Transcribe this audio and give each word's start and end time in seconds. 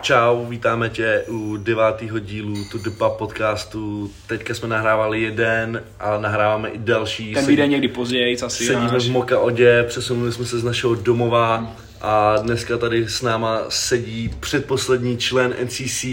Čau, 0.00 0.44
vítáme 0.44 0.88
tě 0.88 1.24
u 1.28 1.56
devátého 1.56 2.18
dílu 2.18 2.64
To 2.72 2.78
The 2.78 2.90
Pub 2.90 3.12
podcastu. 3.18 4.10
Teďka 4.26 4.54
jsme 4.54 4.68
nahrávali 4.68 5.22
jeden, 5.22 5.82
ale 6.00 6.20
nahráváme 6.22 6.68
i 6.68 6.78
další. 6.78 7.34
Ten 7.34 7.46
vyjde 7.46 7.66
někdy 7.66 7.88
později, 7.88 8.38
asi 8.40 8.64
Sedíme 8.66 8.92
náš. 8.92 9.04
v 9.08 9.10
Moka 9.10 9.38
Odě, 9.38 9.84
přesunuli 9.88 10.32
jsme 10.32 10.44
se 10.44 10.58
z 10.58 10.64
našeho 10.64 10.94
domova 10.94 11.76
a 12.00 12.36
dneska 12.36 12.76
tady 12.78 13.08
s 13.08 13.22
náma 13.22 13.60
sedí 13.68 14.28
předposlední 14.40 15.18
člen 15.18 15.54
NCC 15.64 16.04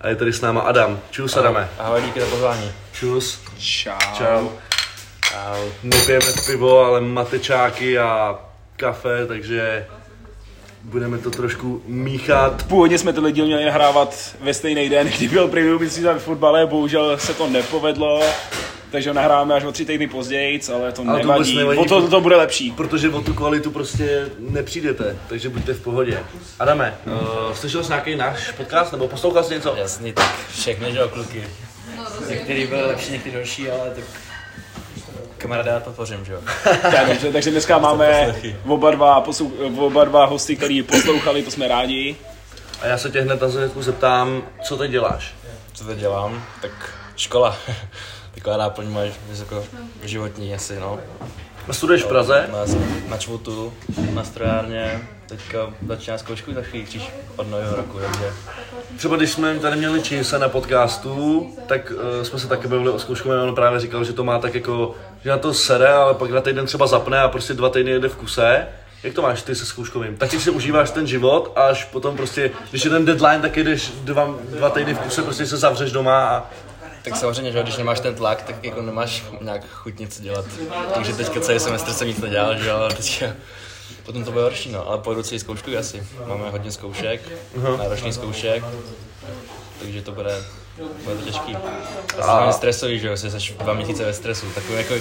a 0.00 0.08
je 0.08 0.16
tady 0.16 0.32
s 0.32 0.40
náma 0.40 0.60
Adam. 0.60 1.00
Čus 1.10 1.36
Adame. 1.36 1.68
Ahoj, 1.78 2.02
díky 2.02 2.20
za 2.20 2.26
pozvání. 2.26 2.72
Čus. 2.92 3.40
Čau. 3.58 3.92
Čau. 4.14 4.48
Čau. 5.28 5.68
Nepijeme 5.82 6.26
pivo, 6.46 6.84
ale 6.84 7.00
matečáky 7.00 7.98
a 7.98 8.38
kafe, 8.76 9.26
takže 9.26 9.86
budeme 10.82 11.18
to 11.18 11.30
trošku 11.30 11.82
míchat. 11.86 12.62
Původně 12.62 12.98
jsme 12.98 13.12
tenhle 13.12 13.32
díl 13.32 13.46
měli 13.46 13.64
nahrávat 13.64 14.36
ve 14.40 14.54
stejný 14.54 14.88
den, 14.88 15.06
kdy 15.06 15.28
byl 15.28 15.48
preview 15.48 15.80
myslím 15.80 16.04
ve 16.04 16.18
fotbale, 16.18 16.66
bohužel 16.66 17.18
se 17.18 17.34
to 17.34 17.50
nepovedlo, 17.50 18.22
takže 18.90 19.10
ho 19.10 19.14
nahráváme 19.14 19.54
až 19.54 19.64
o 19.64 19.72
tři 19.72 19.84
týdny 19.84 20.06
později, 20.06 20.60
ale 20.74 20.92
to 20.92 21.02
Ale 21.02 21.20
to 21.20 21.26
nevadí, 21.26 21.26
vůbec 21.26 21.54
nevadí, 21.54 21.80
o 21.80 21.84
to, 21.84 22.08
to 22.08 22.20
bude 22.20 22.36
lepší. 22.36 22.70
Protože 22.70 23.08
o 23.08 23.20
tu 23.20 23.34
kvalitu 23.34 23.70
prostě 23.70 24.28
nepřijdete, 24.38 25.16
takže 25.28 25.48
buďte 25.48 25.74
v 25.74 25.80
pohodě. 25.80 26.18
Adame, 26.58 26.98
uh, 27.06 27.54
slyšel 27.54 27.84
jsi 27.84 27.88
nějaký 27.88 28.16
náš 28.16 28.50
podcast 28.50 28.92
nebo 28.92 29.08
poslouchal 29.08 29.44
jsi 29.44 29.54
něco? 29.54 29.74
Jasný, 29.76 30.12
tak 30.12 30.34
všechny, 30.52 30.92
že 30.92 30.98
jo, 30.98 31.08
kluky. 31.08 31.44
Některý 32.28 32.66
byl 32.66 32.86
lepší, 32.86 33.12
některý 33.12 33.34
horší, 33.36 33.70
ale 33.70 33.90
tak 33.90 34.04
kamaráda 35.38 35.72
já 35.72 35.80
podpořím, 35.80 36.24
že 36.24 36.32
jo. 36.32 36.40
Tak, 36.82 37.08
dobře, 37.08 37.32
takže 37.32 37.50
dneska 37.50 37.78
máme 37.78 38.34
oba 38.66 38.90
dva, 38.90 39.20
poslou, 39.20 39.52
oba 39.76 40.04
dva 40.04 40.24
hosty, 40.24 40.56
který 40.56 40.82
poslouchali, 40.82 41.42
to 41.42 41.50
jsme 41.50 41.68
rádi. 41.68 42.16
A 42.80 42.86
já 42.86 42.98
se 42.98 43.10
tě 43.10 43.20
hned 43.20 43.40
na 43.40 43.48
začátku 43.48 43.82
zeptám, 43.82 44.42
co 44.62 44.76
teď 44.76 44.90
děláš? 44.90 45.34
Co 45.72 45.84
teď 45.84 45.98
dělám? 45.98 46.44
Tak 46.62 46.94
škola. 47.16 47.56
Taková 48.34 48.56
náplň 48.56 48.88
moje 48.88 49.12
vysoko 49.28 49.64
životní 50.04 50.54
asi, 50.54 50.80
no. 50.80 51.00
Studuješ 51.70 52.02
v 52.02 52.08
Praze? 52.08 52.48
Na, 52.52 52.58
na 53.08 53.16
čvutu, 53.18 53.72
na 54.12 54.24
strojárně. 54.24 55.00
Teďka 55.26 55.58
začíná 55.86 56.18
zkoušku 56.18 56.54
za 56.54 56.62
chvíli 56.62 56.86
příš 56.86 57.10
od 57.36 57.50
nového 57.50 57.76
roku, 57.76 57.98
takže 57.98 58.32
Třeba 58.96 59.16
když 59.16 59.30
jsme 59.30 59.58
tady 59.58 59.76
měli 59.76 60.02
Činse 60.02 60.38
na 60.38 60.48
podcastu, 60.48 61.46
tak 61.66 61.92
uh, 61.94 62.22
jsme 62.22 62.38
se 62.38 62.48
taky 62.48 62.68
bavili 62.68 62.90
o 62.90 62.98
zkouškovém, 62.98 63.48
on 63.48 63.54
právě 63.54 63.80
říkal, 63.80 64.04
že 64.04 64.12
to 64.12 64.24
má 64.24 64.38
tak 64.38 64.54
jako, 64.54 64.94
že 65.24 65.30
na 65.30 65.38
to 65.38 65.54
sere, 65.54 65.88
ale 65.88 66.14
pak 66.14 66.30
na 66.30 66.40
týden 66.40 66.66
třeba 66.66 66.86
zapne 66.86 67.20
a 67.20 67.28
prostě 67.28 67.54
dva 67.54 67.68
týdny 67.68 67.90
jede 67.90 68.08
v 68.08 68.16
kuse. 68.16 68.66
Jak 69.02 69.14
to 69.14 69.22
máš 69.22 69.42
ty 69.42 69.54
se 69.54 69.66
zkouškovým? 69.66 70.16
Taky 70.16 70.40
si 70.40 70.50
užíváš 70.50 70.90
ten 70.90 71.06
život 71.06 71.52
a 71.56 71.62
až 71.62 71.84
potom 71.84 72.16
prostě, 72.16 72.50
když 72.70 72.84
je 72.84 72.90
ten 72.90 73.04
deadline, 73.04 73.40
tak 73.40 73.56
jedeš 73.56 73.92
dva, 74.04 74.34
dva 74.50 74.70
týdny 74.70 74.94
v 74.94 74.98
kuse, 74.98 75.22
prostě 75.22 75.46
se 75.46 75.56
zavřeš 75.56 75.92
doma 75.92 76.28
a 76.28 76.50
Tak 77.04 77.16
samozřejmě, 77.16 77.52
že 77.52 77.62
když 77.62 77.76
nemáš 77.76 78.00
ten 78.00 78.14
tlak, 78.14 78.42
tak 78.42 78.64
jako 78.64 78.82
nemáš 78.82 79.24
nějak 79.40 79.62
chuť 79.70 79.98
něco 79.98 80.22
dělat. 80.22 80.44
Takže 80.94 81.12
teďka 81.12 81.40
celý 81.40 81.60
semestr 81.60 81.92
jsem 81.92 82.08
nic 82.08 82.18
nedělal, 82.18 82.58
že 82.58 82.70
ale 82.72 82.94
teďka 82.94 83.26
potom 84.06 84.24
to 84.24 84.32
bude 84.32 84.44
horší, 84.44 84.72
no, 84.72 84.88
ale 84.88 84.98
pojdu 84.98 85.22
si 85.22 85.38
zkoušku 85.38 85.70
asi. 85.78 86.06
Máme 86.26 86.50
hodně 86.50 86.72
zkoušek, 86.72 87.20
náročných 87.78 88.14
zkoušek, 88.14 88.64
takže 89.80 90.02
to 90.02 90.12
bude, 90.12 90.44
bude 91.04 91.16
to 91.16 91.24
těžký. 91.24 91.56
A 92.22 92.52
stresový, 92.52 92.98
že 92.98 93.08
jo, 93.08 93.16
jsi 93.16 93.54
dva 93.58 93.74
měsíce 93.74 94.04
ve 94.04 94.12
stresu, 94.12 94.46
takový 94.54 94.78
jako 94.78 94.94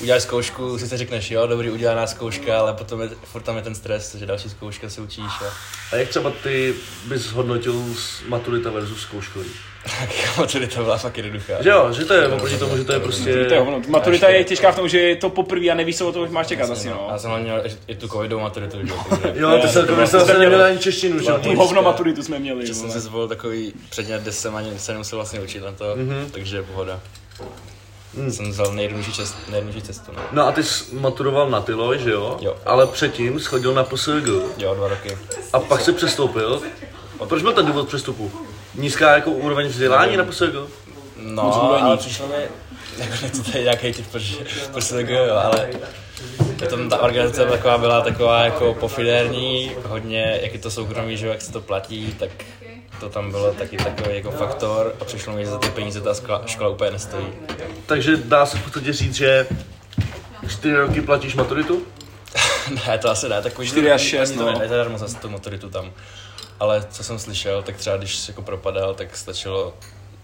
uděláš 0.00 0.22
zkoušku, 0.22 0.78
si 0.78 0.88
si 0.88 0.96
řekneš, 0.96 1.30
jo, 1.30 1.46
dobrý, 1.46 1.70
udělaná 1.70 2.06
zkouška, 2.06 2.58
ale 2.58 2.72
potom 2.74 3.00
je, 3.00 3.08
furt 3.24 3.42
tam 3.42 3.56
je 3.56 3.62
ten 3.62 3.74
stres, 3.74 4.14
že 4.14 4.26
další 4.26 4.50
zkouška 4.50 4.90
se 4.90 5.00
učíš 5.00 5.24
a 5.24 5.52
A 5.92 5.96
jak 5.96 6.08
třeba 6.08 6.32
ty 6.42 6.74
bys 7.04 7.26
hodnotil 7.26 7.84
maturita 8.28 8.70
versus 8.70 9.00
zkouškový? 9.00 9.50
Tak 9.84 10.10
maturita 10.38 10.82
byla 10.82 10.98
fakt 10.98 11.16
jednoduchá. 11.16 11.62
Že 11.62 11.70
jo, 11.70 11.92
že 11.92 12.04
to 12.04 12.14
je 12.14 12.28
oproti 12.28 12.58
tomu, 12.58 12.76
že 12.76 12.84
to 12.84 12.92
je 12.92 13.00
prostě... 13.00 13.44
To 13.44 13.54
je 13.54 13.60
ono. 13.60 13.82
Maturita 13.88 14.28
je 14.28 14.44
těžká 14.44 14.72
v 14.72 14.76
tom, 14.76 14.88
že 14.88 15.00
je 15.00 15.16
to 15.16 15.30
poprvé 15.30 15.66
a 15.70 15.74
nevíš, 15.74 15.98
co 15.98 16.08
od 16.08 16.12
toho 16.12 16.26
máš 16.26 16.46
čekat 16.46 16.70
asi, 16.70 16.88
Já 16.88 16.94
no. 16.94 17.18
jsem 17.18 17.30
hlavně 17.30 17.44
měl 17.44 17.62
i 17.86 17.94
tu 17.94 18.08
covidovou 18.08 18.42
maturitu, 18.42 18.78
že 18.86 18.92
jo, 19.34 19.50
to 19.50 19.62
to 19.62 19.68
se 19.68 19.86
jsme 19.86 20.06
zase 20.06 20.24
měli. 20.24 20.40
neměl 20.40 20.64
ani 20.64 20.78
češtinu, 20.78 21.18
že 21.18 21.30
jo? 21.30 21.38
Tu 21.42 21.54
hovno 21.56 21.82
maturitu 21.82 22.22
jsme 22.22 22.38
měli. 22.38 22.66
Že 22.66 22.74
jsem 22.74 22.90
si 22.90 23.00
zvolil 23.00 23.28
takový 23.28 23.72
předmět, 23.90 24.22
kde 24.22 24.32
jsem 24.32 24.56
ani 24.56 24.78
se 24.78 24.92
nemusel 24.92 25.18
vlastně 25.18 25.40
učit 25.40 25.62
na 25.64 25.72
to, 25.72 25.84
mm-hmm. 25.84 26.30
takže 26.30 26.56
je 26.56 26.62
pohoda. 26.62 27.00
Mm. 28.14 28.30
Jsem 28.30 28.50
vzal 28.50 28.72
nejjednodušší, 28.72 29.12
cest, 29.12 29.36
nejjednodušší 29.48 29.82
cestu, 29.86 30.12
no. 30.16 30.22
No 30.32 30.46
a 30.46 30.52
ty 30.52 30.62
jsi 30.62 30.94
maturoval 30.94 31.50
na 31.50 31.60
Tylo, 31.60 31.96
že 31.96 32.10
jo? 32.10 32.38
Jo. 32.40 32.56
Ale 32.66 32.86
předtím 32.86 33.40
schodil 33.40 33.74
na 33.74 33.84
PSG 33.84 34.08
Jo, 34.58 34.74
dva 34.74 34.88
roky. 34.88 35.18
a 35.52 35.60
pak 35.60 35.80
se 35.80 35.92
přestoupil. 35.92 36.62
A 37.20 37.26
proč 37.26 37.42
byl 37.42 37.52
ten 37.52 37.66
důvod 37.66 37.88
přestupu? 37.88 38.32
Nízká 38.74 39.14
jako 39.14 39.30
úroveň 39.30 39.66
vzdělání 39.66 40.16
na 40.16 40.24
PSG? 40.24 40.54
No, 41.16 41.66
údajný. 41.66 41.86
ale 41.88 41.96
přišlo 41.96 42.26
mi, 42.26 42.34
jako 42.98 43.12
nechci 43.22 43.52
tady 43.52 43.64
nějaký 43.64 43.92
typ, 43.92 44.06
protože 44.12 44.36
prostě 44.72 44.94
tak 44.94 45.08
jo, 45.08 45.34
ale 45.34 45.70
je 46.62 46.68
tam 46.68 46.88
ta 46.88 46.98
organizace 46.98 47.44
taková 47.44 47.78
byla 47.78 48.00
taková 48.00 48.44
jako 48.44 48.74
pofidérní, 48.74 49.72
hodně, 49.86 50.40
jak 50.42 50.52
je 50.52 50.58
to 50.58 50.70
soukromí, 50.70 51.16
že 51.16 51.26
jak 51.26 51.42
se 51.42 51.52
to 51.52 51.60
platí, 51.60 52.14
tak 52.18 52.30
to 53.00 53.08
tam 53.08 53.30
bylo 53.30 53.52
taky 53.52 53.76
takový 53.76 54.16
jako 54.16 54.30
faktor 54.30 54.94
a 55.00 55.04
přišlo 55.04 55.32
mi, 55.32 55.44
že 55.44 55.50
za 55.50 55.58
ty 55.58 55.68
peníze 55.68 56.00
ta 56.00 56.14
škola, 56.14 56.42
škola 56.46 56.70
úplně 56.70 56.90
nestojí. 56.90 57.26
Takže 57.86 58.16
dá 58.16 58.46
se 58.46 58.58
v 58.58 58.62
podstatě 58.62 58.92
říct, 58.92 59.14
že 59.14 59.46
čtyři 60.48 60.76
roky 60.76 61.00
platíš 61.00 61.34
maturitu? 61.34 61.82
ne, 62.88 62.98
to 62.98 63.10
asi 63.10 63.28
ne, 63.28 63.42
tak 63.42 63.58
už 63.58 63.68
Čtyři 63.68 63.92
až 63.92 64.00
šest, 64.00 64.30
to 64.30 64.52
no. 64.52 64.58
ne, 64.58 64.68
zadarmo 64.68 64.98
zase 64.98 65.16
tu 65.16 65.28
maturitu 65.28 65.70
tam. 65.70 65.90
Ale 66.60 66.86
co 66.90 67.04
jsem 67.04 67.18
slyšel, 67.18 67.62
tak 67.62 67.76
třeba 67.76 67.96
když 67.96 68.28
jako 68.28 68.42
propadal, 68.42 68.94
tak 68.94 69.16
stačilo 69.16 69.74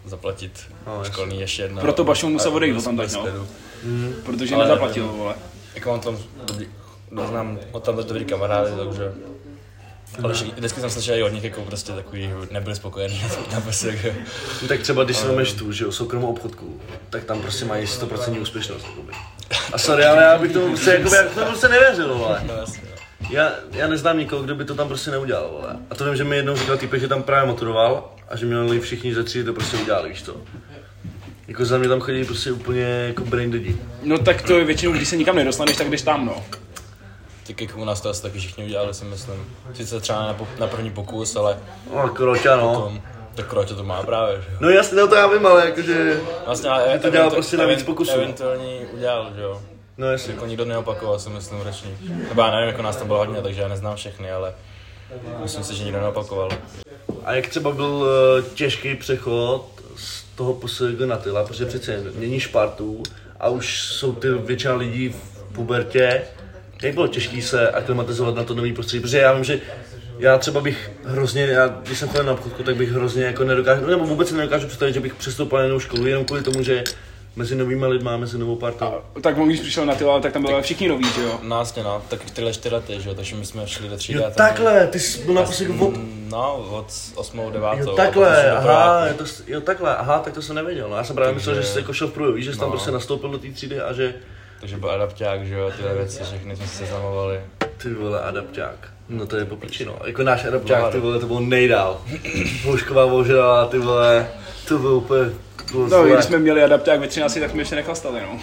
zaplatit 0.04 0.60
No, 0.86 0.98
no, 0.98 1.04
školní 1.04 1.40
ještě 1.40 1.62
jedno. 1.62 1.80
Proto 1.80 2.04
Bašo 2.04 2.28
musel 2.28 2.54
odejít 2.54 2.84
tam 2.84 2.96
tak, 2.96 3.12
no. 3.12 3.20
klidu. 3.22 3.46
Protože 4.24 4.54
Ale- 4.54 4.64
nezaplatil, 4.64 5.06
vole. 5.08 5.34
Jako 5.74 5.90
mám 5.90 6.00
tam 6.00 6.18
dobrý, 6.44 6.68
no, 7.10 7.26
znám 7.26 7.58
od 7.72 7.84
tam 7.84 7.96
dobrý 7.96 8.24
kamarády, 8.24 8.70
takže... 8.84 9.12
Ale 10.24 10.32
vždycky 10.32 10.80
jsem 10.80 10.90
slyšel 10.90 11.14
i 11.16 11.22
od 11.22 11.28
nich 11.28 11.44
jako 11.44 11.62
prostě 11.62 11.92
takový, 11.92 12.22
že 12.22 12.34
nebyli 12.50 12.76
spokojení 12.76 13.22
na 13.52 13.60
PSG. 13.60 14.04
No, 14.62 14.68
tak 14.68 14.80
třeba 14.80 15.04
když 15.04 15.16
si 15.16 15.26
vezmeš 15.26 15.52
tu, 15.52 15.72
že 15.72 15.84
jo, 15.84 15.92
soukromou 15.92 16.30
obchodku, 16.30 16.80
tak 17.10 17.24
tam 17.24 17.42
prostě 17.42 17.64
mají 17.64 17.86
100% 17.86 18.40
úspěšnost. 18.42 18.86
Jakoby. 18.88 19.12
A 19.72 19.78
sorry, 19.78 20.04
ale 20.04 20.22
já 20.22 20.38
bych 20.38 20.52
to 20.52 20.60
prostě, 20.66 20.90
jakoby, 20.90 21.16
jak 21.16 21.34
to 21.34 21.44
prostě 21.44 21.68
nevěřil, 21.68 22.14
vole. 22.14 22.42
No 22.46 22.54
jasně, 22.54 22.80
no. 22.89 22.89
Já, 23.30 23.50
já 23.72 23.86
neznám 23.88 24.18
nikoho, 24.18 24.42
kdo 24.42 24.54
by 24.54 24.64
to 24.64 24.74
tam 24.74 24.88
prostě 24.88 25.10
neudělal, 25.10 25.48
vole. 25.50 25.76
A 25.90 25.94
to 25.94 26.04
vím, 26.04 26.16
že 26.16 26.24
mi 26.24 26.36
jednou 26.36 26.56
říkal 26.56 26.76
týpek, 26.78 27.00
že 27.00 27.08
tam 27.08 27.22
právě 27.22 27.48
maturoval 27.48 28.12
a 28.28 28.36
že 28.36 28.46
měli 28.46 28.80
všichni 28.80 29.14
ze 29.14 29.24
tří 29.24 29.44
to 29.44 29.52
prostě 29.52 29.76
udělali, 29.76 30.08
víš 30.08 30.22
co. 30.22 30.36
Jako 31.48 31.64
za 31.64 31.78
mě 31.78 31.88
tam 31.88 32.00
chodí 32.00 32.24
prostě 32.24 32.52
úplně 32.52 32.82
jako 32.82 33.24
brain 33.24 33.50
deadi. 33.50 33.76
No 34.02 34.18
tak 34.18 34.42
to 34.42 34.58
je 34.58 34.64
většinou, 34.64 34.92
když 34.92 35.08
se 35.08 35.16
nikam 35.16 35.36
nedostaneš, 35.36 35.76
tak 35.76 35.90
jdeš 35.90 36.02
tam, 36.02 36.26
no. 36.26 36.44
Tak 37.46 37.60
jako 37.60 37.80
u 37.80 37.84
nás 37.84 38.00
to 38.00 38.08
asi 38.10 38.22
taky 38.22 38.38
všichni 38.38 38.64
udělali, 38.64 38.94
si 38.94 39.04
myslím. 39.04 39.46
Sice 39.74 40.00
třeba 40.00 40.26
na, 40.26 40.34
po- 40.34 40.48
na 40.58 40.66
první 40.66 40.90
pokus, 40.90 41.36
ale 41.36 41.58
No, 41.94 42.08
kroťa, 42.08 42.56
no. 42.56 42.74
tom, 42.74 43.00
tak 43.34 43.46
Kroatě 43.46 43.74
to 43.74 43.84
má 43.84 44.02
právě, 44.02 44.36
že 44.36 44.48
jo. 44.50 44.56
No 44.60 44.70
jasně, 44.70 44.96
no 45.00 45.08
to 45.08 45.14
já 45.14 45.26
vím, 45.26 45.46
ale 45.46 45.64
jakože... 45.66 46.20
Vlastně, 46.46 46.70
ale 46.70 46.98
to 46.98 47.10
dělá 47.10 47.24
eventu- 47.28 47.30
prostě 47.34 47.56
na 47.56 47.66
víc 47.66 47.82
pokusů. 47.82 48.12
Eventuální 48.12 48.80
udělal, 48.92 49.30
že 49.36 49.42
jo. 49.42 49.62
No 50.00 50.10
jasně. 50.10 50.32
Jako 50.32 50.46
nikdo 50.46 50.64
neopakoval, 50.64 51.18
si 51.18 51.30
myslím, 51.30 51.60
ročník. 51.60 51.94
Nebo 52.28 52.40
já 52.40 52.50
nevím, 52.50 52.68
jako 52.68 52.82
nás 52.82 52.96
tam 52.96 53.06
bylo 53.06 53.18
hodně, 53.18 53.42
takže 53.42 53.60
já 53.60 53.68
neznám 53.68 53.96
všechny, 53.96 54.30
ale 54.30 54.54
myslím 55.42 55.64
si, 55.64 55.74
že 55.74 55.84
nikdo 55.84 56.00
neopakoval. 56.00 56.50
A 57.24 57.34
jak 57.34 57.48
třeba 57.48 57.70
byl 57.70 58.06
eh, 58.08 58.42
těžký 58.54 58.94
přechod 58.94 59.66
z 59.96 60.24
toho 60.34 60.54
PSG 60.54 61.00
na 61.04 61.16
Tyla, 61.16 61.44
protože 61.44 61.66
přece 61.66 61.92
jen 61.92 62.12
mění 62.14 62.40
Spartu 62.40 63.02
a 63.40 63.48
už 63.48 63.82
jsou 63.82 64.12
ty 64.12 64.28
většina 64.30 64.74
lidí 64.74 65.08
v 65.08 65.54
pubertě. 65.54 66.22
Jak 66.82 66.94
bylo 66.94 67.08
těžké 67.08 67.42
se 67.42 67.70
aklimatizovat 67.70 68.34
na 68.34 68.44
to 68.44 68.54
nový 68.54 68.72
prostředí? 68.72 69.00
Protože 69.00 69.18
já 69.18 69.32
vím, 69.32 69.44
že 69.44 69.60
já 70.18 70.38
třeba 70.38 70.60
bych 70.60 70.90
hrozně, 71.04 71.42
já, 71.42 71.68
když 71.68 71.98
jsem 71.98 72.08
chodil 72.08 72.24
na 72.24 72.32
obchodku, 72.32 72.62
tak 72.62 72.76
bych 72.76 72.90
hrozně 72.90 73.24
jako 73.24 73.44
nedokážu, 73.44 73.86
nebo 73.86 74.06
vůbec 74.06 74.32
nedokážu 74.32 74.66
představit, 74.66 74.92
že 74.92 75.00
bych 75.00 75.14
přestoupil 75.14 75.58
na 75.58 75.64
jinou 75.64 75.80
školu, 75.80 76.06
jenom 76.06 76.24
kvůli 76.24 76.42
tomu, 76.42 76.62
že 76.62 76.84
mezi 77.36 77.56
novými 77.56 77.86
lidmi, 77.86 78.10
mezi 78.16 78.38
novou 78.38 78.56
partou. 78.56 78.92
Tak 79.22 79.38
on, 79.38 79.48
když 79.48 79.60
přišel 79.60 79.86
na 79.86 79.94
ty, 79.94 80.04
tak 80.22 80.32
tam 80.32 80.42
byli 80.42 80.62
všichni 80.62 80.88
noví, 80.88 81.04
že 81.14 81.22
jo. 81.22 81.38
No 81.42 81.58
jasně, 81.58 81.82
no, 81.82 82.02
tak 82.08 82.30
tyhle 82.30 82.52
čtyři 82.52 82.74
lety, 82.74 83.00
že 83.00 83.08
jo, 83.08 83.14
takže 83.14 83.36
my 83.36 83.46
jsme 83.46 83.66
šli 83.66 83.88
do 83.88 83.96
třídy. 83.96 84.18
Jo, 84.18 84.24
a 84.26 84.30
tam- 84.30 84.46
takhle, 84.48 84.86
ty 84.86 85.00
jsi 85.00 85.24
byl 85.24 85.34
na 85.34 85.42
PSG 85.42 85.62
od... 85.80 85.92
No, 86.30 86.54
od 86.70 86.86
8. 87.14 87.40
9. 87.52 87.68
Jo, 87.78 87.92
takhle, 87.96 88.52
aha, 88.52 89.06
je 89.06 89.14
to, 89.14 89.24
jo, 89.46 89.60
takhle, 89.60 89.96
aha, 89.96 90.18
tak 90.18 90.32
to 90.34 90.42
jsem 90.42 90.56
nevěděl. 90.56 90.88
No, 90.88 90.96
já 90.96 91.04
jsem 91.04 91.16
právě 91.16 91.34
myslel, 91.34 91.54
že 91.54 91.62
jsi 91.62 91.78
jako 91.78 91.92
šel 91.92 92.08
v 92.08 92.12
průběhu, 92.12 92.36
víš, 92.36 92.44
že 92.44 92.52
jsi 92.52 92.58
tam 92.58 92.68
No. 92.68 92.72
prostě 92.72 92.90
nastoupil 92.90 93.30
do 93.30 93.38
té 93.38 93.48
třídy 93.48 93.80
a 93.80 93.92
že 93.92 94.14
Takže 94.60 94.76
byl 94.76 94.90
adapták, 94.90 95.46
že 95.46 95.54
jo, 95.54 95.70
tyhle 95.76 95.94
věci, 95.94 96.22
všechny 96.24 96.56
jsme 96.56 96.66
se 96.66 96.74
seznamovali. 96.76 97.40
ty 97.82 97.94
vole, 97.94 98.20
adapták. 98.20 98.88
No 99.08 99.26
to 99.26 99.36
je 99.36 99.44
popiči, 99.44 99.84
no. 99.84 99.96
Jako 100.06 100.22
náš 100.22 100.44
adapták, 100.44 100.92
ty 100.92 100.98
vole, 101.00 101.18
to 101.18 101.26
bylo 101.26 101.40
nejdál. 101.40 102.00
Houšková 102.64 103.04
vožrala, 103.04 103.66
ty 103.66 103.78
vole, 103.78 104.28
to 104.68 104.78
bylo 104.78 104.94
úplně... 104.96 105.30
To 105.72 105.88
No, 105.88 106.04
když 106.04 106.24
jsme 106.24 106.38
měli 106.38 106.64
adapták 106.64 107.00
ve 107.00 107.08
13, 107.08 107.38
tak 107.40 107.50
jsme 107.50 107.60
ještě 107.60 107.76
nechlastali, 107.76 108.20
no. 108.20 108.38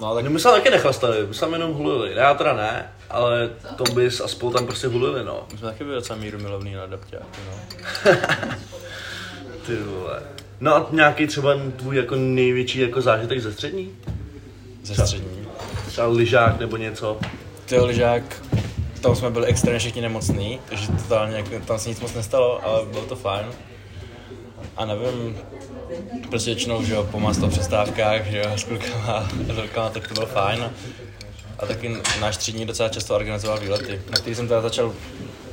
No 0.00 0.14
tak 0.14 0.24
No 0.24 0.30
my 0.30 0.40
jsme 0.40 0.50
taky 0.50 0.70
nechlastali, 0.70 1.26
my 1.26 1.34
jsme 1.34 1.48
jenom 1.48 1.72
hulili. 1.72 2.12
Já 2.14 2.34
teda 2.34 2.52
ne, 2.52 2.92
ale 3.10 3.50
Tombis 3.76 4.20
a 4.20 4.28
spolu 4.28 4.52
tam 4.52 4.66
prostě 4.66 4.86
hulili, 4.86 5.24
no. 5.24 5.46
my 5.52 5.58
jsme 5.58 5.68
taky 5.68 5.84
byli 5.84 5.96
docela 5.96 6.18
míru 6.18 6.38
milovný 6.38 6.74
na 6.74 6.82
adaptáky, 6.82 7.24
no. 7.46 8.12
Ty 9.66 9.76
vole. 9.76 10.22
No 10.60 10.74
a 10.74 10.86
nějaký 10.90 11.26
třeba 11.26 11.54
tvůj 11.76 11.96
jako 11.96 12.16
největší 12.16 12.80
jako 12.80 13.00
zážitek 13.00 13.40
ze 13.40 13.52
střední? 13.52 13.90
Ze 14.82 14.94
střední. 14.94 15.48
Třeba 15.86 16.06
lyžák 16.06 16.60
nebo 16.60 16.76
něco? 16.76 17.18
Ty 17.66 17.80
lyžák, 17.80 18.22
tam 19.00 19.16
jsme 19.16 19.30
byli 19.30 19.46
extrémně 19.46 19.78
všichni 19.78 20.02
nemocný, 20.02 20.60
takže 20.68 20.86
totálně 20.88 21.36
jako, 21.36 21.50
tam 21.66 21.78
se 21.78 21.88
nic 21.88 22.00
moc 22.00 22.14
nestalo, 22.14 22.64
ale 22.64 22.86
bylo 22.86 23.02
to 23.02 23.16
fajn. 23.16 23.46
A 24.76 24.84
nevím, 24.84 25.38
prostě 26.30 26.50
většinou, 26.50 26.84
že 26.84 26.94
jo, 26.94 27.08
po 27.10 27.20
masto 27.20 27.48
přestávkách, 27.48 28.26
že 28.26 28.38
jo, 28.38 28.50
s 28.56 28.64
klukama 28.64 29.28
s 29.52 29.56
holkama, 29.56 29.90
tak 29.90 30.08
to 30.08 30.14
bylo 30.14 30.26
fajn. 30.26 30.70
A, 31.58 31.66
taky 31.66 31.96
náš 32.20 32.36
třídní 32.36 32.66
docela 32.66 32.88
často 32.88 33.14
organizoval 33.14 33.60
výlety, 33.60 34.00
na 34.10 34.18
který 34.18 34.36
jsem 34.36 34.48
teda 34.48 34.60
začal, 34.60 34.92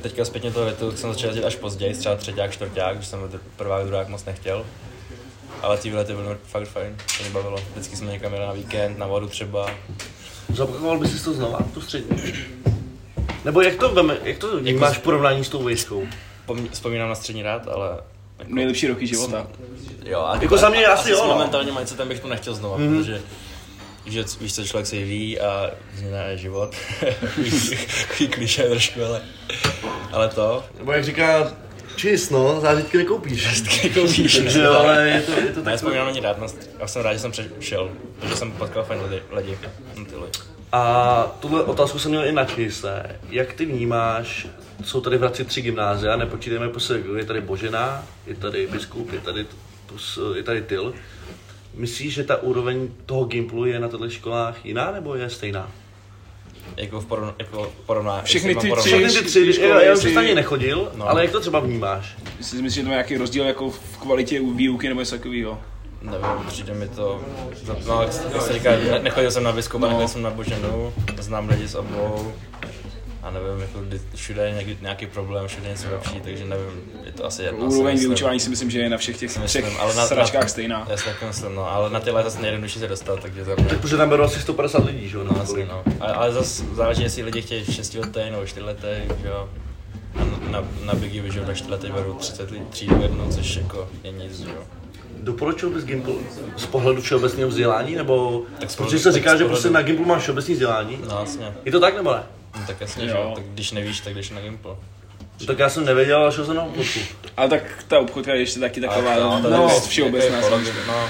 teďka 0.02 0.24
zpětně 0.24 0.50
toho 0.50 0.64
větu, 0.64 0.96
jsem 0.96 1.12
začal 1.12 1.28
jezdit 1.28 1.44
až 1.44 1.56
později, 1.56 1.94
třeba 1.94 2.16
třetíák, 2.16 2.52
čtvrták, 2.52 2.96
když 2.96 3.08
jsem 3.08 3.30
prvák, 3.56 3.86
druhák 3.86 4.08
moc 4.08 4.24
nechtěl. 4.24 4.66
Ale 5.62 5.78
ty 5.78 5.90
výlety 5.90 6.14
byly 6.14 6.36
fakt 6.46 6.68
fajn, 6.68 6.96
to 7.18 7.22
mě 7.22 7.32
bavilo. 7.32 7.58
Vždycky 7.72 7.96
jsme 7.96 8.12
někam 8.12 8.32
jeli 8.32 8.46
na 8.46 8.52
víkend, 8.52 8.98
na 8.98 9.06
vodu 9.06 9.28
třeba, 9.28 9.70
Zopakoval 10.52 10.98
bys 10.98 11.18
si 11.18 11.24
to 11.24 11.32
znova, 11.32 11.58
tu 11.74 11.80
střední? 11.80 12.34
Nebo 13.44 13.60
jak 13.62 13.74
to, 13.74 13.94
veme, 13.94 14.16
jak 14.22 14.38
to 14.38 14.60
vnímáš 14.60 14.98
v 14.98 15.00
porovnání 15.02 15.44
s 15.44 15.48
tou 15.48 15.64
výškou? 15.64 16.06
Pomí- 16.46 16.68
vzpomínám 16.70 17.08
na 17.08 17.14
střední 17.14 17.42
rád, 17.42 17.68
ale 17.68 17.98
Nejlepší 18.46 18.86
roky 18.88 19.06
života. 19.06 19.46
jo. 20.04 20.20
A 20.20 20.38
Jako 20.42 20.56
za 20.56 20.68
mě 20.68 20.86
asi 20.86 21.10
jo, 21.10 21.16
s 21.16 21.20
no. 21.20 21.26
momentálním 21.28 21.74
mindsetem 21.74 22.08
bych 22.08 22.20
to 22.20 22.28
nechtěl 22.28 22.54
znova, 22.54 22.78
mm-hmm. 22.78 22.98
protože 22.98 23.22
že 24.06 24.24
víš 24.40 24.54
co, 24.54 24.64
člověk 24.64 24.86
se 24.86 24.96
ví 24.96 25.40
a 25.40 25.70
změna 25.94 26.22
je 26.22 26.38
život. 26.38 26.74
Takový 28.08 28.28
kliše 28.28 28.62
trošku, 28.68 29.04
ale, 29.04 29.22
ale 30.12 30.28
to, 30.28 30.64
Nebo 30.78 30.92
jak 30.92 31.04
říká 31.04 31.52
Čist, 31.96 32.30
no, 32.30 32.60
zážitky 32.60 32.98
nekoupíš. 32.98 33.62
koupíš. 33.94 34.36
Takže 34.38 34.60
jo, 34.62 34.72
ale 34.72 35.08
je 35.08 35.20
to, 35.22 35.32
je 35.32 35.46
to 35.46 35.58
Ne, 35.60 35.64
tak. 35.64 35.76
vzpomínám 35.76 36.06
na 36.06 36.12
ní 36.12 36.20
rád, 36.20 36.38
no, 36.38 36.46
já 36.80 36.86
jsem 36.86 37.02
rád, 37.02 37.12
že 37.12 37.18
jsem 37.18 37.30
přešel, 37.30 37.90
protože 38.20 38.36
jsem 38.36 38.52
potkal 38.52 38.84
fajn 38.84 39.00
lidi, 39.02 39.22
lidi 39.30 39.58
ty 39.94 40.16
lidi. 40.16 40.38
A 40.76 41.36
tuhle 41.40 41.62
otázku 41.64 41.98
jsem 41.98 42.10
měl 42.10 42.24
i 42.24 42.32
na 42.32 42.44
čise. 42.44 43.02
Jak 43.30 43.52
ty 43.52 43.64
vnímáš, 43.66 44.46
jsou 44.84 45.00
tady 45.00 45.16
v 45.16 45.20
Hradci 45.20 45.44
tři 45.44 45.62
gymnázia, 45.62 46.16
nepočítejme 46.16 46.68
po 46.68 46.80
Segu, 46.80 47.14
je 47.14 47.24
tady 47.24 47.40
Božena, 47.40 48.02
je 48.26 48.34
tady 48.34 48.66
Biskup, 48.66 49.12
je 49.12 49.20
tady, 49.20 49.46
je 50.36 50.42
tady 50.42 50.62
Tyl. 50.62 50.94
Myslíš, 51.74 52.14
že 52.14 52.24
ta 52.24 52.42
úroveň 52.42 52.88
toho 53.06 53.24
Gimplu 53.24 53.64
je 53.64 53.80
na 53.80 53.88
těchto 53.88 54.10
školách 54.10 54.66
jiná, 54.66 54.92
nebo 54.92 55.14
je 55.14 55.30
stejná? 55.30 55.70
Jako 56.76 57.00
v 57.00 57.06
porovn- 57.06 57.34
jako 57.38 57.72
porovná, 57.86 58.22
Všechny 58.22 58.54
ty 58.54 58.72
Všechny 58.80 59.04
ty 59.04 59.08
tři 59.08 59.22
tři, 59.24 59.52
školy, 59.52 59.68
já, 59.70 59.80
já 59.80 59.94
už 59.94 60.16
ani 60.16 60.34
nechodil, 60.34 60.92
No. 60.94 61.08
ale 61.08 61.22
jak 61.22 61.32
to 61.32 61.40
třeba 61.40 61.60
vnímáš? 61.60 62.16
Myslíš, 62.38 62.72
že 62.72 62.80
to 62.80 62.86
má 62.88 62.92
nějaký 62.92 63.16
rozdíl 63.16 63.44
jako 63.44 63.70
v 63.70 63.98
kvalitě 63.98 64.40
výuky 64.54 64.88
nebo 64.88 65.00
něco 65.00 65.16
takového? 65.16 65.60
Nevím, 66.04 66.46
přijde 66.48 66.74
mi 66.74 66.88
to, 66.88 67.20
no, 67.86 68.02
jak 68.02 68.12
se 68.42 68.52
říká, 68.52 68.70
ne, 68.70 68.98
nechodil 69.02 69.30
jsem 69.30 69.42
na 69.42 69.52
Biskup, 69.52 69.80
no. 69.80 69.86
nechodil 69.86 70.08
jsem 70.08 70.22
na 70.22 70.30
Boženu, 70.30 70.92
znám 71.20 71.48
lidi 71.48 71.68
z 71.68 71.74
obou, 71.74 72.32
a 73.22 73.30
nevím, 73.30 73.60
jako 73.60 73.80
kdy, 73.80 74.00
všude 74.14 74.46
je 74.46 74.54
někdy 74.54 74.76
nějaký 74.82 75.06
problém, 75.06 75.48
všude 75.48 75.66
je 75.66 75.70
něco 75.72 75.90
lepší, 75.90 76.20
takže 76.20 76.44
nevím, 76.44 76.82
je 77.04 77.12
to 77.12 77.24
asi 77.26 77.42
jedno. 77.42 77.66
Úroveň 77.66 77.98
vyučování 77.98 78.40
si 78.40 78.50
myslím, 78.50 78.70
že 78.70 78.78
je 78.80 78.90
na 78.90 78.96
všech 78.96 79.16
těch 79.18 79.38
myslím, 79.38 79.46
třech 79.64 79.80
ale 79.80 79.94
na- 79.94 80.06
sračkách 80.06 80.42
na- 80.42 80.48
stejná. 80.48 80.86
Já 80.90 80.96
si 80.96 81.04
taky 81.04 81.24
myslím, 81.24 81.54
no, 81.54 81.70
ale 81.70 81.90
na 81.90 82.00
tyhle 82.00 82.20
je 82.20 82.24
zase 82.24 82.40
nejjednodušší 82.40 82.78
se 82.78 82.88
dostat, 82.88 83.20
takže 83.20 83.44
za 83.44 83.54
mě. 83.54 83.64
Tak 83.64 83.80
protože 83.80 83.96
tam 83.96 84.08
berou 84.08 84.24
asi 84.24 84.40
150 84.40 84.84
lidí, 84.84 85.08
že 85.08 85.16
jo? 85.16 85.24
No, 85.24 85.32
na 85.36 85.42
asi, 85.42 85.66
no. 85.66 85.82
Ale, 86.00 86.12
ale 86.12 86.32
zase 86.32 86.64
záleží, 86.74 87.02
jestli 87.02 87.22
lidi 87.22 87.42
chtějí 87.42 87.64
6 87.64 87.94
letý 87.94 88.20
nebo 88.30 88.46
4 88.46 88.66
letý, 88.66 88.86
že 89.22 89.28
jo. 89.28 89.48
A 90.14 90.24
na, 90.24 90.60
na, 90.60 90.68
na 90.84 90.94
Biggie, 90.94 91.30
že 91.30 91.38
jo, 91.38 91.44
na 91.46 91.54
4 91.54 91.70
letý 91.70 91.86
berou 91.92 92.14
30 92.14 92.50
lidí, 92.50 92.64
třídu 92.70 93.02
jednou, 93.02 93.28
což 93.32 93.56
jako 93.56 93.88
je 94.04 94.12
nic, 94.12 94.38
že 94.38 94.48
jo. 94.50 94.62
Doporučil 95.18 95.70
bys 95.70 95.84
Gimpl 95.84 96.18
z 96.56 96.66
pohledu 96.66 97.02
všeobecného 97.02 97.48
vzdělání, 97.48 97.94
nebo 97.94 98.42
Tak 98.58 98.70
z 98.70 98.76
protože 98.76 98.98
se 98.98 99.12
říká, 99.12 99.36
že 99.36 99.44
prostě 99.44 99.70
na 99.70 99.82
Gimplu 99.82 100.04
máš 100.04 100.22
všeobecné 100.22 100.54
vzdělání? 100.54 100.98
No 101.08 101.18
jasně, 101.20 101.54
Je 101.64 101.72
to 101.72 101.80
tak 101.80 101.96
nebo 101.96 102.12
ne? 102.12 102.22
no, 102.60 102.66
tak 102.66 102.80
jasně, 102.80 103.04
že 103.04 103.10
Jo. 103.10 103.32
Tak 103.34 103.44
když 103.44 103.72
nevíš, 103.72 104.00
tak 104.00 104.14
jdeš 104.14 104.30
na 104.30 104.40
Gimple. 104.40 104.76
No, 105.40 105.46
tak 105.46 105.58
já 105.58 105.68
jsem 105.68 105.84
nevěděl, 105.84 106.18
ale 106.18 106.32
šel 106.32 106.46
jsem 106.46 106.56
na 106.56 106.62
obchodku. 106.62 107.00
Ale 107.36 107.48
tak 107.48 107.62
ta 107.88 107.98
obchodka 107.98 108.34
je 108.34 108.40
ještě 108.40 108.60
taky 108.60 108.80
taková 108.80 109.14
no, 109.14 109.42
to 109.42 109.50
no, 109.50 109.62
je 109.62 109.62
dost 109.62 109.86
všeobecná. 109.86 110.36
jako. 110.36 110.60
No, 110.86 111.08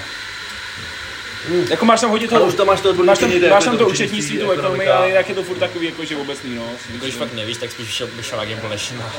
Jako 1.71 1.85
máš 1.85 2.01
tam 2.01 2.11
hodně 2.11 2.29
Ale 2.29 2.39
toho, 2.39 2.49
už 2.49 2.55
tam 2.55 2.67
máš 2.67 2.81
to 2.81 2.91
odborníky 2.91 3.07
máš 3.07 3.19
tam, 3.19 3.31
někde, 3.31 3.51
máš 3.51 3.65
jako 3.65 3.77
tam 3.77 3.79
to 3.79 3.85
to 3.85 3.91
účetnictví, 3.91 4.39
tu 4.39 4.51
ekonomii, 4.51 4.89
ale 4.89 5.09
jinak 5.09 5.29
je 5.29 5.35
to 5.35 5.43
furt 5.43 5.57
takový 5.57 5.87
jako, 5.87 6.05
že 6.05 6.17
obecný, 6.17 6.55
no. 6.55 6.63
si 6.87 6.99
když 6.99 7.15
fakt 7.15 7.35
nevíš, 7.35 7.57
tak 7.57 7.71
spíš 7.71 7.89
šel, 7.89 8.07
bych 8.17 8.27
šel 8.27 8.39
na 8.39 8.45
Gimple 8.45 8.69
než 8.69 8.93
na, 8.93 9.13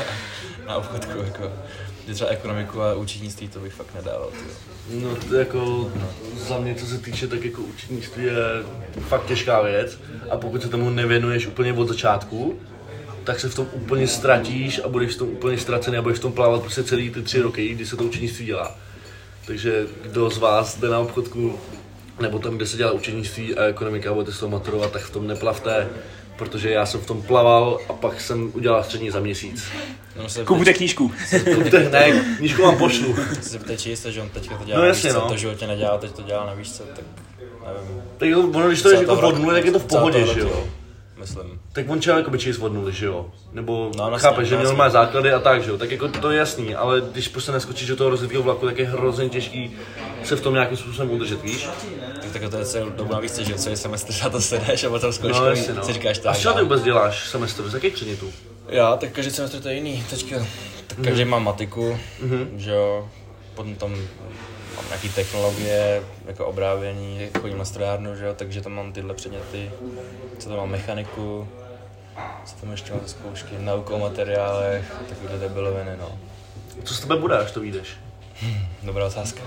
na 0.68 0.76
obchodku, 0.76 1.18
jako. 1.18 1.52
Kdy 2.06 2.14
třeba 2.14 2.30
ekonomiku 2.30 2.82
a 2.82 2.94
účetnictví 2.94 3.48
to 3.48 3.60
bych 3.60 3.74
fakt 3.74 3.96
nedával, 3.96 4.30
ty. 4.30 4.38
jo. 4.38 5.10
No 5.10 5.16
to 5.30 5.36
jako 5.36 5.92
za 6.48 6.60
mě, 6.60 6.76
co 6.76 6.86
se 6.86 6.98
týče, 6.98 7.28
tak 7.28 7.46
jako 7.46 7.62
učitnictví 7.62 8.24
je 8.24 8.34
fakt 9.00 9.26
těžká 9.26 9.62
věc 9.62 10.00
a 10.30 10.38
pokud 10.38 10.62
se 10.62 10.70
tomu 10.70 10.90
nevěnuješ 10.90 11.48
úplně 11.48 11.74
od 11.74 11.88
začátku, 11.88 12.60
tak 13.24 13.40
se 13.40 13.50
v 13.50 13.56
tom 13.56 13.68
úplně 13.74 14.08
ztratíš 14.08 14.82
a 14.84 14.88
budeš 14.88 15.16
v 15.16 15.18
tom 15.18 15.30
úplně 15.30 15.58
ztracený 15.58 15.98
a 15.98 16.02
budeš 16.02 16.20
v 16.20 16.22
tom 16.22 16.32
plavat 16.32 16.62
prostě 16.62 16.84
celý 16.84 17.10
ty 17.10 17.22
tři 17.22 17.42
roky, 17.42 17.68
kdy 17.70 17.86
se 17.86 17.96
to 17.96 18.04
učitnictví 18.04 18.46
dělá. 18.46 18.76
Takže 19.46 19.88
kdo 20.02 20.30
z 20.30 20.38
vás 20.38 20.78
jde 20.78 20.90
na 20.90 21.00
obchodku 21.00 21.60
nebo 22.20 22.40
tam, 22.40 22.56
kde 22.56 22.68
se 22.68 22.78
dělá 22.78 22.92
učitnictví 22.92 23.56
a 23.56 23.64
ekonomika 23.64 24.14
budete 24.14 24.34
se 24.34 24.48
maturovat, 24.48 24.92
tak 24.92 25.02
v 25.02 25.10
tom 25.10 25.28
neplavte, 25.28 25.90
protože 26.38 26.70
já 26.72 26.86
jsem 26.86 27.00
v 27.00 27.06
tom 27.06 27.22
plaval 27.22 27.80
a 27.90 27.94
pak 27.94 28.22
jsem 28.22 28.52
udělal 28.54 28.84
střední 28.84 29.12
za 29.12 29.20
měsíc. 29.20 29.68
No, 30.16 30.30
se 30.30 30.46
Kupujte 30.46 30.74
knížku. 30.74 31.12
Kupte, 31.56 31.90
ne, 31.90 32.24
knížku 32.38 32.62
vám 32.62 32.78
pošlu. 32.78 33.16
se 33.42 33.60
ptej, 33.60 33.78
či 33.78 33.90
jistě, 33.90 34.12
že 34.12 34.22
on 34.22 34.30
teďka 34.30 34.58
to 34.58 34.64
dělá 34.66 34.78
No 34.78 34.82
na 34.82 34.88
jasně, 34.88 35.10
výšce, 35.10 35.20
no. 35.20 35.28
to 35.28 35.34
v 35.34 35.38
životě 35.38 35.68
nedělá, 35.68 35.98
teď 35.98 36.12
to 36.12 36.22
dělá 36.22 36.46
na 36.46 36.54
výšce, 36.54 36.84
tak 36.96 37.06
nevím. 37.66 38.02
Tak 38.18 38.30
jo, 38.30 38.40
ono, 38.54 38.68
když 38.68 38.82
to 38.82 38.90
je 38.90 38.98
jako 39.00 39.28
od 39.28 39.40
nuly, 39.40 39.56
tak 39.56 39.66
je 39.66 39.72
to 39.72 39.80
v 39.80 39.86
pohodě, 39.86 40.26
že 40.34 40.40
jo? 40.40 40.64
Myslím. 41.18 41.60
Tak 41.74 41.90
on 41.90 42.02
čel 42.02 42.18
jako 42.18 42.32
by 42.32 42.38
číst 42.40 42.60
od 42.60 42.74
nuly, 42.74 42.94
že 42.94 43.06
jo? 43.06 43.26
Nebo 43.54 43.92
No, 43.98 44.04
no, 44.04 44.10
vlastně, 44.10 44.30
chápeš, 44.30 44.48
že 44.50 44.56
no, 44.56 44.62
měl 44.62 44.76
má 44.76 44.90
základy 44.90 45.34
a 45.34 45.40
tak, 45.40 45.64
že 45.64 45.70
jo? 45.70 45.78
Tak 45.78 45.92
jako 45.92 46.08
to 46.08 46.32
je 46.32 46.38
jasný, 46.38 46.76
ale 46.76 47.02
když 47.12 47.28
prostě 47.28 47.52
neskočíš 47.52 47.88
do 47.88 47.96
toho 47.96 48.10
rozjetého 48.10 48.44
vlaku, 48.44 48.66
tak 48.66 48.80
je 48.80 48.86
hrozně 48.86 49.30
těžký 49.30 49.76
se 50.24 50.36
v 50.36 50.42
tom 50.42 50.54
nějakým 50.54 50.78
způsobem 50.78 51.12
udržet, 51.12 51.42
víš? 51.44 51.68
Tak, 52.40 52.50
to 52.52 52.58
je 52.58 52.66
celou 52.66 52.90
dobu 52.90 53.14
na 53.14 53.20
výšce, 53.20 53.44
že 53.44 53.56
celý 53.56 53.76
semestr 53.78 54.14
na 54.24 54.30
to 54.30 54.42
sedeš 54.42 54.84
a 54.84 54.90
potom 54.90 55.14
zkouškou 55.14 55.40
No, 55.40 55.46
jasně, 55.50 55.74
no. 55.74 55.84
si 55.84 55.94
říkáš 55.94 56.18
a 56.20 56.22
tak. 56.22 56.36
z 56.36 56.40
čeho 56.40 56.54
ty 56.54 56.58
no. 56.60 56.64
vůbec 56.64 56.84
děláš 56.84 57.30
semestr? 57.30 57.70
Z 57.70 57.74
jakých 57.74 57.94
předmětů? 57.94 58.34
Já, 58.70 58.96
tak 58.98 59.12
každý 59.12 59.32
semestr 59.32 59.60
to 59.60 59.68
je 59.70 59.76
jiný, 59.76 60.04
teďka. 60.10 60.36
Tak 60.88 60.98
každý 61.04 61.22
Mhm. 61.22 61.30
má 61.32 61.40
matiku, 61.40 61.98
že 62.58 62.72
jo, 62.72 63.10
potom 63.56 63.76
tam 63.76 63.92
mám 64.76 64.86
nějaký 64.88 65.10
technologie, 65.10 66.04
jako 66.26 66.46
obrábění, 66.46 67.30
chodím 67.42 67.58
na 67.58 67.66
strojárnu, 67.66 68.16
že 68.16 68.26
jo, 68.26 68.34
takže 68.36 68.62
tam 68.62 68.74
mám 68.74 68.94
tyhle 68.94 69.14
předměty, 69.14 69.72
co 70.40 70.50
tam 70.50 70.58
mám 70.58 70.70
mechaniku, 70.70 71.48
co 72.46 72.56
tam 72.56 72.72
ještě 72.72 72.92
mám 72.92 73.02
zkoušky, 73.06 73.56
nauku 73.60 73.94
o 73.94 74.00
materiálech, 74.00 74.94
takovýhle 75.10 75.40
debiloviny, 75.40 75.92
no. 76.00 76.20
Co 76.84 76.94
z 76.94 77.00
tebe 77.00 77.16
bude, 77.18 77.38
až 77.38 77.52
to 77.52 77.60
vyjdeš? 77.60 77.88
Dobrá 78.84 79.06
otázka. 79.06 79.42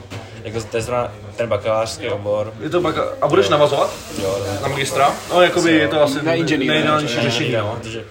Jako 0.44 0.60
to 0.62 0.76
je 0.76 0.82
zrovna 0.82 1.12
ten 1.36 1.48
bakalářský 1.48 2.08
obor, 2.08 2.54
Je 2.60 2.70
to 2.70 2.80
baka... 2.80 3.02
A 3.20 3.28
budeš 3.28 3.48
navazovat 3.48 3.94
jo, 4.22 4.46
na 4.62 4.68
magistra? 4.68 5.14
No, 5.30 5.42
jakoby 5.42 5.72
je 5.72 5.88
to 5.88 6.02
asi 6.02 6.22
Na 6.22 6.34
inženýra, 6.34 7.00
řešení, 7.00 7.52
no. 7.52 7.76
Protože 7.80 8.04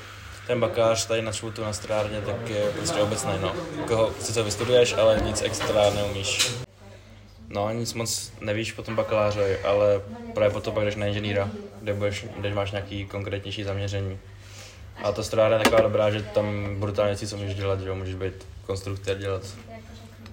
ten 0.48 0.60
bakalář 0.60 1.05
tady 1.05 1.22
na 1.22 1.31
čvutu 1.31 1.63
na 1.63 1.74
strárně, 1.74 2.22
tak 2.22 2.50
je 2.50 2.72
prostě 2.75 3.00
obecný, 3.00 3.31
no. 3.41 3.53
Koho 3.88 4.12
sice 4.19 4.43
vystuduješ, 4.43 4.93
ale 4.93 5.19
nic 5.24 5.41
extra 5.41 5.89
neumíš. 5.96 6.51
No, 7.50 7.69
nic 7.72 7.93
moc 7.93 8.31
nevíš 8.41 8.72
po 8.72 8.84
tom 8.84 8.96
bakaláři, 8.96 9.60
ale 9.60 10.01
právě 10.34 10.53
potom 10.53 10.74
pak 10.74 10.86
jdeš 10.86 10.96
na 10.96 11.05
inženýra, 11.05 11.50
kde, 11.81 11.93
budeš, 11.93 12.25
kde 12.38 12.53
máš 12.53 12.72
nějaký 12.72 13.05
konkrétnější 13.05 13.63
zaměření. 13.63 14.19
A 15.03 15.12
ta 15.12 15.24
strojárna 15.24 15.57
je 15.57 15.63
taková 15.63 15.81
dobrá, 15.81 16.12
že 16.12 16.24
tam 16.24 16.75
brutálně 16.79 17.10
věci, 17.10 17.27
co 17.27 17.38
můžeš 17.38 17.55
dělat, 17.55 17.81
že 17.81 17.88
jo, 17.88 17.96
můžeš 17.96 18.15
být 18.15 18.34
konstruktér, 18.65 19.17
dělat 19.17 19.41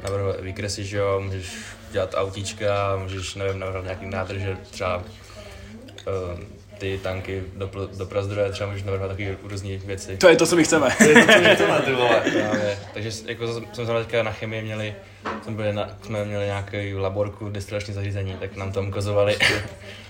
navrhovat 0.04 0.40
výkresy, 0.40 0.84
že 0.84 0.96
jo, 0.96 1.20
můžeš 1.25 1.56
dělat 1.92 2.14
autíčka, 2.14 2.96
můžeš, 2.96 3.34
nevím, 3.34 3.58
navrhovat 3.58 3.84
nějaký 3.84 4.06
nádrže, 4.06 4.56
třeba 4.70 4.96
uh, 4.96 6.40
ty 6.84 6.98
tanky 6.98 7.42
do, 7.56 7.70
do 7.96 8.06
prazdroje, 8.06 8.52
třeba 8.52 8.70
můžeš 8.70 8.84
navrhovat 8.84 9.16
takové 9.16 9.36
různé 9.42 9.76
věci. 9.76 10.16
To 10.16 10.28
je 10.28 10.36
to, 10.36 10.46
co 10.46 10.56
my 10.56 10.64
chceme. 10.64 10.88
To 10.98 11.04
je 11.04 11.14
to, 11.14 11.32
co 11.32 11.38
chceme, 11.54 11.80
ty 11.84 11.92
vole. 11.92 12.22
Právě. 12.32 12.78
Takže 12.94 13.10
jako 13.26 13.52
jsme 13.52 13.86
jsme 13.86 14.00
teďka 14.00 14.22
na 14.22 14.30
chemii 14.30 14.62
měli, 14.62 14.94
jsme, 15.42 15.52
byli 15.52 15.72
na, 15.72 15.90
jsme 16.02 16.24
měli 16.24 16.44
nějakou 16.44 16.98
laborku 16.98 17.48
destilační 17.48 17.94
zařízení, 17.94 18.36
tak 18.40 18.56
nám 18.56 18.72
tam 18.72 18.88
ukazovali. 18.88 19.36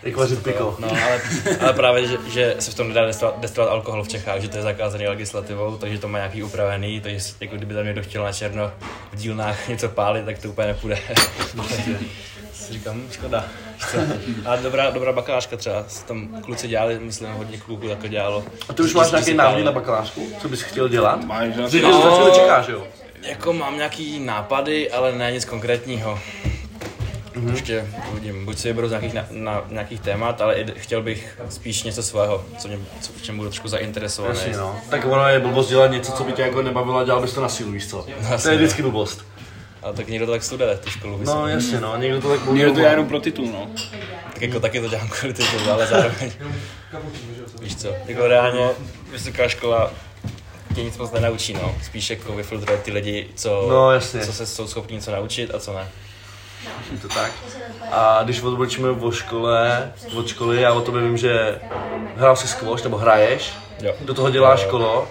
Jak 0.02 0.16
vařit 0.16 0.42
piko. 0.42 0.76
No, 0.78 0.88
ale, 0.90 1.20
ale 1.60 1.72
právě, 1.72 2.06
že, 2.06 2.18
že, 2.32 2.56
se 2.58 2.70
v 2.70 2.74
tom 2.74 2.88
nedá 2.88 3.06
destilovat, 3.06 3.40
destilovat 3.40 3.72
alkohol 3.72 4.04
v 4.04 4.08
Čechách, 4.08 4.40
že 4.40 4.48
to 4.48 4.56
je 4.56 4.62
zakázaný 4.62 5.08
legislativou, 5.08 5.76
takže 5.76 5.98
to 5.98 6.08
má 6.08 6.18
nějaký 6.18 6.42
upravený, 6.42 7.00
takže 7.00 7.18
jako 7.40 7.56
kdyby 7.56 7.74
tam 7.74 7.84
někdo 7.84 8.02
chtěl 8.02 8.24
na 8.24 8.32
černo 8.32 8.72
v 9.12 9.16
dílnách 9.16 9.68
něco 9.68 9.88
pálit, 9.88 10.24
tak 10.24 10.38
to 10.38 10.48
úplně 10.48 10.68
nepůjde. 10.68 10.98
Si 12.64 12.72
říkám, 12.72 13.02
škoda. 13.10 13.44
A 14.44 14.56
dobrá, 14.56 14.90
dobrá 14.90 15.12
bakalářka 15.12 15.56
třeba, 15.56 15.84
tam 16.08 16.28
kluci 16.42 16.68
dělali, 16.68 16.98
myslím, 16.98 17.28
hodně 17.32 17.58
kluků 17.58 17.88
takhle 17.88 18.08
dělalo. 18.08 18.44
A 18.68 18.72
ty 18.72 18.82
už 18.82 18.94
máš 18.94 19.10
nějaký 19.10 19.34
návod 19.34 19.64
na 19.64 19.72
bakalářku? 19.72 20.28
Co 20.42 20.48
bys 20.48 20.62
chtěl 20.62 20.88
dělat? 20.88 21.24
Máš 21.24 21.56
na 21.56 21.68
Že 21.68 21.80
to- 21.80 21.90
no. 21.90 22.18
to 22.30 22.30
čekáš, 22.40 22.68
jo? 22.68 22.86
Jako 23.22 23.52
mám 23.52 23.76
nějaký 23.76 24.20
nápady, 24.20 24.90
ale 24.90 25.12
ne 25.12 25.32
nic 25.32 25.44
konkrétního. 25.44 26.18
Mm-hmm. 27.34 27.50
Ještě 27.50 27.86
uvidím, 28.10 28.44
buď 28.44 28.58
si 28.58 28.68
vyberu 28.68 28.88
z 28.88 28.90
nějakých, 28.90 29.14
na, 29.14 29.26
na, 29.30 29.62
nějakých 29.70 30.00
témat, 30.00 30.40
ale 30.40 30.54
i 30.54 30.66
chtěl 30.76 31.02
bych 31.02 31.38
spíš 31.48 31.82
něco 31.82 32.02
svého, 32.02 32.44
co 32.58 32.68
mě, 32.68 32.78
co, 33.00 33.12
v 33.12 33.22
čem 33.22 33.36
budu 33.36 33.48
trošku 33.48 33.68
zainteresovaný. 33.68 34.34
Jasně, 34.38 34.56
no. 34.56 34.76
Tak 34.90 35.04
ono 35.04 35.28
je 35.28 35.40
blbost 35.40 35.68
dělat 35.68 35.86
něco, 35.90 36.12
co 36.12 36.24
by 36.24 36.32
tě 36.32 36.42
jako 36.42 36.62
nebavilo 36.62 36.98
a 36.98 37.04
dělal 37.04 37.20
bys 37.20 37.32
to 37.32 37.40
na 37.42 37.48
sílu, 37.48 37.72
víš 37.72 37.86
co? 37.90 38.02
To 38.02 38.10
Jasně, 38.30 38.50
je 38.50 38.56
no. 38.56 38.62
vždycky 38.62 38.82
blbost. 38.82 39.24
A 39.84 39.92
tak 39.92 40.08
někdo 40.08 40.26
to 40.26 40.32
tak 40.32 40.42
studuje, 40.42 40.76
tu 40.76 40.90
školu 40.90 41.20
No 41.24 41.34
no. 41.34 41.48
jasně, 41.48 41.80
no, 41.80 41.96
někdo 41.96 42.20
to 42.20 42.28
tak 42.28 42.46
Někdo 42.46 42.72
to 42.74 42.80
má. 42.80 42.86
jenom 42.86 43.06
pro 43.08 43.20
titul, 43.20 43.46
no. 43.46 43.68
Tak 44.32 44.42
jako 44.42 44.60
taky 44.60 44.80
to 44.80 44.88
dělám 44.88 45.08
kvůli 45.08 45.34
titulu, 45.34 45.70
ale 45.70 45.86
zároveň, 45.86 46.32
víš 47.60 47.76
co, 47.76 47.88
jako 48.06 48.26
reálně 48.26 48.68
vysoká 49.12 49.48
škola 49.48 49.90
tě 50.74 50.82
nic 50.84 50.96
moc 50.98 51.12
nenaučí, 51.12 51.52
no. 51.54 51.74
Spíš 51.82 52.10
jako 52.10 52.32
vyfiltrovat 52.32 52.82
ty 52.82 52.92
lidi, 52.92 53.28
co, 53.34 53.66
No, 53.70 53.92
jasně. 53.92 54.20
co 54.20 54.32
se 54.32 54.46
jsou 54.46 54.66
schopni 54.66 54.94
něco 54.96 55.12
naučit 55.12 55.54
a 55.54 55.58
co 55.58 55.72
ne. 55.72 55.88
Je 56.92 56.98
to 56.98 57.08
tak. 57.08 57.32
A 57.92 58.20
když 58.24 58.42
odbočíme 58.42 58.90
o 58.90 59.10
škole, 59.12 59.92
od 60.16 60.28
školy, 60.28 60.60
já 60.60 60.72
o 60.72 60.80
tobě 60.80 61.00
vím, 61.02 61.16
že 61.16 61.58
hrál 62.16 62.36
si 62.36 62.48
squash, 62.48 62.84
nebo 62.84 62.96
hraješ, 62.96 63.52
Jo. 63.82 63.94
do 64.00 64.14
toho 64.14 64.30
děláš 64.30 64.64
kolo. 64.64 65.08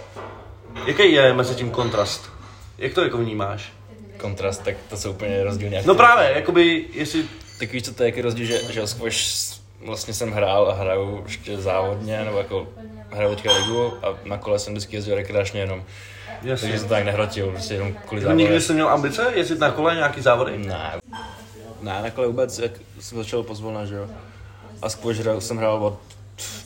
Jaký 0.86 1.12
je 1.14 1.34
mezi 1.34 1.56
tím 1.56 1.72
kontrast? 1.72 2.30
Jak 2.78 2.94
to 2.94 3.04
jako 3.04 3.18
vnímáš? 3.18 3.72
Kontrast, 4.18 4.64
tak 4.64 4.76
to 4.90 4.98
jsou 4.98 5.12
úplně 5.12 5.44
rozdílné. 5.44 5.84
No 5.86 5.96
právě, 5.96 6.32
jakoby, 6.36 6.86
jestli 6.94 7.26
Tak 7.60 7.72
víš, 7.72 7.84
co 7.84 7.94
to 7.94 8.04
je 8.04 8.10
jaký 8.10 8.22
rozdíl, 8.22 8.46
že, 8.46 8.74
že 8.74 8.88
squash 8.88 9.60
vlastně 9.86 10.14
jsem 10.14 10.32
hrál 10.32 10.70
a 10.70 10.74
hraju 10.74 11.24
ještě 11.26 11.58
závodně, 11.58 12.26
nebo 12.26 12.38
jako 12.38 12.68
hraju 13.12 13.36
teďka 13.36 13.54
ligu 13.54 13.94
a 14.06 14.18
na 14.26 14.38
kole 14.38 14.60
jsem 14.60 14.74
vždycky 14.74 14.96
jezdil 14.96 15.16
rekreačně 15.16 15.60
jenom. 15.60 15.84
Jasně. 16.44 16.68
Takže 16.68 16.80
jsem 16.80 16.88
to 16.88 16.94
tak 16.94 17.06
nehrotil, 17.06 17.52
prostě 17.52 17.74
jenom 17.74 17.94
kvůli 17.94 18.22
závodě. 18.22 18.44
nikdy 18.44 18.62
jsi 18.62 18.74
měl 18.74 18.90
ambice 18.90 19.32
jezdit 19.36 19.60
na 19.60 19.72
kole 19.72 19.96
nějaký 19.96 20.22
závody? 20.22 20.58
Ne. 20.58 20.92
Ne, 21.82 22.02
na 22.02 22.10
kole 22.10 22.28
vůbec, 22.28 22.60
jak 22.60 22.72
jsem 23.00 23.18
začal 23.18 23.44
pozvolna, 23.44 23.86
že 23.86 23.96
jo. 23.96 24.08
A 24.82 24.90
squash 24.90 25.20
hrál, 25.20 25.42
jsem 25.42 25.58
hrál 25.58 25.86
od 25.86 26.00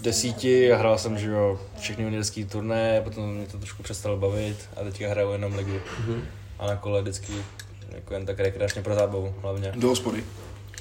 desíti 0.01 0.73
a 0.73 0.77
hrál 0.77 0.97
jsem, 0.97 1.17
že 1.19 1.29
jo, 1.29 1.59
všechny 1.79 2.03
juniorský 2.03 2.45
turné, 2.45 3.01
potom 3.01 3.33
mě 3.33 3.47
to 3.47 3.57
trošku 3.57 3.83
přestalo 3.83 4.17
bavit 4.17 4.69
a 4.81 4.83
teďka 4.83 5.09
hraju 5.09 5.31
jenom 5.31 5.55
ligu. 5.55 5.71
Mm-hmm. 5.71 6.21
A 6.59 6.67
na 6.67 6.75
kole 6.75 7.01
vždycky 7.01 7.33
jako 7.91 8.13
jen 8.13 8.25
tak 8.25 8.39
rekreačně 8.39 8.81
pro 8.81 8.95
zábavu 8.95 9.35
hlavně. 9.41 9.71
Do 9.75 9.87
hospody. 9.87 10.23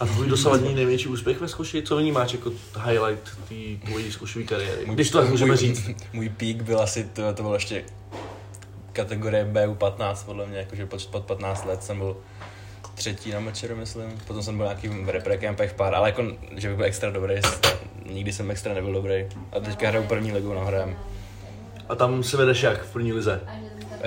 A 0.00 0.06
tvůj 0.06 0.28
dosavadní 0.28 0.74
největší 0.74 1.08
úspěch 1.08 1.40
ve 1.40 1.48
zkuši? 1.48 1.82
Co 1.82 1.96
vnímáš 1.96 2.32
jako 2.32 2.52
highlight 2.84 3.38
té 3.48 3.86
tvojí 3.86 4.12
zkušové 4.12 4.44
kariéry? 4.44 4.84
Když 4.86 5.10
to 5.10 5.20
tak 5.20 5.30
můžeme 5.30 5.48
můj, 5.54 5.56
říct. 5.56 5.90
Můj 6.12 6.28
pík 6.28 6.62
byl 6.62 6.80
asi, 6.80 7.04
to, 7.04 7.34
to 7.34 7.42
bylo 7.42 7.54
ještě 7.54 7.84
kategorie 8.92 9.44
BU15 9.52 10.24
podle 10.26 10.46
mě, 10.46 10.58
jakože 10.58 10.86
pod, 10.86 11.06
pod 11.06 11.24
15 11.24 11.64
let 11.64 11.84
jsem 11.84 11.98
byl 11.98 12.16
třetí 12.94 13.30
na 13.30 13.40
mečeru, 13.40 13.76
myslím. 13.76 14.18
Potom 14.26 14.42
jsem 14.42 14.56
byl 14.56 14.66
nějaký 14.66 14.88
v 14.88 15.08
reprekempech 15.08 15.74
pár, 15.74 15.94
ale 15.94 16.08
jako, 16.08 16.24
že 16.56 16.68
bych 16.68 16.76
byl 16.76 16.86
extra 16.86 17.10
dobrý, 17.10 17.34
nikdy 18.10 18.32
jsem 18.32 18.50
extra 18.50 18.74
nebyl 18.74 18.92
dobrý. 18.92 19.26
A 19.52 19.60
teďka 19.60 19.88
hraju 19.88 20.06
první 20.06 20.32
ligu 20.32 20.54
na 20.54 20.64
hrajem. 20.64 20.96
A 21.88 21.94
tam 21.94 22.22
se 22.22 22.36
vedeš 22.36 22.62
jak 22.62 22.82
v 22.84 22.92
první 22.92 23.12
lize? 23.12 23.40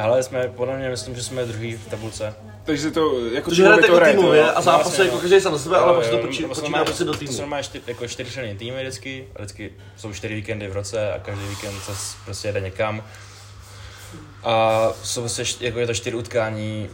Ale 0.02 0.24
jsme, 0.24 0.48
podle 0.56 0.78
mě, 0.78 0.90
myslím, 0.90 1.16
že 1.16 1.24
jsme 1.24 1.46
druhý 1.46 1.74
v 1.76 1.88
tabulce. 1.90 2.34
Takže 2.64 2.82
se 2.84 2.92
to 2.92 3.20
jako 3.34 3.50
Protože 3.50 3.66
hrajete 3.66 3.88
to 3.88 3.94
jako 4.00 4.12
týmově 4.12 4.52
a 4.52 4.62
zápas 4.62 4.86
Vlastně, 4.88 5.04
jako 5.06 5.16
no. 5.16 5.22
každý 5.22 5.42
sám 5.42 5.54
za 5.54 5.60
sebe, 5.60 5.78
ale 5.78 5.94
pak 5.94 6.04
se 6.06 6.12
to 6.12 6.18
to 6.18 6.28
počítá 6.28 6.84
prostě 6.86 7.04
do 7.04 7.12
To 7.12 7.18
týmu. 7.20 7.32
jsou 7.34 7.40
normálně 7.42 7.64
čtyři, 7.64 7.84
jako 7.88 8.08
čtyřčlenný 8.08 8.56
týmy 8.58 8.82
vždycky, 8.82 9.28
vždycky 9.38 9.74
jsou 9.98 10.14
čtyři 10.14 10.36
víkendy 10.36 10.68
v 10.68 10.74
roce 10.74 11.14
a 11.14 11.20
každý 11.20 11.48
víkend 11.48 11.80
se 11.84 11.92
prostě 12.26 12.48
jede 12.48 12.62
někam. 12.62 13.04
A 14.44 14.88
jsou 15.04 15.22
prostě, 15.22 15.44
št- 15.44 15.58
jako 15.66 15.80
je 15.80 15.88
to 15.88 15.94
čtyři 15.94 16.16
utkání 16.16 16.90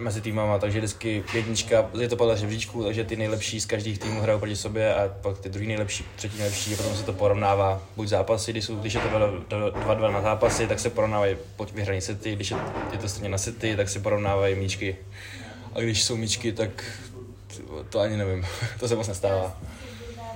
mezi 0.00 0.20
týmama, 0.20 0.58
takže 0.58 0.78
vždycky 0.78 1.24
jednička, 1.34 1.90
je 2.00 2.08
to 2.08 2.16
podle 2.16 2.36
žebříčku, 2.36 2.84
takže 2.84 3.04
ty 3.04 3.16
nejlepší 3.16 3.60
z 3.60 3.66
každých 3.66 3.98
týmů 3.98 4.20
hrajou 4.20 4.38
proti 4.38 4.56
sobě 4.56 4.94
a 4.94 5.08
pak 5.22 5.38
ty 5.38 5.48
druhý 5.48 5.66
nejlepší, 5.66 6.04
třetí 6.16 6.38
nejlepší 6.38 6.74
a 6.74 6.76
potom 6.76 6.96
se 6.96 7.02
to 7.02 7.12
porovnává. 7.12 7.82
Buď 7.96 8.08
zápasy, 8.08 8.52
když, 8.52 8.64
jsou, 8.64 8.76
když 8.76 8.94
je 8.94 9.00
to 9.00 9.08
2-2 9.08 10.12
na 10.12 10.22
zápasy, 10.22 10.66
tak 10.66 10.80
se 10.80 10.90
porovnávají 10.90 11.36
pod 11.56 11.70
vyhraný 11.72 12.00
sety, 12.00 12.34
když 12.34 12.50
je, 12.50 12.56
je 12.92 12.98
to 12.98 13.08
stejně 13.08 13.28
na 13.28 13.38
sety, 13.38 13.76
tak 13.76 13.88
se 13.88 14.00
porovnávají 14.00 14.54
míčky. 14.54 14.96
A 15.74 15.80
když 15.80 16.02
jsou 16.02 16.16
míčky, 16.16 16.52
tak 16.52 16.84
to 17.90 18.00
ani 18.00 18.16
nevím, 18.16 18.46
to 18.80 18.88
se 18.88 18.96
moc 18.96 19.08
nestává. 19.08 19.56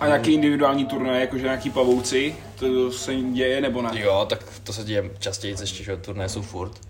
A 0.00 0.06
nějaký 0.06 0.34
individuální 0.34 0.86
turné, 0.86 1.20
jakože 1.20 1.42
nějaký 1.42 1.70
pavouci, 1.70 2.34
to 2.58 2.92
se 2.92 3.14
děje 3.14 3.60
nebo 3.60 3.82
ne? 3.82 3.90
Jo, 3.94 4.26
tak 4.28 4.44
to 4.64 4.72
se 4.72 4.84
děje 4.84 5.10
častěji, 5.18 5.56
ještě, 5.60 5.84
že 5.84 5.96
turné 5.96 6.28
jsou 6.28 6.42
furt. 6.42 6.80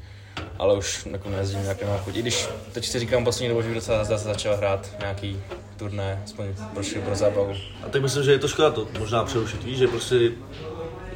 Ale 0.59 0.77
už 0.77 1.07
jako 1.11 1.31
nejezdím 1.31 1.63
nějak 1.63 1.83
na 1.83 1.99
chuť. 1.99 2.17
I 2.17 2.23
když 2.23 2.49
teď 2.73 2.87
si 2.87 2.99
říkám 2.99 3.25
poslední 3.25 3.49
dobou, 3.49 3.63
že 3.63 3.69
bych 3.69 3.75
docela 3.75 4.05
zase 4.05 4.25
začal 4.25 4.57
hrát 4.57 4.91
nějaký 5.01 5.43
turné, 5.77 6.23
aspoň 6.25 6.47
trošku 6.75 7.01
pro 7.01 7.15
zábavu. 7.15 7.55
A 7.87 7.89
tak 7.89 8.03
myslím, 8.03 8.25
že 8.25 8.33
je 8.33 8.39
to 8.39 8.49
škoda 8.49 8.71
to 8.71 8.89
možná 8.99 9.25
přerušit, 9.25 9.65
víš, 9.65 9.79
že 9.79 9.89
prostě 9.89 10.31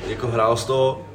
jako 0.09 0.26
hrál 0.26 0.57
z 0.57 0.64
toho, 0.64 1.09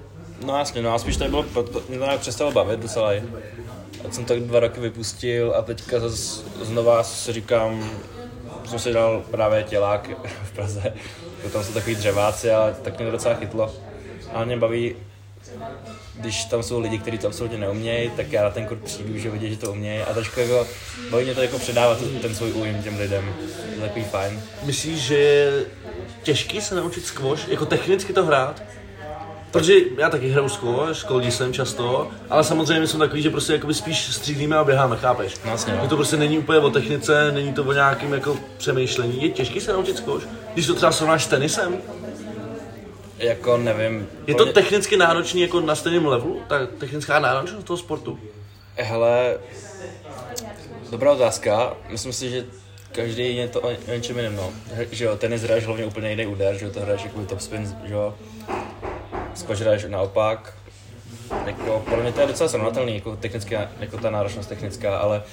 No 0.45 0.57
jasně, 0.57 0.81
no 0.81 0.93
a 0.93 0.99
spíš 0.99 1.17
to 1.17 1.27
bylo, 1.27 1.45
mě 1.89 1.97
to 1.97 2.03
nějak 2.05 2.19
přestalo 2.19 2.51
bavit 2.51 2.79
docela. 2.79 3.11
A 3.11 4.11
jsem 4.11 4.25
tak 4.25 4.39
dva 4.39 4.59
roky 4.59 4.79
vypustil 4.79 5.53
a 5.55 5.61
teďka 5.61 5.99
zase 5.99 6.41
znova 6.61 7.03
si 7.03 7.33
říkám, 7.33 7.89
jsem 8.65 8.79
si 8.79 8.93
dal 8.93 9.23
právě 9.31 9.63
tělák 9.63 10.09
v 10.43 10.51
Praze, 10.51 10.93
tam 11.53 11.63
jsou 11.63 11.73
takový 11.73 11.95
dřeváci 11.95 12.51
a 12.51 12.75
tak 12.81 12.97
mě 12.97 13.05
to 13.05 13.11
docela 13.11 13.35
chytlo. 13.35 13.73
A 14.33 14.45
mě 14.45 14.57
baví, 14.57 14.95
když 16.15 16.45
tam 16.45 16.63
jsou 16.63 16.79
lidi, 16.79 16.99
kteří 16.99 17.17
to 17.17 17.27
absolutně 17.27 17.57
neumějí, 17.57 18.09
tak 18.09 18.31
já 18.31 18.43
na 18.43 18.49
ten 18.49 18.65
kurz 18.65 18.79
přijdu, 18.83 19.17
že 19.17 19.29
vidí, 19.29 19.49
že 19.49 19.57
to 19.57 19.71
umějí 19.71 20.01
a 20.01 20.13
trošku 20.13 20.39
jako, 20.39 20.67
baví 21.11 21.25
mě 21.25 21.35
to 21.35 21.41
jako 21.41 21.59
předávat 21.59 21.97
ten 22.21 22.35
svůj 22.35 22.51
újem 22.51 22.83
těm 22.83 22.99
lidem. 22.99 23.33
To 23.75 23.81
je 23.81 23.87
takový 23.87 24.05
fajn. 24.05 24.41
myslíš, 24.63 24.99
že 24.99 25.17
je 25.17 25.65
těžký 26.23 26.61
se 26.61 26.75
naučit 26.75 27.05
squash, 27.05 27.47
jako 27.47 27.65
technicky 27.65 28.13
to 28.13 28.25
hrát? 28.25 28.63
Protože 29.51 29.73
já 29.97 30.09
taky 30.09 30.29
hraju 30.29 30.49
squash, 30.49 30.99
školní 30.99 31.31
jsem 31.31 31.53
často, 31.53 32.07
ale 32.29 32.43
samozřejmě 32.43 32.87
jsem 32.87 32.99
takový, 32.99 33.21
že 33.21 33.29
prostě 33.29 33.53
jakoby 33.53 33.73
spíš 33.73 34.15
střílíme 34.15 34.57
a 34.57 34.63
běháme, 34.63 34.97
chápeš? 34.97 35.33
No 35.45 35.51
jasně, 35.51 35.73
no. 35.73 35.83
Že 35.83 35.89
to 35.89 35.95
prostě 35.95 36.17
není 36.17 36.39
úplně 36.39 36.59
o 36.59 36.69
technice, 36.69 37.31
není 37.31 37.53
to 37.53 37.63
o 37.63 37.73
nějakým 37.73 38.13
jako 38.13 38.37
přemýšlení. 38.57 39.23
Je 39.23 39.29
těžký 39.29 39.61
se 39.61 39.73
naučit 39.73 39.97
squash, 39.97 40.27
když 40.53 40.67
to 40.67 40.75
třeba 40.75 40.91
srovnáš 40.91 41.23
s 41.23 41.27
tenisem? 41.27 41.77
Jako 43.23 43.57
nevím. 43.57 44.07
Je 44.27 44.35
to 44.35 44.45
technicky 44.45 44.97
náročný 44.97 45.41
jako 45.41 45.61
na 45.61 45.75
stejném 45.75 46.05
levelu, 46.05 46.41
ta 46.47 46.65
technická 46.65 47.19
náročnost 47.19 47.67
toho 47.67 47.77
sportu? 47.77 48.19
Hele, 48.75 49.37
dobrá 50.91 51.11
otázka. 51.11 51.73
Myslím 51.89 52.13
si, 52.13 52.29
že 52.29 52.45
každý 52.91 53.35
je 53.35 53.47
to 53.47 53.61
o 53.61 53.71
něčem 53.87 54.17
jiném, 54.17 54.35
no. 54.35 54.53
Že 54.91 55.05
jo, 55.05 55.17
tenis 55.17 55.41
hraješ 55.41 55.65
hlavně 55.65 55.85
úplně 55.85 56.09
jiný 56.09 56.25
úder, 56.25 56.57
že 56.57 56.65
jo, 56.65 56.71
to 56.71 56.79
hraješ 56.79 57.03
jako 57.03 57.25
top 57.25 57.39
spin, 57.39 57.75
že 57.85 57.93
jo. 57.93 58.15
Squash 59.35 59.61
hraješ 59.61 59.85
naopak. 59.87 60.53
Jako, 61.45 61.83
podle 61.89 62.03
mě 62.03 62.11
to 62.11 62.21
je 62.21 62.27
docela 62.27 62.49
srovnatelný, 62.49 62.95
jako 62.95 63.15
technická, 63.15 63.69
jako 63.79 63.97
ta 63.97 64.09
náročnost 64.09 64.49
technická, 64.49 64.97
ale 64.97 65.23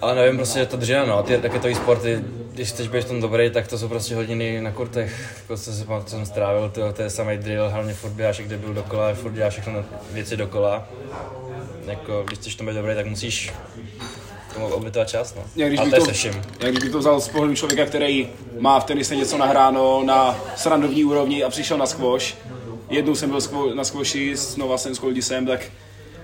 ale 0.00 0.14
nevím, 0.14 0.36
prostě 0.36 0.66
to 0.66 0.76
dřina, 0.76 1.04
no, 1.04 1.22
ty 1.22 1.36
raketový 1.36 1.74
sporty, 1.74 2.24
když 2.52 2.68
chceš 2.68 2.88
být 2.88 3.04
v 3.04 3.08
tom 3.08 3.20
dobrý, 3.20 3.50
tak 3.50 3.66
to 3.66 3.78
jsou 3.78 3.88
prostě 3.88 4.14
hodiny 4.14 4.60
na 4.60 4.72
kurtech, 4.72 5.34
jako 5.42 5.56
co, 5.56 5.72
si 5.72 5.84
pamatuju, 5.84 6.04
co 6.10 6.16
jsem 6.16 6.26
strávil, 6.26 6.70
to, 6.74 6.92
to 6.92 7.02
je 7.02 7.10
samý 7.10 7.36
drill, 7.36 7.70
hlavně 7.70 7.94
furt 7.94 8.10
běháš, 8.10 8.40
kde 8.40 8.56
byl 8.56 8.74
dokola, 8.74 9.14
furt 9.14 9.32
děláš 9.32 9.52
všechno 9.52 9.84
věci 10.12 10.36
dokola. 10.36 10.88
Jako, 11.86 12.22
když 12.26 12.38
chceš 12.38 12.54
v 12.54 12.58
tom 12.58 12.66
být 12.66 12.74
dobrý, 12.74 12.94
tak 12.94 13.06
musíš 13.06 13.52
tomu 14.54 14.66
obětovat 14.66 15.08
čas, 15.08 15.34
no. 15.34 15.42
Já 15.56 15.68
když, 15.68 15.80
bych 15.80 15.90
to 15.90 15.96
je 15.96 16.00
to, 16.00 16.06
se 16.06 16.12
vším. 16.12 16.42
já 16.60 16.68
když 16.68 16.82
bych 16.82 16.92
to 16.92 16.98
vzal 16.98 17.20
z 17.20 17.28
pohledu 17.28 17.54
člověka, 17.54 17.86
který 17.86 18.28
má 18.58 18.80
v 18.80 18.84
tenise 18.84 19.16
něco 19.16 19.38
nahráno 19.38 20.02
na 20.04 20.40
srandovní 20.56 21.04
úrovni 21.04 21.44
a 21.44 21.50
přišel 21.50 21.78
na 21.78 21.86
squash, 21.86 22.34
jednou 22.90 23.14
jsem 23.14 23.30
byl 23.30 23.74
na 23.74 23.84
squashi, 23.84 24.36
znova 24.36 24.78
jsem 24.78 24.94
s 24.94 25.00
jsem, 25.14 25.46
tak 25.46 25.60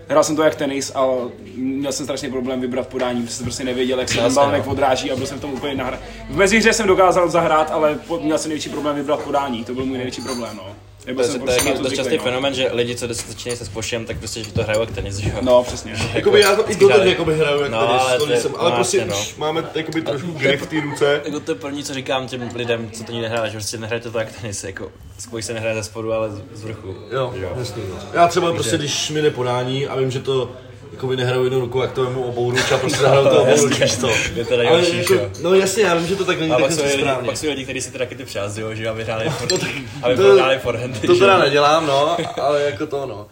hrál 0.08 0.24
jsem 0.24 0.36
to 0.36 0.42
jak 0.42 0.54
tenis, 0.54 0.92
ale 0.94 1.16
měl 1.56 1.92
jsem 1.92 2.06
strašný 2.06 2.30
problém 2.30 2.60
vybrat 2.60 2.88
podání, 2.88 3.22
protože 3.22 3.34
jsem 3.34 3.44
prostě 3.44 3.64
nevěděl, 3.64 3.98
jak 3.98 4.08
se 4.08 4.18
ten 4.18 4.34
balonek 4.34 4.66
no. 4.66 4.72
odráží 4.72 5.10
a 5.10 5.16
byl 5.16 5.26
jsem 5.26 5.38
v 5.38 5.40
tom 5.40 5.52
úplně 5.52 5.74
nahr. 5.74 5.98
V 6.30 6.36
mezihře 6.36 6.72
jsem 6.72 6.86
dokázal 6.86 7.28
zahrát, 7.28 7.70
ale 7.70 7.98
měl 8.20 8.38
jsem 8.38 8.48
největší 8.48 8.70
problém 8.70 8.96
vybrat 8.96 9.20
podání, 9.20 9.64
to 9.64 9.74
byl 9.74 9.86
můj 9.86 9.96
největší 9.96 10.22
problém, 10.22 10.56
no. 10.56 10.85
To 11.06 11.10
Nebyl 11.10 11.24
je, 11.24 11.30
jsem 11.30 11.40
to 11.40 11.50
je 11.50 11.54
prostě 11.56 11.64
taky 11.70 11.76
to 11.78 11.82
dost 11.84 11.96
častý 11.96 12.16
no. 12.16 12.22
fenomen, 12.22 12.54
že 12.54 12.68
lidi, 12.72 12.94
co 12.96 13.06
začínají 13.14 13.56
se 13.58 13.64
squashem, 13.64 14.04
tak 14.04 14.18
prostě 14.18 14.44
že 14.44 14.52
to 14.52 14.62
hrajou 14.62 14.80
jak 14.80 14.90
tenis, 14.90 15.16
že 15.16 15.30
jo. 15.30 15.36
No, 15.40 15.62
přesně. 15.62 15.92
Jakoby 16.14 16.40
já 16.40 16.56
to 16.56 16.70
i 16.70 16.74
doteď 16.76 16.96
hráli. 16.96 17.10
jakoby 17.10 17.38
hraju 17.38 17.60
jak 17.62 17.70
No, 17.70 17.86
tenis, 17.86 18.02
ale 18.02 18.12
to 18.12 18.18
to 18.18 18.24
je- 18.24 18.30
nejsem, 18.32 18.54
ale 18.58 18.70
no, 18.70 18.76
prostě 18.76 18.98
jasně, 18.98 19.14
už 19.14 19.36
máme 19.36 19.64
jakoby 19.74 20.02
trošku 20.02 20.30
grip 20.32 20.60
v 20.60 20.66
té 20.66 20.80
ruce. 20.80 21.20
Jako 21.24 21.40
to 21.40 21.50
je 21.50 21.54
první, 21.54 21.84
co 21.84 21.94
říkám 21.94 22.28
těm 22.28 22.50
lidem, 22.54 22.90
co 22.90 23.04
to 23.04 23.12
nikdy 23.12 23.28
nehráli, 23.28 23.50
že 23.50 23.56
prostě 23.56 23.76
nehrajte 23.78 24.10
to 24.10 24.18
jak 24.18 24.40
tenis, 24.40 24.64
jako 24.64 24.92
squash 25.18 25.44
se 25.46 25.54
nehraje 25.54 25.74
ze 25.76 25.82
spodu, 25.84 26.12
ale 26.12 26.30
z- 26.30 26.42
z 26.52 26.64
vrchu. 26.64 26.94
Jo, 27.12 27.34
že 27.38 27.48
jasný. 27.58 27.82
no. 27.90 27.96
Já 28.12 28.28
třeba 28.28 28.52
prostě, 28.52 28.76
když 28.78 29.10
mi 29.10 29.22
jde 29.22 29.30
podání 29.30 29.86
a 29.86 29.96
vím, 29.96 30.10
že 30.10 30.20
to 30.20 30.52
jako 30.96 31.06
by 31.06 31.16
nehraju 31.16 31.44
jednou 31.44 31.60
ruku, 31.60 31.80
jak 31.80 31.92
to 31.92 32.04
vemu 32.04 32.22
obou 32.24 32.50
ruč 32.50 32.72
a 32.72 32.78
prostě 32.78 32.98
zahraju 32.98 33.28
to 33.28 33.42
obou 33.42 33.56
ruč, 33.64 33.80
víš 33.80 33.96
co. 33.98 34.08
Je 34.34 34.44
to 34.44 34.56
nejhorší, 34.56 34.96
jako, 34.98 35.14
no 35.42 35.54
jasně, 35.54 35.82
já 35.82 35.94
vím, 35.94 36.06
že 36.06 36.16
to 36.16 36.24
tak 36.24 36.40
není 36.40 36.52
lidi, 36.54 36.74
správně. 36.74 37.26
pak 37.26 37.36
jsou 37.36 37.46
lidi, 37.48 37.64
kteří 37.64 37.80
si 37.80 37.90
ty 37.92 37.98
rakety 37.98 38.24
přázdujou, 38.24 38.74
že 38.74 38.88
aby 38.88 39.04
hráli, 39.04 39.30
for, 39.30 39.48
No 39.52 39.58
tak 39.58 39.68
aby 40.02 40.16
to- 40.16 40.38
forehandy. 40.62 40.98
To 41.06 41.14
teda 41.16 41.38
nedělám, 41.38 41.86
no, 41.86 42.16
ale 42.42 42.62
jako 42.62 42.86
to, 42.86 43.06
no. 43.06 43.26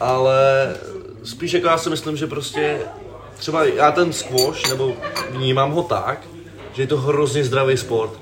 Ale 0.00 0.36
spíš 1.24 1.52
jako 1.52 1.66
já 1.66 1.78
si 1.78 1.90
myslím, 1.90 2.16
že 2.16 2.26
prostě 2.26 2.78
třeba 3.38 3.64
já 3.64 3.92
ten 3.92 4.12
squash, 4.12 4.68
nebo 4.68 4.92
vnímám 5.30 5.70
ho 5.72 5.82
tak, 5.82 6.20
že 6.74 6.82
je 6.82 6.86
to 6.86 6.96
hrozně 6.96 7.44
zdravý 7.44 7.76
sport. 7.76 8.12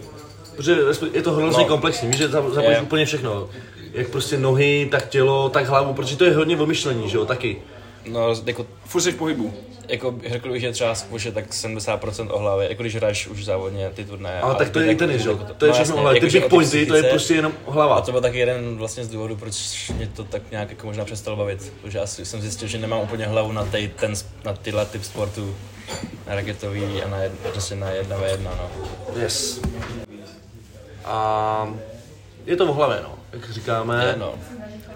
Protože 0.57 0.76
je 1.12 1.23
to 1.23 1.33
hrozně 1.33 1.62
No. 1.62 1.69
komplexní, 1.69 2.09
víš, 2.09 2.16
že 2.16 2.28
za- 2.28 2.50
zapojíš 2.50 2.76
Je. 2.76 2.83
úplně 2.83 3.04
všechno. 3.07 3.49
Jak 3.92 4.09
prostě 4.09 4.38
nohy, 4.38 4.88
tak 4.90 5.09
tělo, 5.09 5.49
tak 5.49 5.66
hlavu, 5.66 5.95
protože 5.95 6.16
to 6.16 6.25
je 6.25 6.35
hodně 6.37 6.57
vymyšlení, 6.57 7.09
že 7.11 7.16
jo, 7.16 7.25
taky. 7.25 7.62
No, 8.06 8.35
jako, 8.47 8.66
Furt 8.85 9.02
jsi 9.02 9.12
v 9.12 9.16
pohybu. 9.16 9.54
jako 9.88 10.14
řekl 10.28 10.52
bych, 10.52 10.61
že 10.61 10.73
třeba 10.73 10.94
je 11.25 11.32
tak 11.32 11.50
70% 11.50 12.28
o 12.30 12.38
hlavě, 12.38 12.68
jako 12.68 12.82
když 12.82 12.97
hraješ 12.97 13.26
už 13.26 13.44
závodně 13.44 13.90
ty 13.94 14.04
turnaje. 14.04 14.40
Ale 14.40 14.54
tak 14.54 14.71
to 14.71 14.80
je 14.80 14.92
i 14.92 14.97
tenis, 14.97 15.23
že 15.23 15.28
jo, 15.28 15.40
to 15.59 15.64
je 15.64 15.68
no, 15.68 15.75
všechno, 15.75 15.94
jasně, 15.97 16.00
ale 16.00 16.12
ty 16.12 16.16
jakože 16.18 16.38
big 16.40 16.47
o 16.47 16.49
pointy, 16.49 16.87
to 16.87 16.94
je 16.94 17.02
prostě 17.02 17.35
jenom 17.35 17.52
A 17.66 17.71
hlava. 17.71 18.00
to 18.00 18.12
byl 18.12 18.21
taky 18.21 18.38
jeden 18.38 18.76
vlastně 18.76 19.04
z 19.04 19.09
důvodů, 19.09 19.37
proč 19.37 19.90
mě 19.97 20.06
to 20.06 20.25
tak 20.25 20.42
nějak 20.50 20.71
jako 20.71 20.87
možná 20.87 21.04
přestalo 21.04 21.37
bavit. 21.37 21.73
Protože 21.82 22.00
asi 22.00 22.25
jsem 22.25 22.40
zjistil, 22.40 22.68
že 22.68 22.78
nemám 22.78 23.00
úplně 23.00 23.26
hlavu 23.26 23.52
na, 23.52 23.64
tej, 23.64 23.88
ten, 23.88 24.14
na 24.44 24.52
tyhle 24.52 24.87
typ 24.87 25.04
sportu, 25.04 25.56
na 26.28 26.35
raketový 26.35 27.02
a 27.02 27.09
na, 27.09 27.18
jed, 27.18 27.32
prostě 27.52 27.75
na 27.75 27.90
jedna 27.90 28.16
v 28.16 28.23
jedna, 28.23 28.50
no. 28.59 28.71
Yes. 29.23 29.61
A 31.04 31.75
je 32.47 32.56
to 32.56 32.66
v 32.66 32.76
hlavě, 32.76 32.99
no, 33.02 33.14
jak 33.32 33.50
říkáme. 33.50 34.04
Je, 34.06 34.16
no. 34.18 34.35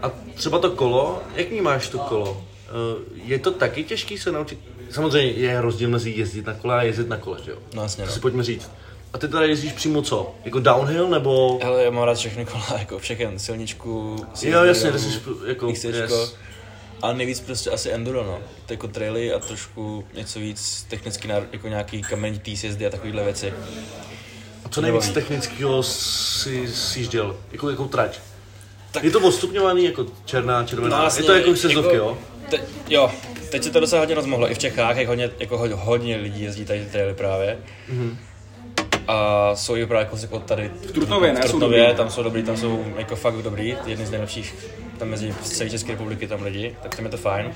A 0.03 0.11
třeba 0.35 0.59
to 0.59 0.71
kolo, 0.71 1.23
jak 1.35 1.49
vnímáš 1.49 1.89
to 1.89 1.99
kolo? 1.99 2.43
Eh, 2.69 3.05
Je 3.25 3.39
to 3.39 3.51
taky 3.51 3.85
těžký 3.85 4.19
se 4.19 4.33
naučit? 4.33 4.59
Samozřejmě 4.91 5.31
je 5.31 5.61
rozdíl 5.61 5.89
mezi 5.89 6.11
jezdit 6.11 6.47
na 6.47 6.55
kole 6.55 6.75
a 6.75 6.83
jezdit 6.83 7.09
na 7.09 7.17
kole, 7.17 7.39
že 7.45 7.51
jo? 7.51 7.59
No 7.75 7.83
jasně, 7.83 8.05
To 8.05 8.09
no. 8.11 8.15
si 8.15 8.21
pojďme 8.21 8.43
říct. 8.43 8.71
A 9.13 9.19
ty 9.19 9.29
teda 9.29 9.43
jezdíš 9.43 9.73
přímo 9.73 10.03
co? 10.03 10.35
Jako 10.45 10.61
downhill 10.61 11.09
nebo... 11.09 11.59
Hele, 11.63 11.83
já 11.85 11.91
mám 11.91 12.05
rád 12.05 12.17
všechny 12.19 12.45
kola, 12.45 12.67
jako 12.79 12.99
všechen, 12.99 13.39
silničku, 13.39 14.27
Jo, 14.43 14.65
jasně, 14.65 14.93
ty 14.93 14.99
jsi 14.99 15.21
jako... 15.47 15.73
XCčko. 15.73 15.89
Yes. 15.97 16.37
A 17.03 17.13
nejvíc 17.13 17.41
prostě 17.41 17.71
asi 17.71 17.91
enduro, 17.93 18.25
no. 18.25 18.39
To 18.67 18.73
jako 18.73 18.89
traily 18.89 19.33
a 19.33 19.39
trošku 19.39 20.05
něco 20.15 20.39
víc 20.39 20.87
technicky, 20.91 21.29
na, 21.29 21.35
jako 21.53 21.69
nějaký 21.69 22.03
kamenitý 22.03 22.57
sjezdy 22.57 22.87
a 22.87 22.91
takovýhle 22.91 23.25
věci. 23.25 23.55
A 24.65 24.69
co 24.69 24.81
nejvíc 24.81 25.09
technického 25.09 25.83
si 25.83 26.69
sjížděl? 26.75 27.37
Jako, 27.53 27.71
jakou 27.71 27.89
trať? 27.89 28.21
Tak- 28.91 29.05
Je 29.05 29.11
to 29.11 29.21
odstupňovaný 29.21 29.85
jako 29.85 30.07
černá, 30.25 30.65
červená? 30.65 31.09
je 31.17 31.23
to 31.23 31.33
jako 31.33 31.57
sezdovky, 31.57 31.97
jo? 31.97 32.19
Te, 32.51 32.61
jo, 32.89 33.11
teď 33.51 33.63
se 33.65 33.71
to 33.71 33.81
docela 33.81 34.01
hodně 34.01 34.15
rozmohlo, 34.15 34.51
i 34.51 34.55
v 34.55 34.59
Čechách, 34.59 34.97
jak 34.97 35.09
hodně, 35.09 35.31
jako 35.39 35.59
hodně, 35.77 36.17
lidí 36.17 36.43
jezdí 36.43 36.65
tady 36.65 36.85
ty 36.85 36.91
traily 36.91 37.15
právě. 37.15 37.59
Mhm. 37.89 38.19
A 39.09 39.51
jsou 39.57 39.77
i 39.77 39.87
právě 39.87 40.05
jako, 40.05 40.17
jako 40.23 40.39
tady 40.39 40.71
v 40.89 40.93
Trutnově, 40.93 41.33
ne? 41.33 41.41
v 41.41 41.43
Jsou 41.43 41.49
Trutnově, 41.49 41.81
dobrý. 41.83 41.97
tam 41.97 42.11
jsou 42.11 42.23
dobrý, 42.23 42.43
tam 42.43 42.57
jsou 42.57 42.85
jako 42.97 43.17
fakt 43.17 43.35
dobrý, 43.43 43.77
jedni 43.87 44.07
z 44.07 44.11
nejlepších 44.11 44.55
tam 44.99 45.09
mezi 45.09 45.35
celé 45.43 45.71
České 45.71 45.93
republiky 45.93 46.27
tam 46.29 46.43
lidi, 46.43 46.77
tak 46.83 46.95
tam 46.97 47.05
je 47.05 47.11
to 47.11 47.17
fajn. 47.17 47.53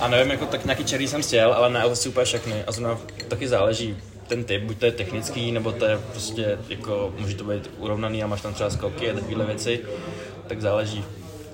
A 0.00 0.08
nevím, 0.08 0.30
jako 0.30 0.46
tak 0.46 0.64
nějaký 0.64 0.84
čerý 0.84 1.08
jsem 1.08 1.22
chtěl, 1.22 1.52
ale 1.52 1.70
ne 1.70 1.82
asi 1.82 2.08
úplně 2.08 2.24
všechny. 2.24 2.64
A 2.66 2.72
zrovna 2.72 2.98
taky 3.28 3.48
záleží 3.48 3.96
ten 4.28 4.44
typ, 4.44 4.62
buď 4.62 4.78
to 4.78 4.86
je 4.86 4.92
technický, 4.92 5.52
nebo 5.52 5.72
to 5.72 5.84
je 5.84 5.98
prostě 6.10 6.58
jako, 6.68 7.14
může 7.18 7.36
to 7.36 7.44
být 7.44 7.70
urovnaný 7.78 8.22
a 8.22 8.26
máš 8.26 8.40
tam 8.40 8.54
třeba 8.54 8.70
skoky 8.70 9.10
a 9.10 9.14
takovéhle 9.14 9.46
věci, 9.46 9.80
tak 10.46 10.60
záleží. 10.60 11.04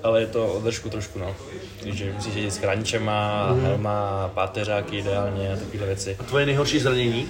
Ale 0.05 0.21
je 0.21 0.27
to 0.27 0.47
o 0.47 0.59
držku 0.59 0.89
trošku, 0.89 1.19
no. 1.19 1.35
Takže 1.83 2.13
musíš 2.15 2.35
jezdit 2.35 2.51
s 2.51 2.57
chráničema, 2.57 3.47
mm. 3.53 3.65
helma, 3.65 4.31
páteřáky 4.33 4.97
ideálně 4.97 5.53
a 5.53 5.55
takovéhle 5.55 5.87
věci. 5.87 6.17
A 6.19 6.23
tvoje 6.23 6.45
nejhorší 6.45 6.79
zranění? 6.79 7.27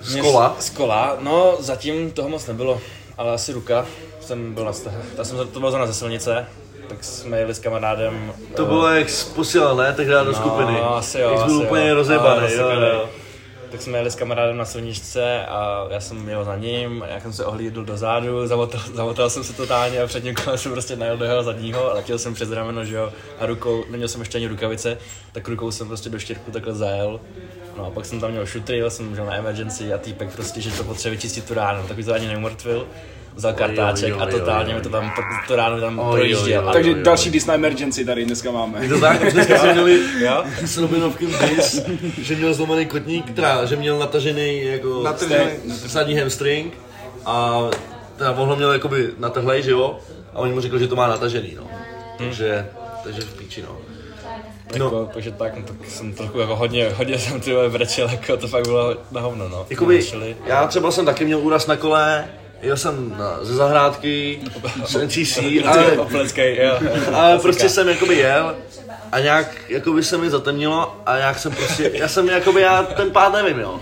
Z 0.00 0.12
Mě 0.12 0.22
kola? 0.22 0.56
Z 0.58 0.70
kola, 0.70 1.16
no 1.20 1.56
zatím 1.60 2.10
toho 2.10 2.28
moc 2.28 2.46
nebylo, 2.46 2.80
ale 3.18 3.32
asi 3.32 3.52
ruka. 3.52 3.86
Jsem 4.20 4.54
byl 4.54 4.64
na 4.64 4.72
ta 5.16 5.24
jsem 5.24 5.48
to 5.48 5.60
byl 5.60 5.70
zrovna 5.70 5.86
ze 5.86 5.94
silnice, 5.94 6.46
tak 6.88 7.04
jsme 7.04 7.38
jeli 7.38 7.54
s 7.54 7.58
kamarádem. 7.58 8.32
To 8.56 8.62
eh, 8.62 8.66
bylo 8.66 8.88
jak 8.88 9.10
jsi 9.10 9.30
posílal, 9.34 9.76
ne? 9.76 9.92
Tak 9.92 10.06
do 10.06 10.34
skupiny. 10.34 10.72
No, 10.72 10.96
asi 10.96 11.20
jo, 11.20 11.28
Jak 11.28 11.44
byl 11.46 11.56
asi 11.56 11.66
úplně 11.66 11.88
jo. 11.88 11.94
rozjebaný, 11.94 12.40
No, 12.40 12.48
jo, 12.48 12.62
rozjebaný. 12.62 12.86
jo. 12.92 13.08
Tak 13.74 13.82
jsme 13.82 13.98
jeli 13.98 14.10
s 14.10 14.14
kamarádem 14.14 14.56
na 14.56 14.64
silničce 14.64 15.46
a 15.46 15.86
já 15.90 16.00
jsem 16.00 16.28
jel 16.28 16.44
za 16.44 16.56
ním, 16.56 17.04
já 17.08 17.20
jsem 17.20 17.32
se 17.32 17.44
ohlídl 17.44 17.84
dozadu, 17.84 18.46
zamotal, 18.46 18.80
zamotal 18.94 19.30
jsem 19.30 19.44
se 19.44 19.52
totálně 19.52 20.02
a 20.02 20.06
předním 20.06 20.34
kolem 20.34 20.58
jsem 20.58 20.72
prostě 20.72 20.96
najel 20.96 21.16
do 21.16 21.24
jeho 21.24 21.42
zadního 21.42 21.90
a 21.90 21.94
letěl 21.94 22.18
jsem 22.18 22.34
přes 22.34 22.50
rameno, 22.50 22.84
že 22.84 22.94
jo, 22.94 23.12
a 23.38 23.46
rukou, 23.46 23.84
neměl 23.90 24.08
jsem 24.08 24.20
ještě 24.20 24.38
ani 24.38 24.46
rukavice, 24.46 24.98
tak 25.32 25.48
rukou 25.48 25.70
jsem 25.70 25.88
prostě 25.88 26.10
do 26.10 26.18
štěrku 26.18 26.50
takhle 26.50 26.74
zajel. 26.74 27.20
No 27.76 27.86
a 27.86 27.90
pak 27.90 28.06
jsem 28.06 28.20
tam 28.20 28.30
měl 28.30 28.46
šutry, 28.46 28.76
jel 28.76 28.90
jsem 28.90 29.16
na 29.16 29.36
emergency 29.36 29.92
a 29.92 29.98
týpek 29.98 30.32
prostě, 30.32 30.60
že 30.60 30.70
to 30.70 30.84
potřebuje 30.84 31.16
vyčistit 31.16 31.44
tu 31.44 31.54
ránu, 31.54 31.88
tak 31.88 31.96
bych 31.96 32.06
to 32.06 32.14
ani 32.14 32.26
neumrtvil. 32.26 32.86
Vzal 33.36 33.52
kartáček 33.52 34.14
oj, 34.14 34.20
a 34.20 34.24
oj, 34.24 34.30
totálně 34.30 34.68
oj. 34.68 34.74
mi 34.74 34.80
to 34.82 34.88
tam, 34.88 35.12
to 35.48 35.56
ráno 35.56 35.80
tam 35.80 35.98
Oj, 35.98 36.04
oj, 36.06 36.12
projížděl. 36.18 36.62
oj. 36.62 36.68
A- 36.68 36.72
Takže 36.72 36.94
další 36.94 37.30
dis 37.30 37.46
na 37.46 37.54
emergency 37.54 38.04
tady 38.04 38.24
dneska 38.24 38.50
máme. 38.50 38.82
Je 38.82 38.88
to 38.88 39.00
tak? 39.00 39.22
Už 39.22 39.32
dneska 39.32 39.58
jsme 39.58 39.72
měli 39.72 40.00
Jo? 40.24 40.44
s 40.64 40.78
Robinovkým 40.78 41.34
dis, 41.56 41.80
že 42.22 42.36
měl 42.36 42.54
zlomený 42.54 42.86
kotník, 42.86 43.30
teda, 43.30 43.64
že 43.64 43.76
měl 43.76 43.98
natažený 43.98 44.64
jako 44.64 45.04
zadní 45.66 46.16
hamstring 46.18 46.74
a 47.26 47.60
teda 48.16 48.30
on 48.32 48.48
ho 48.48 48.56
měl 48.56 48.72
jakoby 48.72 49.10
natahlej, 49.18 49.62
že 49.62 49.70
jo? 49.70 49.98
A 50.34 50.38
oni 50.38 50.52
mu 50.52 50.60
řekli, 50.60 50.78
že 50.78 50.88
to 50.88 50.96
má 50.96 51.06
natažený, 51.08 51.54
no. 51.56 51.66
Takže, 52.18 52.66
takže 53.04 53.20
v 53.20 53.34
píči, 53.38 53.62
no. 53.62 53.76
No. 54.78 54.84
Jako, 54.84 55.10
takže 55.14 55.30
tak, 55.30 55.56
no, 55.56 55.62
tak 55.62 55.76
jsem 55.90 56.12
trochu 56.14 56.38
jako 56.38 56.56
hodně, 56.56 56.88
hodně 56.96 57.18
jsem 57.18 57.40
ty 57.40 57.54
vole 57.54 57.68
brečel, 57.70 58.08
jako 58.08 58.36
to 58.36 58.48
fakt 58.48 58.64
bylo 58.66 58.96
na 59.12 59.20
hovno, 59.20 59.48
no. 59.48 59.66
Jakoby, 59.70 60.00
já 60.46 60.66
třeba 60.66 60.90
jsem 60.90 61.04
taky 61.04 61.24
měl 61.24 61.38
úraz 61.38 61.66
na 61.66 61.76
kole, 61.76 62.28
jel 62.64 62.76
jsem 62.76 63.14
na, 63.18 63.38
ze 63.44 63.54
zahrádky, 63.54 64.40
z 64.86 64.94
NCC, 64.94 65.38
ale, 65.66 65.96
ale 67.12 67.38
prostě 67.38 67.68
jsem 67.68 67.88
jakoby 67.88 68.14
jel 68.14 68.56
a 69.12 69.20
nějak 69.20 69.46
jakoby 69.68 70.02
se 70.02 70.18
mi 70.18 70.30
zatemnilo 70.30 70.96
a 71.06 71.16
nějak 71.16 71.38
jsem 71.38 71.52
prostě, 71.52 71.90
já 71.94 72.08
jsem 72.08 72.28
jakoby, 72.28 72.60
já 72.60 72.82
ten 72.82 73.10
pád 73.10 73.32
nevím, 73.32 73.58
jo. 73.58 73.80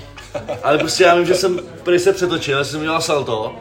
Ale 0.63 0.79
prostě 0.79 1.05
já 1.05 1.15
vím, 1.15 1.27
že 1.27 1.35
jsem 1.35 1.61
prý 1.83 1.99
se 1.99 2.13
přetočil, 2.13 2.59
já 2.59 2.65
jsem 2.65 2.81
udělal 2.81 3.01
salto, 3.01 3.55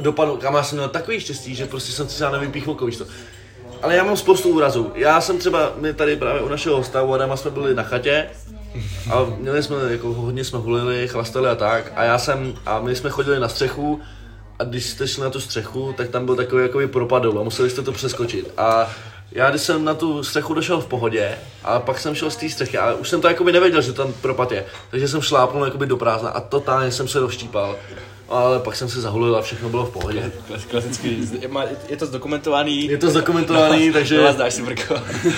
dopadl, 0.00 0.36
kam 0.36 0.54
já 0.54 0.62
jsem 0.62 0.78
měl 0.78 0.88
takový 0.88 1.20
štěstí, 1.20 1.54
že 1.54 1.66
prostě 1.66 1.92
jsem 1.92 2.06
třeba 2.06 2.30
nevypíchl 2.30 2.70
oko, 2.70 2.86
víš 2.86 2.96
to. 2.96 3.04
Ale 3.82 3.96
já 3.96 4.04
mám 4.04 4.16
spoustu 4.16 4.48
úrazů. 4.48 4.92
Já 4.94 5.20
jsem 5.20 5.38
třeba, 5.38 5.72
my 5.76 5.94
tady 5.94 6.16
právě 6.16 6.42
u 6.42 6.48
našeho 6.48 6.76
hosta, 6.76 7.02
u 7.02 7.12
Adama 7.12 7.36
jsme 7.36 7.50
byli 7.50 7.74
na 7.74 7.82
chatě 7.82 8.30
a 9.10 9.26
měli 9.38 9.62
jsme, 9.62 9.76
jako 9.88 10.12
hodně 10.12 10.44
jsme 10.44 10.58
hulili, 10.58 11.08
chlastali 11.08 11.48
a 11.48 11.54
tak 11.54 11.92
a 11.96 12.04
já 12.04 12.18
jsem, 12.18 12.54
a 12.66 12.80
my 12.80 12.96
jsme 12.96 13.10
chodili 13.10 13.40
na 13.40 13.48
střechu 13.48 14.00
a 14.58 14.64
když 14.64 14.84
jste 14.84 15.08
šli 15.08 15.22
na 15.22 15.30
tu 15.30 15.40
střechu, 15.40 15.94
tak 15.96 16.08
tam 16.08 16.26
byl 16.26 16.36
takový 16.36 16.62
jakoby 16.62 16.88
propadl 16.88 17.38
a 17.40 17.42
museli 17.42 17.70
jste 17.70 17.82
to 17.82 17.92
přeskočit. 17.92 18.52
A 18.56 18.90
já 19.32 19.50
když 19.50 19.62
jsem 19.62 19.84
na 19.84 19.94
tu 19.94 20.24
střechu 20.24 20.54
došel 20.54 20.80
v 20.80 20.86
pohodě, 20.86 21.38
a 21.64 21.80
pak 21.80 21.98
jsem 21.98 22.14
šel 22.14 22.30
z 22.30 22.36
té 22.36 22.50
střechy 22.50 22.78
a 22.78 22.94
už 22.94 23.08
jsem 23.08 23.20
to 23.20 23.28
jakoby 23.28 23.52
nevěděl, 23.52 23.82
že 23.82 23.92
tam 23.92 24.12
propad 24.12 24.52
je, 24.52 24.64
takže 24.90 25.08
jsem 25.08 25.20
šlápnul 25.20 25.64
jakoby 25.64 25.86
do 25.86 25.96
prázdna 25.96 26.30
a 26.30 26.40
totálně 26.40 26.92
jsem 26.92 27.08
se 27.08 27.20
rozštípal. 27.20 27.76
Ale 28.28 28.58
pak 28.60 28.76
jsem 28.76 28.88
se 28.88 29.00
zahulil 29.00 29.36
a 29.36 29.42
všechno 29.42 29.68
bylo 29.68 29.86
v 29.86 29.90
pohodě. 29.90 30.32
Klas- 30.50 30.66
Klasicky, 30.70 31.16
je, 31.88 31.96
to 31.96 32.06
zdokumentovaný. 32.06 32.84
Je 32.86 32.98
to 32.98 33.10
zdokumentovaný, 33.10 33.92
takže 33.92 34.22
No, 34.22 34.32
zdáš 34.32 34.54
si 34.54 34.62
brko. 34.62 34.94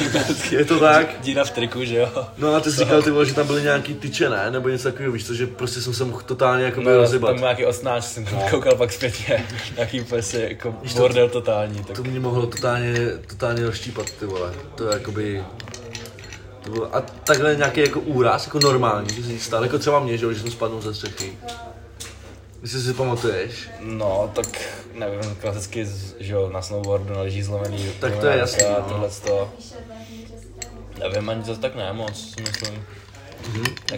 je 0.50 0.64
to 0.64 0.78
tak. 0.80 1.06
Díra 1.20 1.44
v 1.44 1.50
triku, 1.50 1.84
že 1.84 1.96
jo. 1.96 2.08
No 2.38 2.54
a 2.54 2.60
ty 2.60 2.70
jsi 2.72 2.78
říkal, 2.80 3.02
ty 3.02 3.10
vole, 3.10 3.26
že 3.26 3.34
tam 3.34 3.46
byly 3.46 3.62
nějaký 3.62 3.94
tyče, 3.94 4.30
ne? 4.30 4.50
Nebo 4.50 4.68
něco 4.68 4.84
takového, 4.84 5.12
víš 5.12 5.26
co, 5.26 5.34
že 5.34 5.46
prostě 5.46 5.80
jsem 5.80 5.94
se 5.94 6.04
mohl 6.04 6.22
totálně 6.26 6.64
jakoby 6.64 6.86
No, 6.86 6.96
rozjebat. 6.96 7.30
tam 7.30 7.40
nějaký 7.40 7.64
osnáč, 7.66 8.04
jsem 8.04 8.26
koukal 8.50 8.74
pak 8.76 8.92
zpětně. 8.92 9.46
Nějaký 9.76 10.04
prostě 10.04 10.38
jako 10.50 10.74
bordel 10.96 11.28
totální. 11.28 11.84
Tak 11.84 11.96
To 11.96 12.02
mě 12.04 12.20
mohlo 12.20 12.46
totálně, 12.46 12.94
totálně 13.26 13.66
rozštípat, 13.66 14.10
ty 14.10 14.26
vole. 14.26 14.52
To 14.74 14.84
je 14.88 14.92
jakoby... 14.94 15.44
To 16.62 16.70
bylo, 16.70 16.96
a 16.96 17.00
takhle 17.00 17.56
nějaký 17.56 17.80
jako 17.80 18.00
úraz, 18.00 18.46
jako 18.46 18.58
normální, 18.58 19.08
že 19.14 19.22
se 19.22 19.38
stál, 19.44 19.62
jako 19.62 19.78
třeba 19.78 20.00
mě, 20.00 20.18
že, 20.18 20.24
jo, 20.24 20.32
že 20.32 20.40
jsem 20.40 20.50
spadnul 20.50 20.80
ze 20.82 20.94
střechy. 20.94 21.38
Jestli 22.62 22.80
si 22.80 22.94
pamatuješ. 22.94 23.68
No, 23.80 24.30
tak 24.34 24.46
nevím, 24.94 25.36
klasicky, 25.40 25.86
že 26.18 26.32
jo, 26.32 26.50
na 26.52 26.62
snowboardu 26.62 27.14
na 27.14 27.22
lyžích 27.22 27.44
zlomený. 27.44 27.92
Tak 28.00 28.16
to 28.16 28.26
je 28.26 28.38
jasný, 28.38 28.64
A 28.64 28.78
no. 28.78 28.84
tohle 28.88 29.08
to. 29.10 29.50
Nevím, 30.98 31.30
ani 31.30 31.42
zase 31.44 31.60
tak 31.60 31.74
ne 31.74 31.92
moc, 31.92 32.34
si 32.34 32.42
myslím. 32.42 32.84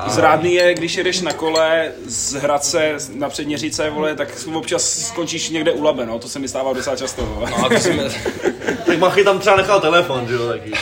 Zrádný 0.07 0.55
je, 0.55 0.75
když 0.75 0.95
jedeš 0.95 1.21
na 1.21 1.33
kole 1.33 1.93
z 2.07 2.33
Hradce 2.33 2.97
na 3.15 3.29
Předměříce, 3.29 3.91
vole, 3.91 4.17
tak 4.17 4.29
občas 4.55 4.99
skončíš 5.09 5.51
někde 5.51 5.73
u 5.73 5.83
Labe, 5.83 6.07
no, 6.07 6.19
to 6.19 6.29
se 6.29 6.39
mi 6.39 6.49
stává 6.49 6.73
docela 6.73 6.97
často. 6.97 7.27
Vole. 7.27 7.51
No, 7.51 7.67
a 7.67 7.69
to 7.69 7.79
si 7.79 7.93
mi... 7.93 8.03
Tak 8.87 8.99
Machy 8.99 9.25
tam 9.25 9.39
třeba 9.39 9.57
nechal 9.57 9.81
telefon, 9.81 10.29
že 10.29 10.35
jo, 10.35 10.49
taky. 10.49 10.73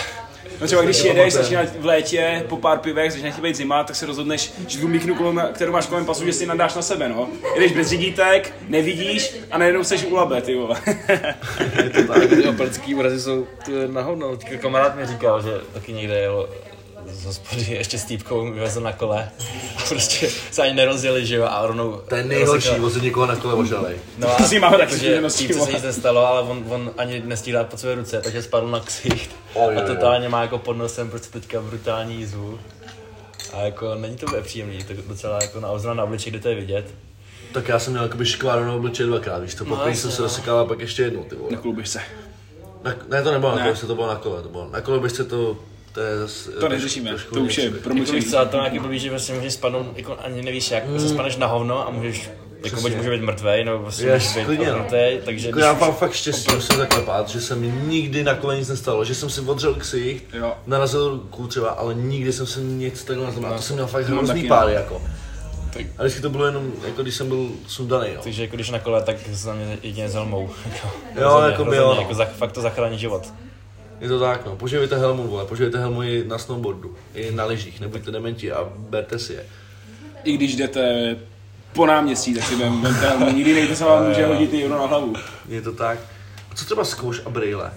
No 0.60 0.66
třeba 0.66 0.82
když 0.82 1.04
jedeš, 1.04 1.34
začíná 1.34 1.62
v 1.78 1.84
létě, 1.84 2.44
po 2.48 2.56
pár 2.56 2.78
pivech, 2.78 3.12
začíná 3.12 3.30
ti 3.30 3.40
být 3.40 3.56
zima, 3.56 3.84
tak 3.84 3.96
se 3.96 4.06
rozhodneš, 4.06 4.52
že 4.66 4.78
tu 4.78 5.14
kolem, 5.14 5.48
kterou 5.54 5.72
máš 5.72 5.86
kolem 5.86 6.06
pasu, 6.06 6.26
že 6.26 6.32
si 6.32 6.46
nadáš 6.46 6.74
na 6.74 6.82
sebe, 6.82 7.08
no. 7.08 7.28
Jedeš 7.54 7.72
bez 7.72 7.88
řídítek, 7.88 8.54
nevidíš 8.68 9.36
a 9.50 9.58
najednou 9.58 9.84
seš 9.84 10.04
u 10.04 10.14
Labe, 10.14 10.42
ty 10.42 10.54
vole. 10.54 10.80
Je 11.84 11.90
to 11.90 12.12
tak. 12.12 12.28
Ty 12.86 12.94
úrazy 12.94 13.20
jsou 13.20 13.46
na 13.86 14.02
hovno. 14.02 14.38
Kamarád 14.58 14.96
mi 14.96 15.06
říkal, 15.06 15.42
že 15.42 15.50
taky 15.74 15.92
někde 15.92 16.14
jel 16.18 16.48
z 17.06 17.24
hospody 17.24 17.66
ještě 17.68 17.98
s 17.98 18.04
týpkou 18.04 18.52
vyvezl 18.52 18.80
na 18.80 18.92
kole 18.92 19.30
a 19.76 19.82
prostě 19.88 20.30
se 20.50 20.62
ani 20.62 20.74
nerozjeli, 20.74 21.26
že 21.26 21.36
jo, 21.36 21.44
a 21.50 21.66
rovnou... 21.66 22.00
To 22.08 22.14
je 22.14 22.24
nejhorší, 22.24 22.74
vozit 22.78 23.02
někoho 23.02 23.26
na 23.26 23.36
kole 23.36 23.54
ožalej. 23.54 23.96
No 24.18 24.28
To 24.36 24.42
s 24.44 24.50
ním 24.50 24.60
máme 24.62 24.88
zkušenosti, 24.88 25.46
týpce 25.48 25.64
se 25.64 25.72
nic 25.72 25.82
nestalo, 25.82 26.26
ale 26.26 26.42
on, 26.42 26.64
on 26.68 26.90
ani 26.98 27.22
nestíhá 27.24 27.64
po 27.64 27.76
své 27.76 27.94
ruce, 27.94 28.20
takže 28.24 28.42
spadl 28.42 28.68
na 28.68 28.80
ksicht 28.80 29.30
Oj, 29.54 29.76
a 29.76 29.80
totálně 29.80 30.28
má 30.28 30.42
jako 30.42 30.58
pod 30.58 30.76
nosem 30.76 31.10
prostě 31.10 31.38
teďka 31.40 31.60
brutální 31.60 32.14
jízvu. 32.14 32.58
A 33.52 33.60
jako 33.60 33.94
není 33.94 34.16
to 34.16 34.26
úplně 34.26 34.42
příjemný, 34.42 34.84
to 34.84 34.92
docela 35.08 35.38
jako 35.42 35.60
na 35.60 35.68
ozra 35.68 35.94
na 35.94 36.04
obličeji, 36.04 36.30
kde 36.30 36.40
to 36.40 36.48
je 36.48 36.54
vidět. 36.54 36.84
Tak 37.52 37.68
já 37.68 37.78
jsem 37.78 37.92
měl 37.92 38.02
jakoby 38.02 38.26
škváru 38.26 38.64
na 38.64 38.72
obličeji 38.74 39.06
dvakrát, 39.08 39.38
víš 39.42 39.54
to, 39.54 39.64
No, 39.64 39.70
poprvé 39.76 39.94
jsem 39.96 40.08
jasně, 40.08 40.16
se 40.16 40.22
no. 40.22 40.26
rozsekal 40.28 40.58
a 40.58 40.64
pak 40.64 40.80
ještě 40.80 41.02
jednou, 41.02 41.24
ty 41.24 41.34
vole. 41.36 41.52
Na 41.52 41.58
klubišce. 41.58 42.00
Na, 42.82 42.94
ne, 43.08 43.22
to 43.22 43.30
nebylo 43.32 43.50
na 43.50 43.56
Ne. 43.56 43.62
kole, 43.62 43.76
to 43.86 43.94
bylo 43.94 44.06
na 44.06 44.16
kole, 44.16 44.42
to 44.42 44.48
bylo. 44.48 44.68
Na 44.70 44.80
kole 44.80 45.00
byste 45.00 45.24
to, 45.24 45.56
to 45.92 46.00
je 46.00 46.18
zase... 46.18 46.50
To 46.50 46.68
neřešíme, 46.68 47.10
to 47.34 47.40
už 47.40 47.58
je 47.58 47.64
Jako 47.64 47.76
promlčený. 47.82 48.34
a 48.36 48.44
to 48.44 48.56
nějaký 48.56 48.78
blbý, 48.78 48.98
že 48.98 49.10
prostě 49.10 49.32
můžeš 49.32 49.52
spadnout, 49.54 49.86
jako 49.96 50.16
ani 50.24 50.42
nevíš 50.42 50.70
jak, 50.70 50.86
mm. 50.86 51.08
spadneš 51.08 51.36
na 51.36 51.46
hovno 51.46 51.86
a 51.88 51.90
můžeš, 51.90 52.30
jako 52.64 52.80
buď 52.80 52.96
může 52.96 53.10
být 53.10 53.22
mrtvej, 53.22 53.64
nebo 53.64 53.78
prostě 53.78 54.04
Yes, 54.04 54.22
můžeš 54.22 54.36
být 54.36 54.44
klidně, 54.44 54.72
no. 54.72 54.86
takže 55.24 55.46
Jako 55.48 55.58
já 55.58 55.72
mám 55.72 55.94
fakt 55.94 56.12
štěstí, 56.12 56.54
musím 56.54 56.76
zaklepat, 56.76 57.28
že 57.28 57.40
se 57.40 57.56
mi 57.56 57.72
nikdy 57.86 58.24
na 58.24 58.34
kole 58.34 58.56
nic 58.58 58.68
nestalo, 58.68 59.04
že 59.04 59.14
jsem 59.14 59.30
si 59.30 59.40
odřel 59.40 59.74
ksicht, 59.74 60.24
Jo. 60.34 60.52
narazil 60.66 61.10
ruku 61.10 61.46
třeba, 61.46 61.68
ale 61.70 61.94
nikdy 61.94 62.32
jsem 62.32 62.46
se 62.46 62.60
nic 62.60 63.04
takhle 63.04 63.26
neznamenal. 63.26 63.56
To 63.56 63.62
jsem 63.62 63.76
měl 63.76 63.86
fakt 63.86 64.08
mám 64.08 64.18
hrozný 64.18 64.48
páry, 64.48 64.72
no. 64.72 64.78
jako. 64.78 65.02
Tak- 65.72 65.86
A 65.98 66.02
vždycky 66.02 66.22
to 66.22 66.30
bylo 66.30 66.46
jenom, 66.46 66.72
jako 66.86 67.02
když 67.02 67.14
jsem 67.14 67.28
byl 67.28 67.48
sundaný, 67.66 68.08
jo. 68.14 68.20
Takže 68.24 68.42
jako 68.42 68.56
když 68.56 68.70
na 68.70 68.78
kole, 68.78 69.02
tak 69.02 69.16
za 69.30 69.54
mě 69.54 69.78
jedině 69.82 70.08
s 70.08 70.14
helmou. 70.14 70.50
Jo, 71.20 71.40
jako 71.50 71.64
by 71.64 71.76
jo, 71.76 71.92
no. 71.94 72.00
jako 72.00 72.14
za, 72.14 72.24
fakt 72.24 72.52
to 72.52 72.60
zachrání 72.60 72.98
život. 72.98 73.32
Je 74.00 74.08
to 74.08 74.20
tak, 74.20 74.46
no. 74.46 74.56
Požívejte 74.56 74.96
helmu, 74.96 75.26
vole, 75.28 75.44
požívejte 75.44 75.78
helmu 75.78 76.02
i 76.02 76.24
na 76.26 76.38
snowboardu, 76.38 76.96
i 77.14 77.32
na 77.32 77.44
lyžích, 77.44 77.80
nebuďte 77.80 78.10
dementi 78.10 78.52
a 78.52 78.68
berte 78.76 79.18
si 79.18 79.32
je. 79.32 79.44
I 80.24 80.32
když 80.32 80.56
jdete 80.56 81.16
po 81.72 81.86
náměstí, 81.86 82.34
tak 82.34 82.44
si 82.44 82.56
vem, 82.56 82.82
vemte 82.82 83.08
helmu. 83.08 83.30
Nikdy 83.30 83.54
nejde 83.54 83.76
se 83.76 83.84
vám 83.84 84.06
může 84.08 84.26
hodit 84.26 84.52
někdo 84.52 84.68
na 84.68 84.86
hlavu. 84.86 85.14
Je 85.48 85.62
to 85.62 85.72
tak. 85.72 85.98
A 86.52 86.54
co 86.54 86.64
třeba 86.64 86.84
zkouš 86.84 87.22
a 87.26 87.30
brýle? 87.30 87.72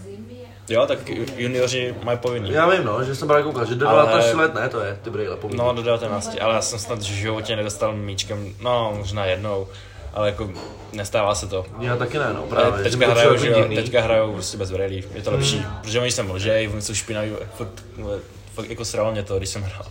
Jo, 0.69 0.85
tak 0.87 0.99
junioři 1.37 1.95
mají 2.03 2.17
povinný. 2.17 2.51
Já 2.51 2.69
vím, 2.69 2.83
no, 2.85 3.03
že 3.03 3.15
jsem 3.15 3.27
právě 3.27 3.43
koukal, 3.43 3.65
že 3.65 3.75
do 3.75 3.87
Ale- 3.89 4.05
19 4.05 4.33
let 4.33 4.53
ne, 4.53 4.69
to 4.69 4.79
je, 4.81 4.99
ty 5.01 5.09
brýle, 5.09 5.37
povinný. 5.37 5.57
No, 5.63 5.73
do 5.73 5.81
19, 5.83 6.37
ale 6.41 6.53
já 6.55 6.61
jsem 6.61 6.79
snad 6.79 6.99
v 6.99 7.01
životě 7.01 7.55
nedostal 7.55 7.95
míčkem, 7.95 8.53
no, 8.61 8.93
možná 8.97 9.25
jednou, 9.25 9.67
ale 10.13 10.29
jako 10.29 10.49
nestává 10.93 11.35
se 11.35 11.47
to. 11.47 11.65
Já 11.79 11.97
taky 11.97 12.17
ne, 12.19 12.33
no, 12.33 12.41
právě. 12.41 12.83
že 12.83 12.89
teďka 12.89 13.13
hrajou, 13.13 13.37
že 13.37 13.47
jo, 13.47 13.55
divný. 13.55 13.75
teďka 13.75 14.01
hrajou 14.01 14.33
prostě 14.33 14.57
bez 14.57 14.71
brýlí, 14.71 15.03
je 15.13 15.21
to 15.21 15.31
lepší, 15.31 15.65
protože 15.81 15.99
oni 15.99 16.11
se 16.11 16.23
mlžej, 16.23 16.67
oni 16.67 16.81
jsou 16.81 16.93
špinaví, 16.93 17.31
fakt, 17.57 17.83
vole, 17.97 18.19
fakt 18.53 18.69
jako 18.69 18.85
sralo 18.85 19.11
mě 19.11 19.23
to, 19.23 19.37
když 19.37 19.49
jsem 19.49 19.63
hrál 19.63 19.85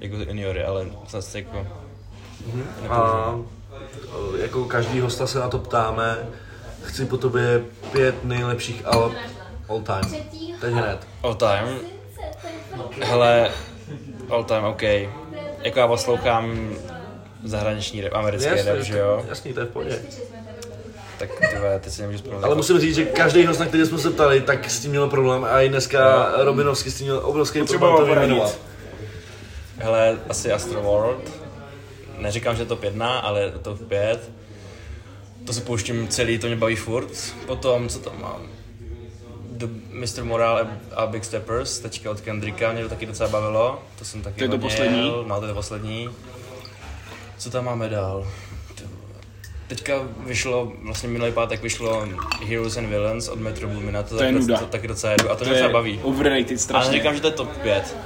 jako 0.00 0.16
juniory, 0.16 0.64
ale 0.64 0.86
zase 1.08 1.38
jako, 1.38 1.66
A 2.88 3.34
e, 4.36 4.42
jako 4.42 4.64
každý 4.64 5.00
hosta 5.00 5.26
se 5.26 5.38
na 5.38 5.48
to 5.48 5.58
ptáme. 5.58 6.18
Chci 6.82 7.06
po 7.06 7.16
tobě 7.16 7.64
pět 7.92 8.24
nejlepších 8.24 8.86
alb 8.86 9.12
all 9.68 9.80
time. 9.80 10.22
Teď 10.60 10.72
hned. 10.72 11.06
all 11.22 11.34
time, 11.34 11.78
hele, 13.00 13.50
all 14.30 14.44
time, 14.44 14.64
OK, 14.64 14.82
jako 15.62 15.78
já 15.78 15.88
poslouchám 15.88 16.70
zahraniční 17.44 18.00
rap, 18.00 18.14
americký 18.14 18.62
rap, 18.62 18.78
že 18.78 18.98
jo, 18.98 19.24
jasný, 19.28 19.52
to 19.52 19.60
je 19.60 19.66
v 19.66 19.68
pohodě. 19.68 19.98
tak 21.18 21.30
ty 21.50 21.58
vole, 21.58 21.78
teď 21.78 21.92
si 21.92 22.00
nemůžu 22.02 22.18
vzpomenout. 22.18 22.44
Ale 22.44 22.54
musím 22.54 22.80
říct, 22.80 22.94
že 22.94 23.04
každý 23.04 23.46
host, 23.46 23.60
na 23.60 23.66
který 23.66 23.86
jsme 23.86 23.98
se 23.98 24.10
ptali, 24.10 24.40
tak 24.40 24.70
s 24.70 24.80
tím 24.80 24.90
měl 24.90 25.08
problém 25.08 25.44
a 25.44 25.60
i 25.60 25.68
dneska 25.68 26.32
Robinovský 26.36 26.90
s 26.90 26.98
tím 26.98 27.06
měl 27.06 27.20
obrovský 27.24 27.58
problém 27.58 27.66
Potřeboval 27.66 27.98
to 27.98 28.20
vyjmenovat. 28.20 28.58
Hele, 29.78 30.18
asi 30.28 30.52
Astro 30.52 30.82
World. 30.82 31.32
Neříkám, 32.18 32.56
že 32.56 32.64
top 32.64 32.82
1, 32.82 33.18
ale 33.18 33.52
top 33.62 33.88
5. 33.88 34.30
To 35.46 35.52
si 35.52 35.60
pouštím 35.60 36.08
celý, 36.08 36.38
to 36.38 36.46
mě 36.46 36.56
baví 36.56 36.76
furt. 36.76 37.34
Potom, 37.46 37.88
co 37.88 37.98
tam 37.98 38.20
mám? 38.20 38.42
The 39.50 39.66
Mr. 39.90 40.24
Moral 40.24 40.66
a 40.96 41.06
Big 41.06 41.24
Steppers, 41.24 41.78
teďka 41.78 42.10
od 42.10 42.20
Kendricka, 42.20 42.72
mě 42.72 42.82
to 42.82 42.88
taky 42.88 43.06
docela 43.06 43.28
bavilo. 43.28 43.82
To 43.98 44.04
jsem 44.04 44.22
taky 44.22 44.38
To 44.38 44.44
je 44.44 44.48
to 44.48 44.58
poslední? 44.58 45.06
Jel. 45.06 45.24
No, 45.28 45.38
to 45.40 45.44
je 45.44 45.48
to 45.48 45.54
poslední. 45.54 46.10
Co 47.38 47.50
tam 47.50 47.64
máme 47.64 47.88
dál? 47.88 48.26
Teďka 49.68 49.94
vyšlo, 50.26 50.72
vlastně 50.82 51.08
minulý 51.08 51.32
pátek 51.32 51.62
vyšlo 51.62 52.06
Heroes 52.46 52.76
and 52.76 52.86
Villains 52.86 53.28
od 53.28 53.40
Metro 53.40 53.68
Boomina, 53.68 54.02
to, 54.02 54.16
To 54.16 54.22
je 54.22 54.32
taky, 54.32 54.40
nuda. 54.40 54.58
to, 54.58 54.66
taky 54.66 54.88
docela 54.88 55.12
jedu 55.12 55.30
a 55.30 55.34
to, 55.34 55.38
To 55.38 55.44
mě 55.44 55.50
docela 55.52 55.66
je 55.68 55.72
baví. 55.72 56.00
overrated 56.02 56.48
Ale 56.50 56.58
strašně. 56.58 56.90
neříkám, 56.90 57.14
že 57.14 57.20
to 57.20 57.26
je 57.26 57.32
top 57.32 57.56
5. 57.56 57.96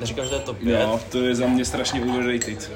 Neříkám, 0.00 0.24
že 0.24 0.30
to 0.30 0.36
je 0.36 0.42
top 0.42 0.58
5. 0.58 0.80
Jo, 0.80 1.00
to 1.12 1.18
je 1.18 1.34
za 1.34 1.46
mě 1.46 1.64
strašně 1.64 2.00
overrated. 2.02 2.70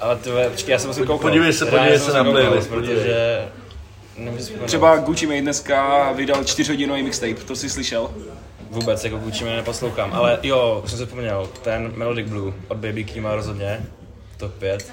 Ale 0.00 0.16
ty 0.16 0.30
vole, 0.30 0.50
počkej, 0.50 0.72
já 0.72 0.78
se 0.78 0.86
musím 0.86 1.04
kouknout. 1.04 1.20
podívej 1.20 1.52
se, 1.52 1.66
podívej 1.66 1.98
jsem 1.98 2.12
se 2.12 2.18
na 2.18 2.24
playlist. 2.24 2.68
Protože... 2.70 3.38
Třeba 4.66 4.96
Gucci 4.96 5.26
Mane 5.26 5.40
dneska 5.42 6.12
vydal 6.12 6.44
čtyřhodinový 6.44 7.02
mixtape, 7.02 7.34
to 7.34 7.56
jsi 7.56 7.70
slyšel? 7.70 8.10
Vůbec, 8.70 9.04
jako 9.04 9.16
Gucci 9.18 9.44
Mane 9.44 9.56
neposlouchám, 9.56 10.10
ale 10.12 10.38
jo, 10.42 10.80
už 10.84 10.90
jsem 10.90 10.98
si 10.98 11.04
vzpomněl, 11.06 11.48
ten 11.62 11.92
Melodic 11.96 12.28
Blue 12.28 12.52
od 12.68 12.76
Baby 12.76 13.04
Keema 13.04 13.34
rozhodně, 13.34 13.80
top 14.36 14.54
5. 14.54 14.92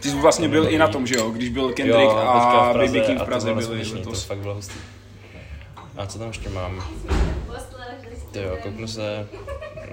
Ty 0.00 0.10
jsi 0.10 0.16
vlastně 0.16 0.48
byl 0.48 0.68
i 0.70 0.78
na 0.78 0.88
tom, 0.88 1.06
že 1.06 1.14
jo? 1.14 1.30
Když 1.30 1.48
byl 1.48 1.72
Kendrick 1.72 1.98
teďka 1.98 2.20
a 2.20 2.72
Praze, 2.72 2.86
Baby 2.86 3.06
King 3.06 3.20
v 3.20 3.24
Praze 3.24 3.48
to 3.48 3.54
bylo 3.54 3.68
byli 3.68 3.84
to 3.84 3.96
letos. 3.96 4.24
fakt 4.24 4.38
bylo 4.38 4.54
hustý. 4.54 4.74
A 5.96 6.06
co 6.06 6.18
tam 6.18 6.28
ještě 6.28 6.48
mám? 6.48 6.84
Ty 8.30 8.42
jo, 8.42 8.58
kouknu 8.62 8.88
se, 8.88 9.28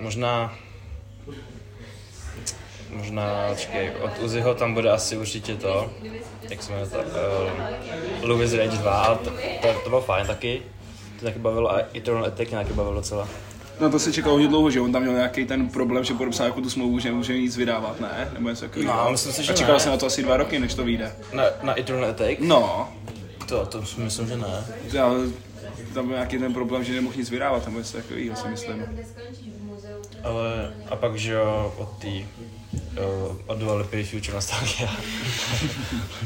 možná... 0.02 0.54
Možná, 2.90 3.56
čekej, 3.56 3.92
od 4.02 4.20
Uziho 4.20 4.56
tam 4.56 4.74
bude 4.74 4.92
asi 4.92 5.18
určitě 5.18 5.56
to, 5.56 5.90
jak 6.50 6.70
jmenuje 6.70 6.88
to, 6.90 6.98
uh, 6.98 8.30
Louis 8.30 8.54
Rage 8.54 8.78
2, 8.78 8.92
ale 8.92 9.18
to, 9.18 9.30
to, 9.62 9.74
to, 9.84 9.90
bylo 9.90 10.02
fajn 10.02 10.28
taky. 10.28 10.62
To 11.20 11.26
taky 11.26 11.40
bavilo 11.40 11.72
a 11.72 11.80
Eternal 11.96 12.26
Attack 12.26 12.52
mě 12.52 12.58
taky 12.58 12.74
bavilo 12.74 12.96
docela. 12.96 13.28
No 13.80 13.90
to 13.90 14.00
se 14.00 14.14
čekalo 14.14 14.34
hodně 14.36 14.48
dlouho, 14.48 14.72
že 14.72 14.82
on 14.82 14.92
tam 14.92 15.02
měl 15.02 15.14
nějaký 15.14 15.46
ten 15.46 15.70
problém, 15.70 16.04
že 16.04 16.14
podepsal 16.14 16.46
jako 16.46 16.62
tu 16.62 16.70
smlouvu, 16.70 17.00
že 17.00 17.10
nemůže 17.10 17.38
nic 17.38 17.58
vydávat, 17.58 18.00
ne? 18.00 18.30
Nebo 18.34 18.50
něco 18.50 18.62
takového. 18.66 18.94
No, 19.06 19.12
myslím 19.12 19.34
si, 19.34 19.44
že 19.44 19.54
A 19.54 19.56
čekal 19.56 19.74
ne. 19.74 19.80
jsem 19.80 19.92
na 19.92 19.98
to 19.98 20.06
asi 20.06 20.24
dva 20.24 20.38
roky, 20.38 20.60
než 20.60 20.74
to 20.74 20.84
vyjde. 20.84 21.12
Na, 21.34 21.44
na 21.64 21.80
Eternal 21.80 22.10
Attack? 22.10 22.40
No, 22.40 22.90
To, 23.48 23.66
to 23.66 23.86
si 23.86 24.00
myslím, 24.02 24.28
že 24.28 24.38
ne. 24.38 24.66
já, 24.94 25.12
tam 25.94 26.06
byl 26.08 26.16
nějaký 26.16 26.38
ten 26.38 26.54
problém, 26.54 26.84
že 26.84 26.94
nemohl 26.94 27.16
nic 27.18 27.30
vydávat, 27.30 27.66
nebo 27.66 27.78
něco 27.78 27.98
takového 27.98 28.36
si 28.36 28.48
myslím. 28.48 28.84
Ale 30.24 30.74
a 30.90 30.96
pak, 30.96 31.16
že 31.16 31.32
jo, 31.34 31.74
od 31.78 32.04
uh, 32.04 32.12
od 33.48 33.58
Dua 33.58 33.74
Lipy 33.76 34.04
Future 34.04 34.34
Nostalgia. 34.34 34.90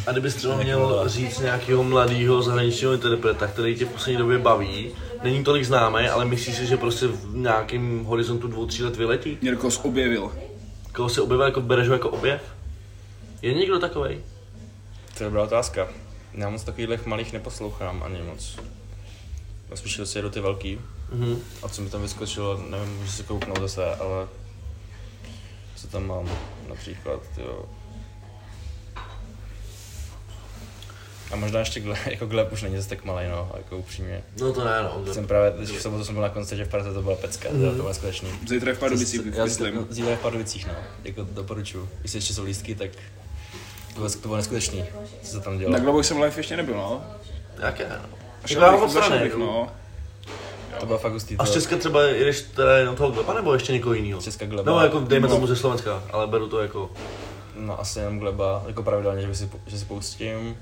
A 0.08 0.12
kdybys 0.12 0.36
třeba 0.36 0.58
měl 0.58 1.04
říct 1.10 1.40
nějakého 1.40 1.84
mladého 1.84 2.42
zahraničního 2.42 2.94
interpreta, 2.94 3.48
který 3.48 3.76
tě 3.76 3.86
v 3.86 3.90
poslední 3.90 4.18
době 4.18 4.38
baví, 4.38 4.92
není 5.24 5.44
tolik 5.44 5.66
známý, 5.66 6.08
ale 6.08 6.26
myslíš 6.26 6.56
si, 6.56 6.66
že 6.66 6.78
prostě 6.78 7.08
v 7.08 7.36
nějakém 7.36 8.06
horizontu 8.06 8.48
dvou, 8.48 8.66
tří 8.66 8.84
let 8.84 8.96
vyletí? 8.96 9.38
Někdo 9.42 9.72
jsi 9.72 9.80
objevil. 9.82 10.32
Koho 10.94 11.10
se 11.10 11.22
objevil, 11.22 11.46
jako 11.46 11.62
bereš 11.62 11.88
ho 11.88 11.94
jako 11.94 12.10
objev? 12.10 12.42
Je 13.42 13.54
někdo 13.54 13.80
takovej? 13.80 14.22
To 15.18 15.24
je 15.24 15.30
dobrá 15.30 15.44
otázka. 15.44 15.88
Já 16.34 16.50
moc 16.50 16.64
takových 16.64 17.06
malých 17.06 17.34
neposlouchám 17.34 18.04
ani 18.04 18.22
moc. 18.22 18.60
Spíš 19.76 20.00
si 20.04 20.18
jedu 20.18 20.30
ty 20.30 20.40
velký. 20.40 20.80
Mhm. 21.12 21.40
A 21.64 21.70
co 21.70 21.82
mi 21.82 21.90
tam 21.90 22.02
vyskočilo, 22.02 22.64
nevím, 22.70 22.98
můžu 22.98 23.12
si 23.12 23.24
kouknout 23.24 23.60
zase, 23.62 23.96
ale 23.96 24.28
co 25.78 25.88
tam 25.88 26.08
mám 26.08 26.30
například, 26.70 27.22
jo. 27.38 27.66
A 31.32 31.36
možná 31.36 31.60
ještě 31.60 31.80
Gleb, 31.80 32.00
jako 32.06 32.26
Gleb 32.26 32.52
už 32.52 32.62
není 32.62 32.78
zase 32.78 32.90
tak 32.90 33.06
malý, 33.06 33.28
no, 33.28 33.52
jako 33.58 33.78
upřímně. 33.78 34.24
No 34.40 34.54
to 34.54 34.64
ne, 34.64 34.84
no. 34.84 35.14
Jsem 35.14 35.28
právě, 35.28 35.52
teď 35.52 35.70
v 35.70 35.82
sobotu 35.82 36.06
jsem 36.06 36.16
byl 36.16 36.22
na 36.22 36.30
koncertě 36.30 36.66
v 36.66 36.70
Praze, 36.70 36.94
to 36.94 37.02
byla 37.02 37.16
pecka, 37.16 37.50
mm. 37.52 37.70
to 37.70 37.72
bylo 37.72 37.94
skutečný. 37.94 38.30
Zítra 38.48 38.70
je 38.70 38.76
v 38.76 38.80
Pardubicích, 38.80 39.26
myslím. 39.26 39.88
Zítra 39.90 40.16
v 40.16 40.20
Pardubicích, 40.20 40.68
no, 40.68 40.74
jako 41.04 41.28
doporučuju. 41.32 41.90
Jestli 42.04 42.18
ještě 42.18 42.34
jsou 42.34 42.44
lístky, 42.44 42.76
tak 42.76 42.92
to 43.94 43.94
bylo, 43.94 44.10
to 44.10 44.20
bylo 44.20 44.38
neskutečný, 44.38 44.86
co 45.24 45.32
se 45.32 45.40
tam 45.40 45.58
dělo. 45.58 45.72
Na 45.72 45.80
Globo 45.80 46.04
jsem 46.04 46.22
live 46.22 46.40
ještě 46.40 46.58
nebyl, 46.58 46.76
no. 46.76 47.06
Jaké, 47.60 47.90
no. 47.90 48.18
Šel 48.46 49.20
bych, 49.20 49.36
no. 49.36 49.72
To 50.80 50.86
bylo 50.86 50.98
fakt 50.98 51.12
hustý. 51.14 51.36
A 51.38 51.46
z 51.46 51.52
Česka 51.54 51.78
třeba 51.78 52.04
jedeš 52.04 52.42
teda 52.42 52.78
jenom 52.78 52.96
toho 52.96 53.12
Gleba, 53.12 53.34
nebo 53.34 53.54
ještě 53.54 53.74
někoho 53.74 53.94
jiného? 53.94 54.22
Česka 54.22 54.46
Gleba. 54.46 54.72
No 54.72 54.84
jako 54.84 55.00
dejme 55.00 55.28
No. 55.28 55.34
tomu 55.36 55.48
ze 55.48 55.56
Slovenska, 55.56 56.04
ale 56.12 56.28
beru 56.28 56.48
to 56.50 56.62
jako... 56.62 56.90
No 57.56 57.80
asi 57.80 58.00
jenom 58.00 58.20
Gleba, 58.20 58.64
jako 58.68 58.84
pravidelně, 58.84 59.22
že 59.28 59.36
si, 59.36 59.50
že 59.68 59.80
si 59.80 59.86
pustím. 59.86 60.58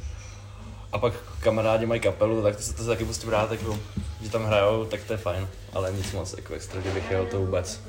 A 0.91 0.97
pak 0.97 1.13
kamarádi 1.39 1.85
mají 1.85 2.01
kapelu, 2.01 2.41
tak 2.43 2.55
to, 2.55 2.61
se- 2.61 2.73
to 2.73 2.81
se 2.83 2.87
taky 2.89 3.05
pustím 3.05 3.29
rád, 3.29 3.51
jako, 3.51 3.79
že 4.21 4.29
tam 4.29 4.45
hrajou, 4.45 4.85
tak 4.85 4.99
to 5.03 5.13
je 5.13 5.17
fajn. 5.17 5.47
Ale 5.73 5.91
nic 5.93 6.11
moc 6.11 6.33
jako 6.37 6.53
extra, 6.53 6.81
že 6.81 6.89
bych 6.91 7.11
jel 7.11 7.25
to 7.25 7.39
vůbec. 7.39 7.79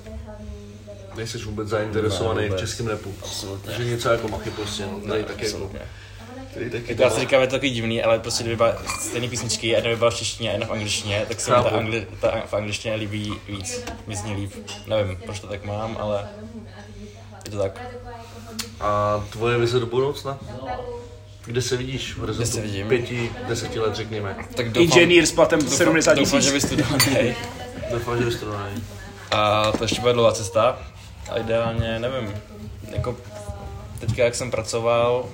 Nejsi 1.16 1.38
vůbec 1.38 1.68
zainteresovaný 1.68 2.40
Ne, 2.40 2.46
v 2.46 2.48
vůbec. 2.48 2.60
českém 2.60 2.86
repu. 2.86 3.14
Absolutně. 3.22 3.72
Že 3.74 3.84
něco 3.84 4.08
jako 4.08 4.28
machy 4.28 4.50
prostě, 4.50 4.86
no, 4.86 5.08
tady 5.08 5.24
taky 5.24 5.46
jako... 5.46 5.70
Který 6.50 6.70
taky 6.70 6.84
Jako 6.88 7.02
já 7.02 7.10
si 7.10 7.20
říkám, 7.20 7.40
je 7.40 7.46
to 7.46 7.50
takový 7.50 7.70
divný, 7.70 8.02
ale 8.02 8.18
prostě 8.18 8.44
dvě 8.44 8.58
stejné 9.00 9.28
písničky, 9.28 9.68
jedna 9.68 9.90
by 9.90 9.96
byla 9.96 10.10
v 10.10 10.14
češtině 10.14 10.48
a 10.48 10.52
jedna 10.52 10.66
v 10.66 10.72
angličtině, 10.72 11.24
tak 11.28 11.40
se 11.40 11.50
mi 11.50 11.62
ta, 11.62 11.70
angli, 11.70 12.06
ta 12.20 12.42
v 12.46 12.54
angličtině 12.54 12.94
líbí 12.94 13.34
víc, 13.48 13.84
mi 14.06 14.16
zní 14.16 14.34
líp. 14.34 14.52
Nevím, 14.86 15.16
proč 15.24 15.40
to 15.40 15.46
tak 15.46 15.64
mám, 15.64 15.96
ale 16.00 16.28
je 17.44 17.50
to 17.50 17.58
tak. 17.58 17.80
A 18.80 19.24
tvoje 19.30 19.58
vize 19.58 19.80
do 19.80 19.86
budoucna? 19.86 20.38
Kde 21.44 21.62
se 21.62 21.76
vidíš 21.76 22.12
v 22.12 22.14
se 22.14 22.20
horizontu 22.20 22.60
vidím? 22.60 22.88
pěti, 22.88 23.32
deseti 23.48 23.80
let, 23.80 23.94
řekněme? 23.94 24.36
Tak 24.54 24.68
doufám, 24.68 24.82
Inženýr 24.82 25.26
s 25.26 25.32
platem 25.32 25.60
70 25.60 26.14
doufám, 26.14 26.40
že 26.40 26.50
tisíc. 26.50 26.70
vystudovaný. 26.70 27.34
Doufám, 27.90 28.18
že 28.18 28.24
vystudovaný. 28.24 28.84
A 29.30 29.72
to 29.72 29.84
ještě 29.84 30.00
bude 30.00 30.12
dlouhá 30.12 30.32
cesta. 30.32 30.78
A 31.30 31.38
ideálně, 31.38 31.98
nevím, 31.98 32.34
jako 32.92 33.16
teďka 34.00 34.24
jak 34.24 34.34
jsem 34.34 34.50
pracoval, 34.50 35.24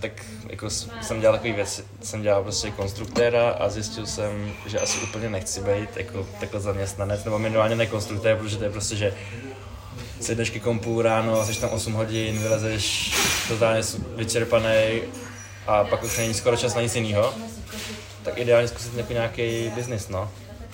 tak 0.00 0.12
jako 0.50 0.70
jsem 0.70 1.20
dělal 1.20 1.36
takové 1.36 1.54
věci, 1.54 1.84
jsem 2.02 2.22
dělal 2.22 2.42
prostě 2.42 2.70
konstruktéra 2.70 3.50
a 3.50 3.68
zjistil 3.68 4.06
jsem, 4.06 4.52
že 4.66 4.80
asi 4.80 4.98
úplně 4.98 5.30
nechci 5.30 5.60
být 5.60 5.96
jako 5.96 6.26
takhle 6.40 6.60
zaměstnanec, 6.60 7.24
nebo 7.24 7.38
minimálně 7.38 7.76
ne 7.76 7.86
konstruktér, 7.86 8.36
protože 8.36 8.56
to 8.56 8.64
je 8.64 8.70
prostě, 8.70 8.96
že 8.96 9.14
sedneš 10.20 10.50
ke 10.50 10.60
kompu 10.60 11.02
ráno, 11.02 11.46
jsi 11.46 11.60
tam 11.60 11.70
8 11.70 11.92
hodin, 11.92 12.38
vylezeš 12.38 13.14
totálně 13.48 13.82
vyčerpaný 14.16 15.00
a 15.66 15.84
pak 15.84 16.02
už 16.02 16.18
není 16.18 16.34
skoro 16.34 16.56
čas 16.56 16.74
na 16.74 16.82
nic 16.82 16.94
jiného. 16.94 17.34
Tak 18.22 18.38
ideálně 18.38 18.68
zkusit 18.68 18.94
jako 18.94 19.12
nějaký 19.12 19.70
biznis, 19.74 20.08
no. 20.08 20.30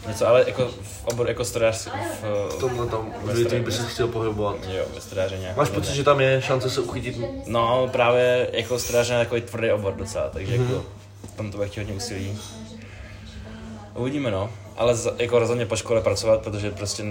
Něco, 0.08 0.28
ale 0.28 0.44
jako 0.46 0.68
v 0.82 1.04
oboru 1.04 1.28
jako 1.28 1.44
strojař, 1.44 1.86
v, 1.86 2.22
V 2.50 2.56
tomhle 2.60 2.86
tam 2.86 3.12
odvětví 3.24 3.60
by 3.60 3.72
se 3.72 3.82
chtěl 3.86 4.08
pohybovat. 4.08 4.56
Jo, 4.68 4.84
ve 4.94 5.00
strojaře 5.00 5.38
nějak. 5.38 5.56
Máš 5.56 5.68
pocit, 5.68 5.94
že 5.94 6.04
tam 6.04 6.20
je 6.20 6.42
šance 6.42 6.70
se 6.70 6.80
uchytit? 6.80 7.20
No, 7.46 7.88
právě 7.92 8.48
jako 8.52 8.78
strojaře 8.78 9.14
je 9.14 9.18
takový 9.18 9.40
tvrdý 9.40 9.70
obor 9.70 9.94
docela, 9.94 10.28
takže 10.28 10.58
Mhm. 10.58 10.70
jako 10.70 10.84
tam 11.36 11.50
to 11.50 11.56
bude 11.56 11.68
chtít 11.68 11.80
hodně 11.80 11.94
úsilí. 11.94 12.38
Uvidíme 13.94 14.30
no, 14.30 14.50
ale 14.76 14.94
za, 14.94 15.10
jako 15.18 15.38
rozhodně 15.38 15.66
po 15.66 15.76
škole 15.76 16.00
pracovat, 16.00 16.40
protože 16.42 16.70
prostě 16.70 17.04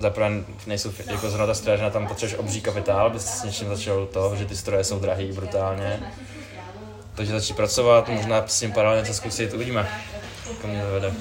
zaprvé 0.00 0.30
nejsou, 0.66 0.90
jako 1.06 1.28
zrovna 1.28 1.46
ta 1.46 1.54
strojařina, 1.54 1.90
tam 1.90 2.06
potřebuješ 2.08 2.38
obří 2.40 2.60
kapitál, 2.60 3.06
abys 3.06 3.24
s 3.24 3.44
něčím 3.44 3.68
začal 3.68 4.06
to, 4.06 4.36
že 4.38 4.44
ty 4.44 4.56
stroje 4.56 4.84
jsou 4.84 4.98
drahý 4.98 5.32
brutálně. 5.32 6.00
Takže 7.14 7.32
začít 7.32 7.56
pracovat, 7.56 8.08
možná 8.08 8.42
s 8.46 8.60
tím 8.60 8.72
paralelně 8.72 9.00
něco 9.02 9.14
zkusit, 9.14 9.54
uvidíme, 9.54 9.88
kam 10.62 10.70
mě 10.70 10.82
to 10.82 10.92
vede. 10.92 11.12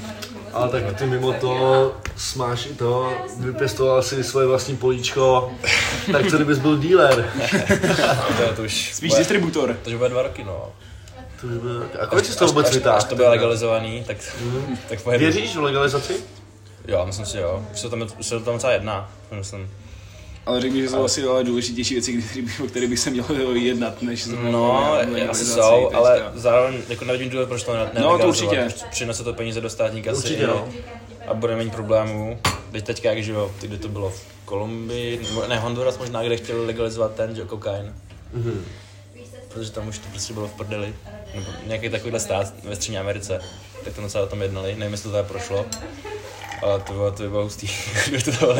Ale 0.55 0.69
tak 0.69 0.97
ty 0.97 1.05
mimo 1.05 1.33
to 1.33 1.95
smáš 2.17 2.65
i 2.65 2.69
to, 2.73 3.13
vypěstoval 3.39 4.03
si 4.03 4.23
svoje 4.23 4.47
vlastní 4.47 4.77
políčko, 4.77 5.51
tak 6.11 6.29
co 6.29 6.35
kdybys 6.35 6.57
byl 6.57 6.77
dealer? 6.77 7.29
To, 8.47 8.55
to 8.55 8.61
už 8.63 8.93
Spíš 8.93 9.09
bude, 9.09 9.19
distributor. 9.19 9.77
to 9.83 9.89
už 9.89 9.95
bude 9.95 10.09
dva 10.09 10.21
roky 10.21 10.43
no. 10.43 10.71
To 11.41 11.47
by 11.47 11.55
bylo... 11.59 11.81
A 12.01 12.05
kolik 12.05 12.25
jsi 12.25 12.31
z 12.31 12.35
toho 12.35 12.49
Až- 12.49 12.53
vůbec 12.53 12.75
vytáhl? 12.75 12.97
až 12.97 13.03
to 13.03 13.15
bude 13.15 13.27
legalizovaný, 13.27 14.03
tak, 14.07 14.17
tak 14.89 15.01
pojedu. 15.01 15.23
Věříš 15.23 15.55
v 15.55 15.61
legalizaci? 15.63 16.13
Jo, 16.87 17.03
myslím 17.05 17.25
si 17.25 17.37
jo. 17.37 17.65
Už 17.73 17.79
se 17.79 17.89
tam, 17.89 18.01
už 18.19 18.25
se 18.25 18.39
tam 18.39 18.53
docela 18.53 18.73
jedná, 18.73 19.09
myslím. 19.31 19.69
Ale 20.45 20.61
řekl 20.61 20.75
mi, 20.75 20.81
že 20.81 20.89
jsou 20.89 21.03
asi 21.03 21.23
ale 21.23 21.43
důležitější 21.43 21.93
věci, 21.93 22.21
který, 22.21 22.45
o 22.63 22.67
které 22.67 22.87
bych 22.87 22.99
se 22.99 23.09
měl 23.09 23.25
jednat, 23.55 24.01
než 24.01 24.25
No, 24.51 24.93
asi 25.29 25.45
jsou, 25.45 25.89
ale 25.93 26.31
zároveň 26.33 26.81
jako 26.89 27.05
nevidím 27.05 27.29
důvod, 27.29 27.47
proč 27.49 27.63
to 27.63 27.73
ne- 27.73 27.91
No, 27.99 28.19
to 28.19 28.27
určitě. 28.27 28.67
Přinese 28.91 29.23
to 29.23 29.33
peníze 29.33 29.61
do 29.61 29.69
státní 29.69 30.01
kasy 30.01 30.17
Určitě, 30.17 30.47
no. 30.47 30.69
a 31.27 31.33
bude 31.33 31.55
méně 31.55 31.71
problémů. 31.71 32.39
Teď 32.71 32.85
teďka, 32.85 33.09
jak 33.09 33.23
živo, 33.23 33.51
ty, 33.61 33.67
kdy 33.67 33.77
to 33.77 33.87
bylo 33.87 34.09
v 34.09 34.21
Kolumbii, 34.45 35.19
nebo 35.29 35.47
ne, 35.47 35.59
Honduras 35.59 35.97
možná, 35.97 36.23
kde 36.23 36.37
chtěli 36.37 36.65
legalizovat 36.65 37.15
ten, 37.15 37.35
že 37.35 37.41
kokain. 37.43 37.93
Mhm. 38.33 38.65
Protože 39.53 39.71
tam 39.71 39.87
už 39.87 39.97
to 39.97 40.07
prostě 40.11 40.33
bylo 40.33 40.47
v 40.47 40.51
prdeli. 40.53 40.93
Nebo 41.35 41.47
nějaký 41.67 41.89
takovýhle 41.89 42.19
stát 42.19 42.53
ve 42.63 42.75
Střední 42.75 42.97
Americe. 42.97 43.41
Tak 43.83 43.93
to 43.95 44.01
docela 44.01 44.23
o 44.23 44.27
tom 44.27 44.41
jednali, 44.41 44.75
nevím, 44.75 44.91
jestli 44.93 45.09
to 45.09 45.15
tady 45.15 45.27
prošlo. 45.27 45.65
Ale 46.61 46.79
to 46.79 46.93
bylo, 46.93 47.11
to 47.11 47.23
by 47.23 47.29
bylo 47.29 47.43
hustý, 47.43 47.67
kdyby 48.07 48.23
to 48.23 48.31
bylo 48.31 48.55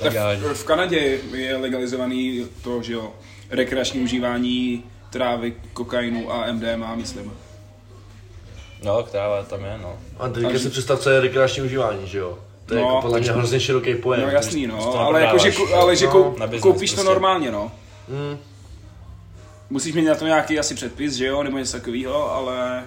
legální. 0.00 0.40
V, 0.40 0.54
v 0.54 0.64
Kanadě 0.64 1.18
je 1.34 1.56
legalizovaný 1.56 2.46
to, 2.62 2.82
že 2.82 2.92
jo, 2.92 3.12
rekreační 3.50 4.00
užívání 4.00 4.84
trávy, 5.10 5.54
kokainu 5.72 6.32
a 6.32 6.52
MDMA, 6.52 6.94
myslím. 6.94 7.32
No, 8.84 9.02
která 9.02 9.42
tam 9.42 9.64
je, 9.64 9.78
no. 9.82 9.96
A 10.18 10.28
teďka 10.28 10.48
Takže- 10.48 10.58
si 10.64 10.70
představ, 10.70 11.00
co 11.00 11.10
je 11.10 11.20
rekreační 11.20 11.62
užívání, 11.62 12.08
že 12.08 12.18
jo? 12.18 12.38
To 12.66 12.74
je 12.74 12.80
No, 12.80 12.86
jako 12.88 13.00
podle 13.02 13.20
mě 13.20 13.32
hrozně 13.32 13.60
široký 13.60 13.94
pojem. 13.94 14.22
No 14.22 14.30
jasný, 14.30 14.66
to 14.66 14.76
no, 14.76 14.92
to 14.92 14.98
ale 14.98 15.20
jako, 15.22 15.38
že, 15.38 15.52
ale 15.76 15.96
že 15.96 16.06
no, 16.06 16.12
kou, 16.12 16.30
business 16.30 16.62
koupíš 16.62 16.90
to 16.90 16.94
prostě. 16.96 17.08
normálně, 17.10 17.50
no. 17.50 17.72
Mm. 18.08 18.38
Musíš 19.70 19.94
mít 19.94 20.04
na 20.04 20.14
to 20.14 20.26
nějaký 20.26 20.58
asi 20.58 20.74
předpis, 20.74 21.14
že 21.14 21.26
jo, 21.26 21.42
nebo 21.42 21.58
něco 21.58 21.72
takového, 21.72 22.32
ale 22.34 22.84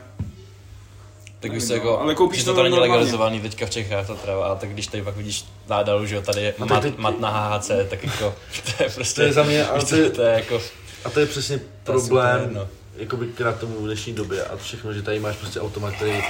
Tak 1.40 1.52
víš 1.52 1.64
co, 1.64 1.70
no, 1.70 1.76
jako, 1.76 2.00
ale 2.00 2.16
koupíš 2.16 2.44
to 2.44 2.54
to 2.56 2.64
není 2.64 2.80
legalizovaný 2.80 3.40
teďka 3.42 3.66
v 3.66 3.70
Čechách, 3.70 4.08
ta 4.08 4.16
trava, 4.16 4.46
ale 4.48 4.56
tak 4.56 4.70
když 4.70 4.88
tady 4.88 5.04
pak 5.04 5.18
vidíš 5.18 5.46
nádalu, 5.70 6.06
že 6.06 6.16
jo, 6.16 6.22
tady 6.22 6.42
je 6.42 6.54
No 6.60 6.66
mat, 6.66 6.84
tak 6.84 6.96
ty- 6.96 7.02
mat 7.02 7.20
na 7.20 7.30
HHC, 7.30 7.72
tak 7.90 8.04
jako, 8.04 8.36
to 8.78 8.84
je 8.84 8.90
prostě, 8.90 9.22
To 9.22 9.28
je 9.28 9.34
za 9.34 9.44
mě, 9.44 9.66
ale 9.68 9.80
víš 9.80 9.90
to 9.90 9.96
je- 9.96 10.10
to 10.10 10.22
je 10.22 10.34
jako, 10.34 10.62
A 11.06 11.10
to 11.10 11.20
je 11.20 11.26
přesně 11.26 11.58
To 11.58 11.64
je 11.64 11.70
problém, 11.84 12.40
super, 12.40 12.56
no. 12.56 12.68
jakoby 12.98 13.28
k 13.28 13.58
tomu 13.60 13.76
v 13.82 13.86
dnešní 13.86 14.14
době 14.14 14.44
a 14.46 14.58
všechno, 14.58 14.94
že 14.94 15.02
tady 15.02 15.20
máš 15.20 15.36
prostě 15.36 15.62
automat, 15.62 15.94
který 15.94 16.24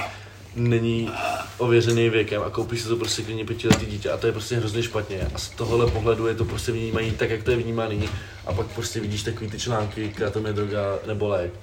není 0.55 1.11
ověřený 1.57 2.09
věkem 2.09 2.41
a 2.41 2.49
koupíš 2.49 2.81
si 2.81 2.87
to 2.87 2.95
prostě 2.95 3.21
klidně 3.21 3.45
pětiletý 3.45 3.85
dítě 3.85 4.09
a 4.09 4.17
to 4.17 4.27
je 4.27 4.33
prostě 4.33 4.55
hrozně 4.55 4.83
špatně 4.83 5.27
a 5.35 5.37
z 5.37 5.49
tohohle 5.49 5.91
pohledu 5.91 6.27
je 6.27 6.35
to 6.35 6.45
prostě 6.45 6.71
vnímají 6.71 7.11
tak, 7.11 7.29
jak 7.29 7.43
to 7.43 7.51
je 7.51 7.57
vnímaný 7.57 8.09
a 8.45 8.53
pak 8.53 8.67
prostě 8.67 8.99
vidíš 8.99 9.23
takový 9.23 9.49
ty 9.49 9.59
články, 9.59 10.09
kratom 10.09 10.45
je 10.45 10.53
droga 10.53 10.79
nebo 11.07 11.27
lék. 11.27 11.53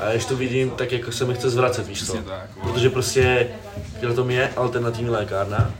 A 0.00 0.10
když 0.10 0.24
to 0.24 0.36
vidím, 0.36 0.70
tak 0.70 0.92
jako 0.92 1.12
se 1.12 1.24
mi 1.24 1.34
chce 1.34 1.50
zvracet, 1.50 1.86
víš 1.86 2.06
co? 2.06 2.14
No. 2.16 2.22
Protože 2.62 2.90
prostě 2.90 3.48
kratom 4.00 4.30
je 4.30 4.48
alternativní 4.56 5.10
lékárna, 5.10 5.74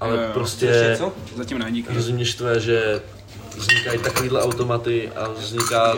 ale 0.00 0.16
Jo, 0.16 0.22
jo. 0.22 0.28
prostě 0.32 0.98
zatím 1.36 1.58
ne, 1.58 1.72
díky. 1.72 1.92
hrozně 1.92 2.14
mě 2.14 2.24
štve, 2.24 2.60
že 2.60 3.00
vznikají 3.56 3.98
takovýhle 3.98 4.42
automaty 4.42 5.12
a 5.16 5.28
vzniká 5.28 5.96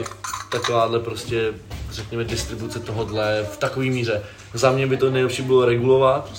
takováhle 0.53 1.01
prostě, 1.01 1.53
řekněme, 1.93 2.25
distribuce 2.25 2.81
tohodle 2.81 3.47
v 3.53 3.57
takové 3.57 3.87
míře. 3.87 4.23
Za 4.55 4.71
mě 4.73 4.87
by 4.87 4.97
to 4.97 5.11
nejlepší 5.11 5.43
bylo 5.43 5.65
regulovat 5.65 6.31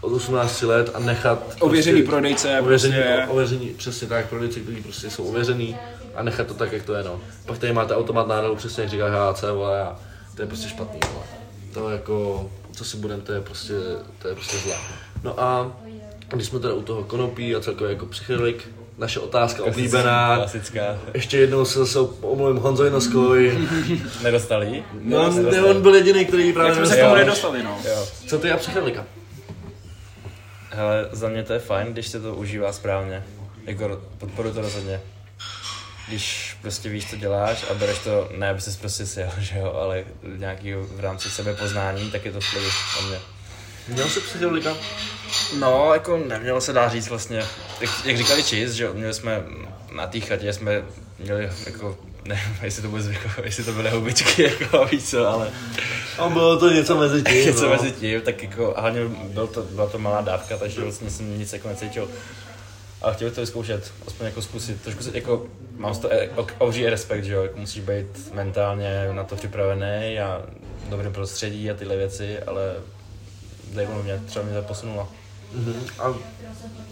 od 0.00 0.12
18 0.12 0.62
let 0.62 0.90
a 0.94 0.98
nechat 0.98 1.56
Ověřený 1.60 1.96
prostě, 2.02 2.10
prodejce, 2.10 2.60
ověřený, 2.60 2.94
prostě, 2.94 3.26
ověřený, 3.28 3.68
přesně 3.76 4.06
tak, 4.08 4.28
prodejci, 4.28 4.60
kteří 4.60 4.82
prostě 4.82 5.10
jsou 5.10 5.24
ověřený 5.24 5.76
a 6.16 6.22
nechat 6.22 6.46
to 6.46 6.54
tak, 6.54 6.72
jak 6.72 6.82
to 6.82 6.94
je, 6.94 7.04
no. 7.04 7.20
Pak 7.46 7.58
tady 7.58 7.72
máte 7.72 7.96
automat 7.96 8.28
náhodou, 8.28 8.56
přesně 8.56 8.82
jak 8.82 8.90
říká 8.90 9.08
HAC, 9.08 9.42
vole, 9.42 9.82
a 9.82 9.96
to 10.36 10.42
je 10.42 10.48
prostě 10.48 10.68
špatný, 10.68 11.00
vole. 11.12 11.24
To 11.74 11.90
jako, 11.90 12.50
co 12.72 12.84
si 12.84 12.96
budem, 12.96 13.20
to 13.20 13.32
je 13.32 13.40
prostě, 13.40 13.74
to 14.18 14.28
je 14.28 14.34
prostě 14.34 14.56
zlé. 14.56 14.74
No 15.22 15.40
a 15.40 15.72
když 16.28 16.46
jsme 16.46 16.58
teda 16.58 16.74
u 16.74 16.82
toho 16.82 17.04
konopí 17.04 17.56
a 17.56 17.60
celkově 17.60 17.92
jako 17.92 18.06
psychedelik, 18.06 18.68
naše 18.98 19.20
otázka 19.20 19.64
oblíbená, 19.64 20.36
klasická, 20.36 20.98
ještě 21.14 21.38
jednou 21.38 21.64
se 21.64 21.78
zase 21.78 21.98
omluvím 22.20 22.56
Honzoj 22.56 22.90
Noskoj. 22.90 23.68
nedostali? 24.22 24.84
No, 25.00 25.32
ne, 25.32 25.62
on 25.62 25.82
byl 25.82 25.94
jediný, 25.94 26.24
který 26.24 26.52
právě 26.52 26.68
jak 26.68 26.76
jsme 26.76 26.86
se 26.86 27.02
tomu 27.02 27.14
nedostali, 27.14 27.62
no. 27.62 27.78
Jo. 27.88 28.06
Co 28.26 28.38
ty 28.38 28.50
a 28.50 28.56
psychedelika? 28.56 29.06
Hele, 30.70 31.08
za 31.12 31.28
mě 31.28 31.42
to 31.42 31.52
je 31.52 31.58
fajn, 31.58 31.92
když 31.92 32.08
se 32.08 32.20
to 32.20 32.34
užívá 32.34 32.72
správně. 32.72 33.24
Jako 33.66 34.00
podporuji 34.18 34.54
to 34.54 34.60
rozhodně. 34.60 35.00
Když 36.08 36.56
prostě 36.62 36.88
víš, 36.88 37.10
co 37.10 37.16
děláš 37.16 37.64
a 37.70 37.74
bereš 37.74 37.98
to, 37.98 38.28
ne 38.36 38.48
aby 38.48 38.60
ses 38.60 38.76
prostě 38.76 39.06
sjel, 39.06 39.30
že 39.38 39.58
jo, 39.58 39.72
ale 39.72 40.04
nějaký 40.36 40.72
v 40.72 41.00
rámci 41.00 41.30
sebepoznání, 41.30 42.10
tak 42.10 42.24
je 42.24 42.32
to 42.32 42.40
v 42.40 42.50
klidu 42.50 42.68
za 42.96 43.06
mě. 43.08 43.18
Měl 43.88 44.08
jsi 44.08 44.20
psychedelika? 44.20 44.76
No, 45.58 45.90
jako 45.92 46.16
nemělo 46.16 46.60
se 46.60 46.72
dá 46.72 46.88
říct 46.88 47.08
vlastně, 47.08 47.42
jak, 47.80 47.90
jak 48.04 48.16
říkali 48.16 48.42
čist, 48.42 48.72
že 48.72 48.90
měli 48.90 49.14
jsme 49.14 49.42
na 49.92 50.06
té 50.06 50.20
chatě, 50.20 50.52
jsme 50.52 50.82
měli 51.18 51.50
jako, 51.66 51.98
nevím, 52.24 52.56
jestli 52.62 52.82
to, 52.82 52.88
bude, 52.88 53.04
jako, 53.12 53.42
jestli 53.44 53.64
to 53.64 53.72
byly 53.72 53.90
houbičky, 53.90 54.42
jako 54.60 54.86
víš 54.86 55.04
co, 55.04 55.28
ale 55.28 55.50
A 56.18 56.28
bylo 56.28 56.58
to 56.58 56.70
něco 56.70 56.96
mezi 56.96 57.22
tím, 57.22 57.46
něco 57.46 57.62
no. 57.62 57.68
mezi 57.68 57.92
tím, 57.92 58.20
tak 58.20 58.42
jako, 58.42 58.74
hlavně 58.78 59.00
byl 59.08 59.46
to, 59.46 59.62
byla 59.62 59.86
to 59.86 59.98
malá 59.98 60.20
dávka, 60.20 60.56
takže 60.56 60.80
vlastně 60.80 61.10
jsem 61.10 61.38
nic 61.38 61.52
jako 61.52 61.68
necítil. 61.68 62.08
A 63.04 63.12
chtěl 63.12 63.28
bych 63.28 63.34
to 63.34 63.40
vyzkoušet, 63.40 63.92
aspoň 64.06 64.26
jako 64.26 64.42
zkusit, 64.42 64.82
trošku 64.82 65.02
si, 65.02 65.10
jako, 65.14 65.46
mám 65.76 65.94
z 65.94 65.98
to 65.98 66.12
e- 66.12 66.28
ok- 66.36 66.52
obří 66.58 66.86
respekt, 66.90 67.24
že 67.24 67.32
jo, 67.32 67.42
jako 67.42 67.58
musíš 67.60 67.82
být 67.82 68.32
mentálně 68.34 69.08
na 69.12 69.24
to 69.24 69.36
připravený 69.36 70.18
a 70.20 70.42
v 70.86 70.88
dobrém 70.88 71.12
prostředí 71.12 71.70
a 71.70 71.74
tyhle 71.74 71.96
věci, 71.96 72.38
ale 72.38 72.74
zajímalo 73.74 74.02
mě, 74.02 74.20
třeba 74.26 74.44
mě 74.44 74.54
to 74.54 74.62
posunulo. 74.62 75.08
Mhm. 75.54 75.74
A 75.98 76.14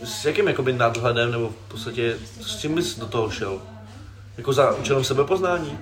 s 0.04 0.24
jakým 0.24 0.48
jakoby 0.48 0.72
nadhledem, 0.72 1.30
nebo 1.32 1.48
v 1.48 1.54
podstatě, 1.70 2.16
s 2.40 2.56
čím 2.60 2.74
bys 2.74 2.98
do 2.98 3.06
toho 3.06 3.30
šel? 3.30 3.58
Jako 4.36 4.52
za 4.52 4.74
účelem 4.74 5.04
sebepoznání? 5.04 5.78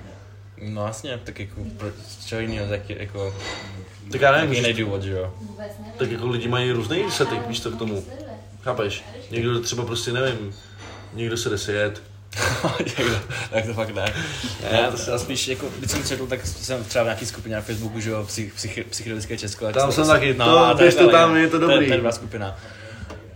No 0.61 0.85
jasně, 0.87 1.19
tak 1.23 1.39
jako, 1.39 1.61
z 2.07 2.25
čeho 2.25 2.41
jiného, 2.41 2.69
tak 2.69 2.89
jako, 2.89 3.35
Tak 4.11 4.21
já 4.21 4.31
nevím, 4.31 4.53
jiný 4.53 4.73
důvod, 4.73 5.03
že 5.03 5.11
jo. 5.11 5.33
tak 5.97 6.11
jako 6.11 6.27
lidi 6.27 6.47
mají 6.47 6.71
různý 6.71 7.11
setek, 7.11 7.47
víš 7.47 7.59
to 7.59 7.71
k 7.71 7.77
tomu. 7.77 8.03
Chápeš? 8.63 9.03
Někdo 9.31 9.59
třeba 9.59 9.85
prostě, 9.85 10.11
nevím, 10.13 10.53
někdo 11.13 11.37
se 11.37 11.49
jde 11.49 11.57
sjet, 11.57 12.01
tak 13.51 13.65
to 13.65 13.73
fakt 13.73 13.95
ne. 13.95 14.13
Já, 14.71 14.91
to 14.91 15.11
já 15.11 15.17
spíš 15.17 15.47
jako, 15.47 15.69
když 15.79 15.91
jsem 15.91 16.03
četl, 16.03 16.27
tak 16.27 16.47
jsem 16.47 16.83
třeba 16.83 17.03
v 17.03 17.07
nějaký 17.07 17.25
skupině 17.25 17.55
na 17.55 17.61
Facebooku, 17.61 17.99
že 17.99 18.09
jo, 18.09 18.23
psych, 18.27 18.53
psych, 18.53 18.79
psychedelické 18.89 19.37
Česko. 19.37 19.71
Tam 19.71 19.87
to- 19.89 19.91
jsem 19.95 20.07
taky, 20.07 20.33
to- 20.33 20.43
a 20.57 20.73
běž 20.73 20.95
to 20.95 21.03
je- 21.03 21.09
tam, 21.09 21.35
je 21.37 21.47
to 21.47 21.59
dobrý. 21.59 21.85
To 21.85 21.91
je 21.91 21.97
dobrá 21.97 22.11
skupina. 22.11 22.57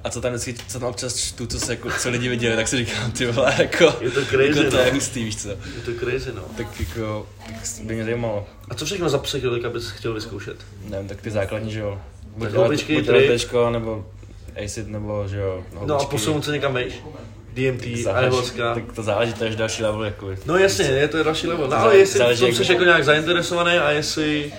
A 0.04 0.10
co 0.10 0.22
tam 0.22 0.32
vždycky, 0.34 0.56
co 0.68 0.80
tam 0.80 0.90
občas 0.90 1.16
čtu, 1.18 1.48
co, 1.48 1.60
se, 1.60 1.74
jako, 1.74 1.90
co 2.00 2.10
lidi 2.10 2.30
viděli, 2.30 2.56
tak 2.56 2.68
si 2.68 2.78
říkám, 2.78 3.12
ty 3.12 3.26
vole, 3.32 3.56
jako, 3.58 3.96
Je 4.02 4.12
to 4.12 4.26
crazy, 4.26 4.48
jako 4.60 4.72
to 4.72 4.78
je 4.78 4.86
no. 4.86 4.92
hustý, 4.94 5.24
víš 5.24 5.36
co. 5.42 5.50
Je 5.50 5.56
to 5.86 5.92
crazy, 6.06 6.32
no. 6.36 6.42
Tak 6.58 6.80
jako, 6.80 7.28
tak 7.48 7.86
by 7.86 7.94
mě 7.96 8.04
zajímalo, 8.04 8.48
A 8.70 8.76
co 8.76 8.86
všechno 8.86 9.10
za 9.10 9.18
psychedelika 9.18 9.70
bys 9.70 9.90
chtěl 9.90 10.14
vyzkoušet? 10.14 10.58
nevím, 10.90 11.08
tak 11.08 11.22
ty 11.22 11.32
základní, 11.32 11.72
že 11.72 11.80
jo. 11.80 12.02
Buď 12.38 12.50
buď. 12.50 12.86
LSDčko, 13.10 13.70
nebo 13.70 14.06
acid, 14.64 14.88
nebo 14.88 15.28
že 15.28 15.40
jo. 15.40 15.64
No 15.86 16.00
a 16.00 16.06
posunout 16.06 16.46
se 16.46 16.52
někam 16.52 16.74
vejš? 16.74 16.94
DMT, 17.54 18.08
ayahuasca. 18.14 18.74
Tak 18.74 18.84
to 18.96 19.04
záleží, 19.04 19.34
to 19.34 19.44
je 19.44 19.56
další 19.56 19.84
level, 19.84 20.04
jako. 20.04 20.30
No 20.46 20.58
jasně, 20.58 20.86
je 20.86 21.08
to 21.08 21.24
další 21.24 21.48
level. 21.48 21.68
No, 21.68 21.78
ale 21.78 21.98
jestli 21.98 22.16
v 22.16 22.18
záleží, 22.18 22.56
jsi 22.56 22.72
jako 22.72 22.84
nějak 22.84 23.04
zainteresovaný 23.06 23.78
a 23.78 23.92
jestli... 23.92 24.54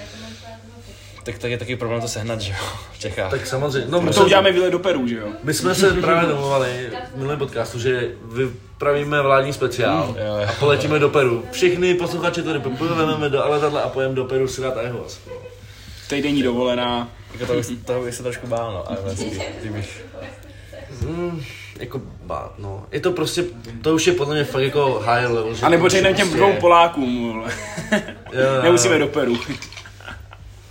Tak, 1.25 1.39
tak 1.39 1.51
je 1.51 1.59
taky 1.59 1.77
problém 1.77 2.01
to 2.01 2.09
sehnat, 2.09 2.41
že 2.41 2.53
jo, 2.53 2.59
v 2.93 2.99
Čechách. 2.99 3.31
Tak 3.31 3.47
samozřejmě. 3.47 3.87
No, 3.91 3.99
To 3.99 4.07
musel, 4.07 4.25
uděláme 4.25 4.53
výlet 4.53 4.71
do 4.71 4.79
Peru, 4.79 5.09
že 5.09 5.17
jo? 5.17 5.27
my 5.43 5.55
jsme 5.55 5.75
se 5.75 5.93
právě 5.93 6.29
domluvali 6.29 6.91
v 7.15 7.17
minulém 7.17 7.39
podcastu, 7.39 7.79
že 7.79 8.09
vypravíme 8.33 9.23
vládní 9.23 9.53
speciál 9.53 10.15
Jo, 10.19 10.25
jo. 10.27 10.47
a 10.49 10.53
poletíme 10.53 10.99
do 10.99 11.09
Peru. 11.09 11.45
Všichni 11.53 11.95
posluchači 11.95 12.43
tady 12.43 12.59
pojedeme 12.59 13.29
do 13.29 13.49
letadla 13.49 13.81
a 13.81 13.89
pojedeme 13.89 14.17
do 14.17 14.25
Peru 14.25 14.49
si 14.49 14.61
dát 14.63 14.77
ayahuasca. 14.77 15.31
Týdenní 16.09 16.43
dovolená. 16.43 17.09
Jako 17.33 17.47
to, 17.47 17.55
bych, 17.55 17.67
toho 17.87 18.03
bych 18.05 18.15
se 18.15 18.23
trošku 18.23 18.47
bál, 18.47 18.73
no, 18.73 18.89
ale 18.91 18.99
vlastně, 19.03 19.31
ty 19.63 19.69
bych... 19.69 20.05
Hmm, 21.01 21.43
jako 21.79 22.01
bát, 22.23 22.55
no. 22.59 22.87
Je 22.93 23.01
to 23.01 23.13
prostě, 23.13 23.45
to 23.83 23.95
už 23.95 24.07
je 24.07 24.13
podle 24.13 24.35
mě 24.35 24.45
fakt 24.45 24.63
jako 24.63 25.03
high 25.07 25.27
level. 25.27 25.55
že 25.55 25.63
A 25.67 25.69
nebo 25.69 25.83
to 25.85 25.89
přejdeme 25.89 26.17
těm 26.17 26.29
prostě- 26.29 26.37
dvou 26.47 26.61
Polákům, 26.61 27.33
vole. 27.33 27.53
Jo, 27.93 28.01
jo, 28.33 28.55
jo. 28.57 28.63
Nemusíme 28.63 28.99
do 28.99 29.07
Peru. 29.07 29.39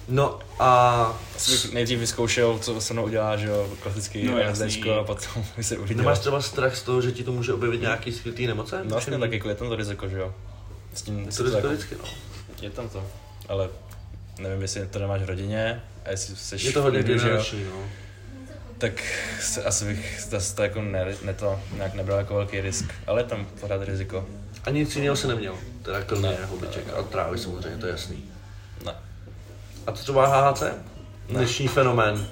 No 0.08 0.40
a 0.60 0.92
Asi 1.36 1.52
bych 1.52 1.74
nejdřív 1.74 2.00
vyzkoušel, 2.00 2.60
co 2.60 2.82
se 2.82 2.94
mnou 2.94 3.04
udělá, 3.04 3.38
že 3.38 3.48
jo, 3.48 3.68
klasický 3.84 4.24
No. 4.28 4.38
LSDčko 4.52 4.94
a 4.94 5.04
potom 5.04 5.44
by 5.58 5.64
se 5.64 5.78
uviděl. 5.78 5.98
nemáš 5.98 6.20
třeba 6.20 6.42
strach 6.42 6.76
z 6.76 6.82
toho, 6.84 7.02
že 7.02 7.12
ti 7.12 7.24
to 7.24 7.32
může 7.32 7.54
objevit 7.54 7.82
nějaký 7.82 8.12
skrytý 8.12 8.48
nemoce? 8.48 8.80
No 8.84 8.90
vlastně 8.90 9.18
tak 9.20 9.32
jako 9.32 9.50
je 9.50 9.56
tam 9.56 9.70
to 9.70 9.76
riziko, 9.76 10.10
že 10.10 10.18
jo. 10.18 10.34
S 10.94 11.02
tím 11.02 11.28
To 11.38 11.44
je 11.46 11.50
to 11.52 11.56
jako, 11.58 11.68
vždycky, 11.70 11.96
no. 11.96 12.10
je 12.62 12.70
tam 12.70 12.90
to, 12.90 13.04
ale 13.50 13.70
nevím, 14.40 14.62
jestli 14.62 14.88
to 14.88 15.00
nemáš 15.00 15.22
v 15.22 15.26
rodině 15.26 15.82
a 16.06 16.10
jestli 16.10 16.36
jsi 16.36 16.68
Je 16.68 16.74
to 16.74 16.82
hodně 16.82 17.04
generační, 17.04 17.64
no. 17.64 17.80
tak 18.78 18.92
se, 19.42 19.64
asi 19.64 19.86
bych 19.86 20.26
zase 20.30 20.56
to 20.56 20.64
jako 20.64 20.82
ne, 20.82 21.06
ne, 21.24 21.34
to 21.34 21.60
nějak 21.76 21.94
nebral 21.94 22.18
jako 22.18 22.36
velký 22.36 22.62
risk, 22.62 22.94
ale 23.08 23.22
je 23.22 23.26
tam 23.26 23.46
pořád 23.62 23.84
riziko. 23.84 24.26
A 24.64 24.70
nic 24.70 24.96
jiného 24.96 25.16
se 25.16 25.28
neměl. 25.28 25.56
Teda 25.82 26.02
kromě 26.02 26.30
Ne. 26.30 26.38
houbiček 26.46 26.84
a 27.00 27.04
trávy 27.04 27.38
samozřejmě, 27.38 27.78
to 27.78 27.86
je 27.86 27.92
jasný. 27.92 28.24
Ne. 28.86 28.94
A 29.88 29.92
co 29.92 30.04
třeba 30.04 30.28
HHC? 30.28 30.64
Dnešní 31.30 31.68
fenomén. 31.68 32.28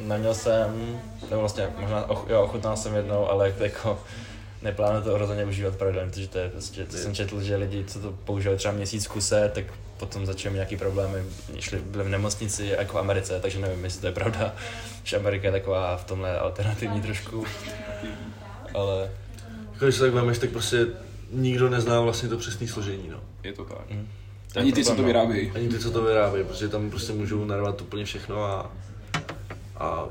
Neměl 0.00 0.34
jsem, 0.34 1.00
nebo 1.30 1.40
vlastně 1.40 1.68
možná, 1.78 2.10
och, 2.10 2.26
jo, 2.30 2.42
ochutnal 2.42 2.76
jsem 2.76 2.94
jednou, 2.94 3.26
ale 3.30 3.54
jako 3.58 4.02
neplánuju 4.62 5.04
to 5.04 5.18
rozhodně 5.18 5.44
užívat 5.44 5.76
pravidelně, 5.76 6.10
protože 6.10 6.28
to 6.28 6.38
je 6.38 6.48
prostě, 6.48 6.86
co 6.86 6.96
jsem 6.96 7.14
četl, 7.14 7.42
že 7.42 7.56
lidi, 7.56 7.84
co 7.84 8.00
to 8.00 8.12
používali 8.12 8.58
třeba 8.58 8.74
měsíc 8.74 9.06
kuse, 9.06 9.50
tak 9.54 9.64
potom 9.98 10.26
začali 10.26 10.52
mít 10.52 10.56
nějaký 10.56 10.76
problémy, 10.76 11.22
šli, 11.58 11.78
byli 11.78 12.04
v 12.04 12.08
nemocnici 12.08 12.66
jako 12.78 12.92
v 12.96 12.98
Americe, 12.98 13.40
takže 13.40 13.58
nevím, 13.58 13.84
jestli 13.84 14.00
to 14.00 14.06
je 14.06 14.12
pravda, 14.12 14.54
že 15.04 15.16
Amerika 15.16 15.46
je 15.48 15.52
taková 15.52 15.96
v 15.96 16.04
tomhle 16.04 16.38
alternativní 16.38 17.02
trošku, 17.02 17.44
ale 18.74 19.10
Jako 19.72 19.84
když 19.84 19.94
se 19.94 20.00
tak 20.04 20.12
vemeš, 20.14 20.38
tak 20.38 20.50
prostě 20.50 20.86
nikdo 21.32 21.70
nezná 21.70 22.00
vlastně 22.00 22.28
to 22.28 22.36
přesné 22.36 22.68
složení, 22.68 23.08
no. 23.08 23.20
Je 23.42 23.52
to 23.52 23.64
tak. 23.64 23.78
hm, 23.90 24.08
to 24.52 24.58
je 24.58 24.62
Ani 24.62 24.72
ty, 24.72 24.84
co 24.84 24.94
to 24.94 25.00
no. 25.02 25.06
vyrábějí. 25.06 25.50
Ani 25.54 25.68
ty, 25.68 25.78
co 25.78 25.90
to 25.90 26.02
vyrábějí, 26.02 26.44
protože 26.44 26.68
tam 26.68 26.90
prostě 26.90 27.12
můžou 27.12 27.44
narvat 27.44 27.80
úplně 27.80 28.04
všechno 28.04 28.44
a, 28.44 28.72
a 29.76 30.04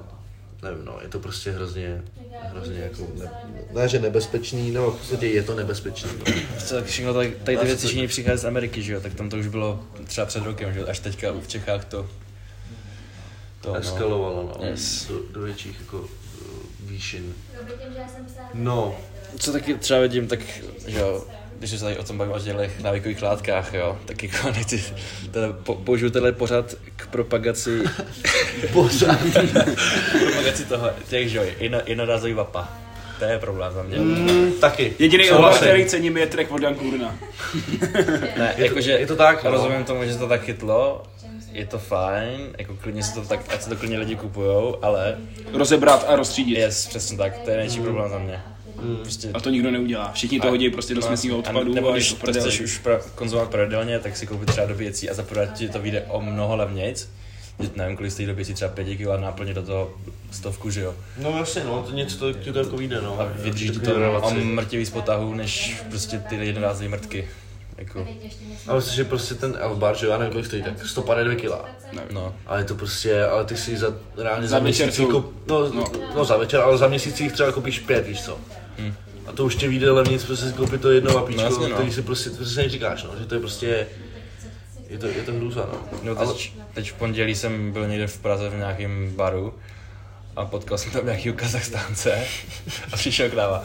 nevím, 0.63 0.85
no, 0.85 0.97
je 1.01 1.07
to 1.07 1.19
prostě 1.19 1.51
hrozně, 1.51 2.03
hrozně 2.43 2.79
jako, 2.79 3.07
ne, 3.19 3.29
ne, 3.73 3.87
že 3.89 3.99
nebezpečný, 3.99 4.71
no, 4.71 4.91
v 4.91 4.97
podstatě 4.97 5.27
je 5.27 5.43
to 5.43 5.55
nebezpečný, 5.55 6.09
no. 6.19 6.25
Tak 6.69 6.85
všechno 6.85 7.13
tady, 7.13 7.31
tady 7.43 7.57
ty 7.57 7.65
věci 7.65 7.87
všichni 7.87 8.07
přichází 8.07 8.41
z 8.41 8.45
Ameriky, 8.45 8.83
že 8.83 8.93
jo, 8.93 9.01
tak 9.01 9.13
tam 9.13 9.29
to 9.29 9.37
už 9.37 9.47
bylo 9.47 9.83
třeba 10.05 10.27
před 10.27 10.43
rokem, 10.43 10.73
že 10.73 10.79
jo, 10.79 10.87
až 10.89 10.99
teďka 10.99 11.31
v 11.31 11.47
Čechách 11.47 11.85
to, 11.85 12.09
to 13.61 13.73
Eskalovalo, 13.73 14.53
no, 14.59 14.65
Yes. 14.67 15.05
do, 15.07 15.19
do 15.31 15.41
větších 15.41 15.79
jako 15.79 15.99
uh, 15.99 16.07
výšin. 16.79 17.33
No, 18.53 18.95
Co 19.39 19.51
taky 19.51 19.75
třeba 19.75 19.99
vidím, 19.99 20.27
tak 20.27 20.39
že 20.87 20.99
jo, 20.99 21.27
když 21.59 21.69
se 21.71 21.79
tady 21.83 21.97
o 21.97 22.03
tom 22.03 22.17
bavím 22.17 22.33
o 22.33 22.39
těch 22.39 22.79
návykových 22.83 23.21
látkách, 23.21 23.73
jo, 23.73 23.97
tak 24.05 24.23
jako 24.23 24.51
nechci, 24.55 24.83
teda, 25.31 25.47
po, 25.63 25.75
použiju 25.75 26.11
tenhle 26.11 26.31
pořád 26.31 26.75
k 26.95 27.07
propagaci, 27.07 27.81
pořád. 28.73 29.19
propagaci 30.19 30.65
toho, 30.65 30.89
těch, 31.09 31.29
že 31.29 31.37
jo, 31.37 31.43
jedno, 31.59 31.81
jednorázový 31.85 32.33
vapa. 32.33 32.69
To 33.19 33.25
je 33.25 33.39
problém 33.39 33.73
za 33.73 33.83
mě. 33.83 33.97
Mm, 33.99 34.51
taky. 34.61 34.93
Jediný 34.99 35.29
obor, 35.31 35.53
který 35.53 35.85
cením, 35.85 36.17
je 36.17 36.27
track 36.27 36.51
od 36.51 36.61
Dan 36.61 36.75
Kurna. 36.75 37.15
Ne, 38.37 38.53
to- 38.55 38.61
jakože, 38.63 38.91
je 38.91 39.07
to 39.07 39.15
tak, 39.15 39.43
no. 39.43 39.51
rozumím 39.51 39.83
tomu, 39.83 40.05
že 40.05 40.13
se 40.13 40.19
to 40.19 40.27
tak 40.27 40.41
chytlo, 40.43 41.03
je 41.51 41.65
to 41.65 41.79
fajn, 41.79 42.39
jako 42.57 42.75
klidně 42.81 43.03
se 43.03 43.13
to 43.13 43.21
tak, 43.21 43.39
ať 43.53 43.61
se 43.61 43.69
to 43.69 43.75
klidně 43.75 43.99
lidi 43.99 44.15
kupujou, 44.15 44.77
ale 44.81 45.17
Rozebrat 45.53 46.05
a 46.07 46.15
rozstřídit. 46.15 46.57
yes, 46.57 46.87
přesně 46.87 47.17
tak, 47.17 47.37
to 47.37 47.49
je 47.49 47.57
největší 47.57 47.81
problém 47.81 48.09
za 48.09 48.19
mě. 48.19 48.41
Prostě 49.01 49.29
A 49.33 49.39
to 49.39 49.49
nikdo 49.49 49.71
neudělá. 49.71 50.11
Všichni 50.11 50.39
to 50.39 50.47
A- 50.47 50.49
hodí 50.49 50.69
prostě 50.69 50.95
do 50.95 51.01
směsního 51.01 51.35
a 51.35 51.39
odpadu. 51.39 51.73
Nebo 51.73 51.89
a 51.89 51.93
když 51.93 52.09
je 52.11 52.33
to 52.33 52.39
chceš 52.39 52.59
už 52.61 52.81
pra- 52.85 52.99
konzumovat 53.15 53.49
pravidelně, 53.49 53.99
tak 53.99 54.17
si 54.17 54.27
koupit 54.27 54.45
třeba 54.49 54.67
dobíjecí 54.67 55.09
a 55.09 55.13
za 55.13 55.23
prvé 55.23 55.51
ti 55.55 55.69
to 55.69 55.79
vyjde 55.79 56.01
o 56.07 56.21
mnoho 56.21 56.55
levnějc. 56.55 57.09
Že 57.59 57.69
nevím, 57.75 57.97
kolik 57.97 58.11
stojí 58.11 58.27
dobíjecí, 58.27 58.53
třeba 58.53 58.71
5 58.71 58.95
kg 58.97 59.07
a 59.07 59.17
náplně 59.17 59.53
do 59.53 59.63
toho 59.63 59.93
stovku, 60.31 60.69
že 60.69 60.81
jo. 60.81 60.95
No 61.17 61.37
jasně, 61.37 61.63
no, 61.63 61.83
to 61.83 61.91
něco 61.91 62.17
to, 62.17 62.33
ti 62.33 62.53
to 62.53 62.59
jako 62.59 62.77
vyjde, 62.77 63.01
no. 63.01 63.19
A 63.21 63.27
vydrží 63.35 63.69
ti 63.69 63.79
to 63.79 63.95
o 64.21 64.33
mrtivý 64.33 64.85
z 64.85 64.89
potahu, 64.89 65.33
než 65.33 65.81
prostě 65.89 66.19
ty 66.29 66.35
jednorázové 66.35 66.89
mrtky. 66.89 67.27
Jako, 67.77 68.07
Ale 68.67 68.81
že 68.81 69.03
prostě 69.03 69.35
ten 69.35 69.55
Elbar, 69.59 69.97
že 69.97 70.05
jo, 70.05 70.11
já 70.11 70.17
nevím, 70.17 70.31
kolik 70.31 70.45
stojí, 70.47 70.63
tak 70.63 70.85
152 70.87 71.35
kg. 71.35 71.65
no. 72.11 72.35
Ale 72.45 72.59
je 72.59 72.63
to 72.65 72.75
prostě, 72.75 73.23
ale 73.23 73.45
ty 73.45 73.57
si 73.57 73.77
za, 73.77 73.87
reálně 74.17 74.47
Za 74.47 74.57
za, 74.57 74.63
měsíc, 74.63 74.99
jako, 74.99 75.33
no, 75.47 75.69
no. 75.73 75.85
no, 76.15 76.25
za 76.25 76.37
večer, 76.37 76.59
ale 76.59 76.77
za 76.77 76.87
měsíc 76.87 77.19
jich 77.21 77.31
třeba 77.31 77.51
koupíš 77.51 77.79
pět, 77.79 78.07
víš 78.07 78.21
co. 78.23 78.37
Hm. 78.77 78.93
A 79.25 79.31
to 79.31 79.45
už 79.45 79.55
tě 79.55 79.67
vyjde 79.67 79.91
levnic, 79.91 80.23
prostě 80.23 80.45
si 80.45 80.53
koupit 80.53 80.81
to 80.81 80.91
jedno 80.91 81.13
vapíčko, 81.13 81.41
No 81.43 81.49
no, 81.49 81.55
jasně, 81.55 81.69
no. 81.69 81.75
který 81.75 81.91
si 81.91 82.01
prostě, 82.01 82.29
přesně 82.29 82.69
říkáš, 82.69 83.03
no, 83.03 83.09
že 83.19 83.25
to 83.25 83.35
je 83.35 83.39
prostě, 83.39 83.87
je 84.89 84.97
to, 84.97 85.07
je 85.07 85.23
to 85.23 85.33
hrůza, 85.33 85.69
no. 85.73 85.99
No 86.03 86.19
ale, 86.19 86.33
teď, 86.33 86.53
teď 86.73 86.91
v 86.91 86.93
pondělí 86.93 87.35
jsem 87.35 87.71
byl 87.71 87.87
někde 87.87 88.07
v 88.07 88.17
Praze 88.19 88.49
v 88.49 88.57
nějakém 88.57 89.13
baru 89.15 89.53
a 90.35 90.45
potkal 90.45 90.77
jsem 90.77 90.91
tam 90.91 91.05
nějakého 91.05 91.35
Kazachstánce 91.35 92.23
a 92.93 92.97
přišel 92.97 93.29
k 93.29 93.33
nám. 93.33 93.61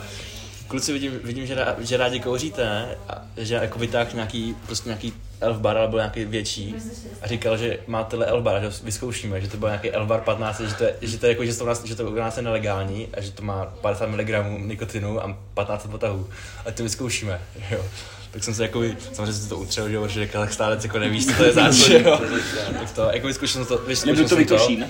Kluci, 0.73 0.93
vidím, 0.93 1.21
vidím 1.25 1.47
že, 1.47 1.55
rá, 1.55 1.77
že 1.79 1.97
rádi 1.97 2.21
kouříte, 2.21 2.65
ne? 2.65 2.97
A 3.09 3.23
že 3.37 3.55
jako 3.55 3.79
vytáhl 3.79 4.11
nějaký, 4.15 4.57
prostě 4.67 4.89
nějaký 4.89 5.13
elf 5.41 5.59
bar, 5.59 5.79
ale 5.79 5.89
byl 5.89 5.99
nějaký 5.99 6.25
větší 6.25 6.75
a 7.23 7.27
říkal, 7.27 7.57
že 7.57 7.79
má 7.87 8.05
tenhle 8.05 8.27
elf 8.27 8.43
bar, 8.43 8.61
že 8.61 8.67
ho 8.67 8.73
vyzkoušíme, 8.85 9.41
že 9.41 9.49
to 9.49 9.57
byl 9.57 9.69
nějaký 9.69 9.91
elf 9.91 10.09
bar 10.09 10.21
15, 10.21 10.61
že 10.61 10.75
to, 10.75 10.85
je, 10.85 10.95
že 11.01 11.19
to, 11.19 11.27
je 11.27 11.31
jako, 11.31 11.45
že 11.45 11.55
to, 11.55 11.65
u 11.65 11.67
nás, 11.67 11.85
že 11.85 11.97
to 11.97 12.11
u 12.11 12.15
nás 12.15 12.37
je 12.37 12.43
nelegální 12.43 13.09
a 13.17 13.21
že 13.21 13.31
to 13.31 13.43
má 13.43 13.67
50 13.81 14.07
mg 14.07 14.29
nikotinu 14.59 15.21
a 15.21 15.37
15 15.55 15.87
potahů. 15.87 16.29
A 16.67 16.71
to 16.71 16.83
vyzkoušíme, 16.83 17.41
jo. 17.71 17.85
Tak 18.31 18.45
jsem 18.45 18.55
se 18.55 18.63
jako, 18.63 18.83
samozřejmě 19.13 19.33
si 19.33 19.49
to 19.49 19.59
utřel, 19.59 19.89
že 19.89 19.95
jo, 19.95 20.03
protože 20.03 20.27
Kazachstánec 20.27 20.85
jako 20.85 20.99
nevíš, 20.99 21.27
co 21.27 21.33
to 21.37 21.45
je 21.45 21.53
zač, 21.53 21.89
jo. 21.89 22.21
Tak 22.79 22.91
to, 22.91 23.11
jako 23.13 23.27
vyzkoušel 23.27 23.65
jsem 23.65 23.77
to, 23.77 23.85
vyzkoušel 23.85 24.25
Nebyl 24.29 24.47
to 24.47 24.59
jsem 24.59 24.85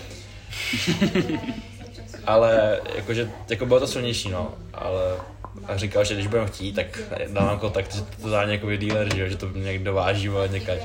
ale 2.26 2.80
jakože, 2.94 3.30
jako 3.48 3.66
bylo 3.66 3.80
to 3.80 3.86
silnější, 3.86 4.28
no, 4.28 4.54
ale 4.74 5.16
a 5.66 5.76
říkal, 5.76 6.04
že 6.04 6.14
když 6.14 6.26
budeme 6.26 6.48
chtít, 6.48 6.72
tak 6.72 6.98
dá 7.28 7.40
nám 7.44 7.58
kontakt, 7.58 7.94
že 7.94 8.02
to 8.02 8.28
dá 8.30 8.44
nějaký 8.44 8.76
dealer, 8.76 9.14
že, 9.14 9.22
jo, 9.22 9.28
že 9.28 9.36
to 9.36 9.50
někdo 9.54 9.94
váží, 9.94 10.28
ale 10.28 10.48
někať. 10.48 10.78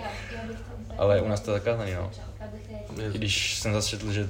Ale 0.98 1.22
u 1.22 1.28
nás 1.28 1.40
to 1.40 1.52
je 1.52 1.60
zakázaný, 1.60 1.94
no. 1.94 2.12
Když 3.12 3.60
jsem 3.60 3.74
zase 3.74 3.90
četl, 3.90 4.12
že 4.12 4.30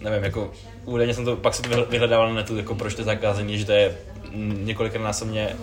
nevím, 0.00 0.24
jako 0.24 0.52
údajně 0.84 1.14
jsem 1.14 1.24
to, 1.24 1.36
pak 1.36 1.54
si 1.54 1.62
to 1.62 1.68
vyhl- 1.68 1.86
vyhledával 1.88 2.28
na 2.28 2.34
netu, 2.34 2.56
jako 2.56 2.74
proč 2.74 2.94
to 2.94 3.00
je 3.00 3.04
zakázaný, 3.04 3.58
že 3.58 3.64
to 3.64 3.72
je 3.72 3.96
mm, 4.30 4.66
několikrát 4.66 5.02
násobně 5.02 5.56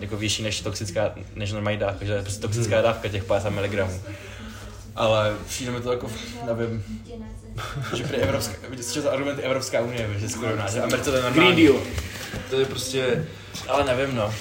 jako 0.00 0.16
vyšší 0.16 0.42
než 0.42 0.60
toxická, 0.60 1.14
než 1.34 1.52
normální 1.52 1.78
dávka, 1.78 2.04
že 2.04 2.12
to 2.12 2.16
je 2.16 2.22
prostě 2.22 2.40
toxická 2.40 2.82
dávka 2.82 3.08
těch 3.08 3.24
50 3.24 3.50
mg. 3.50 3.90
Ale 4.96 5.34
přijde 5.46 5.70
mi 5.72 5.80
to 5.80 5.92
jako, 5.92 6.10
nevím, 6.46 6.84
že 7.96 8.04
prý 8.04 8.16
Evropská, 8.16 8.54
že 8.94 9.02
to 9.02 9.12
argument 9.12 9.40
Evropská 9.42 9.80
unie, 9.80 10.08
že 10.18 10.28
skoro 10.28 10.56
nás, 10.56 10.72
že 10.72 10.82
Americe 10.82 11.10
to 11.10 11.16
je 11.16 11.22
normální. 11.22 11.52
Green 11.54 11.72
Deal. 11.72 11.82
to 12.50 12.60
je 12.60 12.66
prostě, 12.66 13.26
Ale 13.68 13.84
nevím, 13.84 14.16
no. 14.16 14.34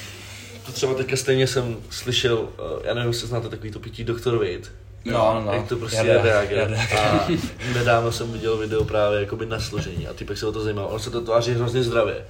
to 0.66 0.72
třeba 0.72 0.94
teďka 0.94 1.16
stejně 1.16 1.48
jsem 1.48 1.78
slyšel, 1.90 2.50
eh, 2.60 2.88
já 2.88 2.94
nevím, 2.94 3.12
jestli 3.12 3.28
znáte 3.28 3.50
takový 3.50 3.72
to 3.72 3.80
pití 3.80 4.04
Dr. 4.04 4.36
Wade. 4.36 4.70
No, 5.06 5.44
no. 5.46 5.54
Jak 5.54 5.68
to 5.68 5.76
prostě 5.76 5.98
Jade, 5.98 6.12
je 6.12 6.22
reaguje. 6.22 6.60
jade. 6.60 6.76
A 6.76 7.28
nedávno 7.74 8.12
jsem 8.12 8.32
viděl 8.34 8.58
video 8.58 8.84
právě 8.84 9.20
jakoby 9.20 9.46
na 9.46 9.60
složení 9.60 10.08
a 10.08 10.14
typek 10.14 10.38
se 10.38 10.48
o 10.48 10.52
to 10.52 10.64
zajímal. 10.64 10.88
On 10.92 11.00
se 11.00 11.12
to 11.12 11.22
tváří 11.22 11.52
hrozně 11.52 11.84
zdravě. 11.84 12.26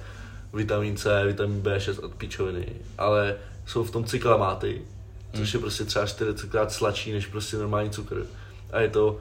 vitamin 0.54 0.96
C, 0.96 1.24
vitamin 1.26 1.62
B6 1.62 2.04
a 2.04 2.08
píčoviny, 2.08 2.66
ale 2.98 3.36
jsou 3.66 3.84
v 3.84 3.90
tom 3.90 4.04
cyklamáty, 4.04 4.82
což 5.36 5.54
je 5.54 5.60
prostě 5.60 5.84
třeba 5.84 6.06
40 6.06 6.50
krát 6.50 6.72
sladší 6.72 7.12
než 7.12 7.26
prostě 7.26 7.56
normální 7.56 7.90
cukr. 7.90 8.26
A 8.72 8.80
je 8.80 8.88
to 8.88 9.18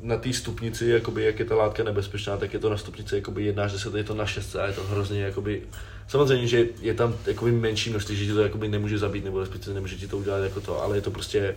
na 0.00 0.16
té 0.16 0.32
stupnici, 0.32 0.86
jakoby, 0.86 1.24
jak 1.24 1.38
je 1.38 1.44
ta 1.44 1.54
látka 1.56 1.82
nebezpečná, 1.84 2.36
tak 2.36 2.52
je 2.52 2.58
to 2.58 2.70
na 2.70 2.76
stupnici 2.76 3.14
jakoby 3.14 3.44
1 3.44 3.64
až 3.64 3.72
10, 3.72 3.94
je 3.94 4.04
to 4.04 4.14
na 4.14 4.26
6 4.26 4.56
a 4.56 4.66
je 4.66 4.72
to 4.72 4.84
hrozně 4.84 5.22
jakoby, 5.22 5.62
samozřejmě, 6.10 6.46
že 6.46 6.66
je 6.80 6.94
tam 6.94 7.14
jakoby 7.26 7.52
menší 7.52 7.90
množství, 7.90 8.16
že 8.16 8.24
ti 8.26 8.32
to 8.32 8.40
jakoby 8.42 8.68
nemůže 8.68 8.98
zabít, 8.98 9.24
nebo 9.24 9.40
respektive 9.40 9.74
nemůže 9.74 9.96
ti 9.96 10.06
to 10.08 10.18
udělat 10.18 10.38
jako 10.38 10.60
to, 10.60 10.82
ale 10.82 10.96
je 10.96 11.00
to 11.00 11.10
prostě, 11.10 11.56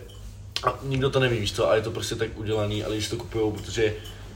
a 0.64 0.78
nikdo 0.82 1.10
to 1.10 1.20
neví, 1.20 1.38
víš 1.38 1.52
co, 1.52 1.70
a 1.70 1.76
je 1.76 1.82
to 1.82 1.90
prostě 1.90 2.14
tak 2.14 2.38
udělaný, 2.38 2.84
ale 2.84 2.94
když 2.94 3.08
to 3.08 3.16
kupujou, 3.16 3.52
protože 3.52 3.94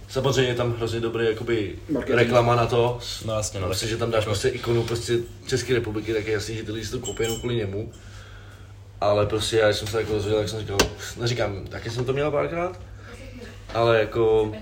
samozřejmě 0.08 0.50
je 0.50 0.54
tam 0.54 0.74
hrozně 0.76 1.00
dobrý 1.00 1.26
jakoby 1.26 1.78
Marketing. 1.90 2.18
reklama 2.18 2.56
na 2.56 2.66
to, 2.66 2.98
No 3.24 3.34
jasně, 3.34 3.60
no. 3.60 3.66
prostě, 3.66 3.86
tak- 3.86 3.90
že 3.90 3.96
tam 3.96 4.10
dáš 4.10 4.24
prostě 4.24 4.48
ikonu 4.48 4.82
prostě 4.82 5.18
České 5.46 5.74
republiky, 5.74 6.14
tak 6.14 6.26
je 6.26 6.32
jasný, 6.32 6.56
že 6.56 6.62
ty 6.62 6.72
lidi 6.72 6.86
si 6.86 6.92
to 6.92 6.98
koupí 6.98 7.22
jenom 7.22 7.38
kvůli 7.38 7.56
němu. 7.56 7.92
Ale 9.00 9.26
prostě 9.26 9.56
já 9.56 9.72
jsem 9.72 9.86
se 9.86 9.92
tak 9.92 10.10
rozvěděl, 10.10 10.40
tak 10.40 10.48
jsem 10.48 10.60
říkal, 10.60 10.78
neříkám, 11.20 11.66
taky 11.66 11.90
jsem 11.90 12.04
to 12.04 12.12
měl 12.12 12.30
párkrát, 12.30 12.80
ale 13.74 13.98
jako 14.00 14.52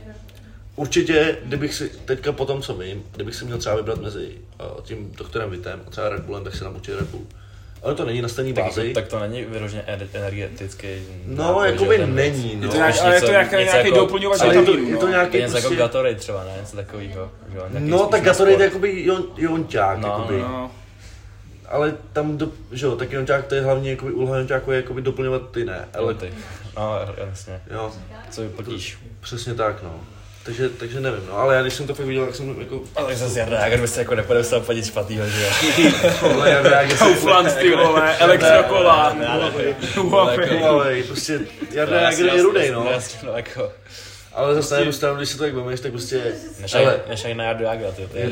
určitě, 0.76 1.36
kdybych 1.44 1.74
si 1.74 1.88
teďka 2.04 2.32
po 2.32 2.44
tom, 2.46 2.62
co 2.62 2.74
vím, 2.74 3.04
kdybych 3.14 3.34
si 3.34 3.44
měl 3.44 3.58
třeba 3.58 3.76
vybrat 3.76 4.00
mezi 4.00 4.28
uh, 4.76 4.82
tím 4.82 5.12
doktorem 5.18 5.50
Vitem 5.50 5.80
a 5.86 5.90
třeba 5.90 6.08
Red 6.08 6.20
Bullem, 6.22 6.44
tak 6.44 6.54
si 6.54 6.64
dám 6.64 6.74
určitě 6.74 6.96
Red 6.96 7.08
Bull. 7.08 7.26
Ale 7.82 7.94
to 7.94 8.04
není 8.04 8.22
na 8.22 8.28
stejný 8.28 8.52
Tak, 8.52 8.64
bázi. 8.64 8.80
jako, 8.80 8.94
tak 8.94 9.08
to 9.08 9.18
není 9.20 9.42
vyloženě 9.44 9.82
ener- 9.86 10.08
energetický. 10.12 10.88
No, 11.26 11.60
že 11.78 11.86
ten- 11.86 12.14
není, 12.14 12.56
no. 12.56 12.62
Je 12.62 12.68
to 12.68 12.76
nějak, 12.76 12.94
Spíš 12.94 13.04
ale 13.04 13.14
je 13.14 13.20
to 13.20 13.30
nějaký, 13.30 13.56
nějaký 13.56 13.88
jako- 13.88 13.96
doplňovač 14.00 14.40
ale 14.40 14.54
je 14.54 14.62
to, 14.62 14.76
je 14.76 14.96
to 14.96 15.06
no. 15.06 15.12
nějaký 15.12 15.38
něco 15.38 15.56
jako 15.56 15.68
prostě, 15.68 15.76
Gatorade 15.82 16.14
třeba, 16.14 16.44
ne? 16.44 16.50
Něco 16.60 16.76
takového. 16.76 17.30
že 17.52 17.56
jo, 17.58 17.64
nějaký 17.70 17.88
no 17.88 18.06
tak 18.06 18.22
Gatorade 18.22 18.56
je 18.56 18.64
jakoby 18.64 19.02
jon, 19.04 19.24
jonťák, 19.36 19.98
No, 19.98 20.08
jakoby. 20.08 20.38
No. 20.38 20.70
Ale 21.68 21.94
tam, 22.12 22.36
do, 22.38 22.48
že 22.72 22.86
jo, 22.86 22.96
tak 22.96 23.12
jonťák 23.12 23.46
to 23.46 23.54
je 23.54 23.60
hlavně, 23.62 23.90
jakoby, 23.90 24.12
úloha 24.12 24.38
jonťáku 24.38 24.70
je 24.70 24.76
jakoby 24.76 25.02
doplňovat 25.02 25.50
ty 25.50 25.64
ne, 25.64 25.88
ale 25.94 26.02
Ale 26.04 26.14
ty. 26.14 26.32
No, 26.76 26.92
jasně. 27.28 27.60
jo, 27.70 27.92
Co 28.30 28.42
vypotíš? 28.42 28.98
přesně 29.20 29.54
tak, 29.54 29.82
no. 29.82 30.00
Takže, 30.47 30.68
takže 30.68 31.01
nevím, 31.01 31.20
no, 31.28 31.38
ale 31.38 31.55
já 31.55 31.62
když 31.62 31.74
jsem 31.74 31.86
to 31.86 31.94
fakt 31.94 32.07
viděl, 32.07 32.26
tak 32.26 32.34
jsem 32.34 32.61
jako, 32.61 32.80
Ale 32.97 33.16
zase 33.16 33.38
Jarda 33.38 33.59
Jager 33.59 33.80
by 33.80 33.88
se 33.88 34.01
jako 34.01 34.14
nepodepsal 34.14 34.61
po 34.61 34.72
nic 34.72 34.86
špatného, 34.86 35.28
že 35.28 35.42
jo? 35.42 35.51
ale 36.34 36.51
já 36.51 36.62
reaguji 36.62 36.99
Kaufland, 36.99 37.55
ty 37.55 37.76
vole, 37.76 38.16
elektrokola. 38.18 39.16
Huawei. 40.59 41.03
Prostě 41.03 41.40
Jarda 41.70 41.97
No, 41.97 42.03
Jager 42.03 42.26
je 42.26 42.42
rudej, 42.42 42.70
no. 42.70 42.88
Jasně, 42.90 43.18
no 43.22 43.32
jako... 43.36 43.72
Ale 44.37 44.55
zase 44.55 44.74
na 44.74 44.78
jednu 44.78 44.93
stranu, 44.93 45.16
když 45.16 45.28
si 45.28 45.39
to 45.39 45.45
tak 45.45 45.55
vemeš, 45.55 45.80
tak 45.80 45.91
prostě, 45.93 46.22
než 47.09 47.26
na 47.34 47.45
Jardu 47.45 47.64
Jagra, 47.64 47.91
ty. 47.93 48.07
To 48.07 48.16
je 48.18 48.24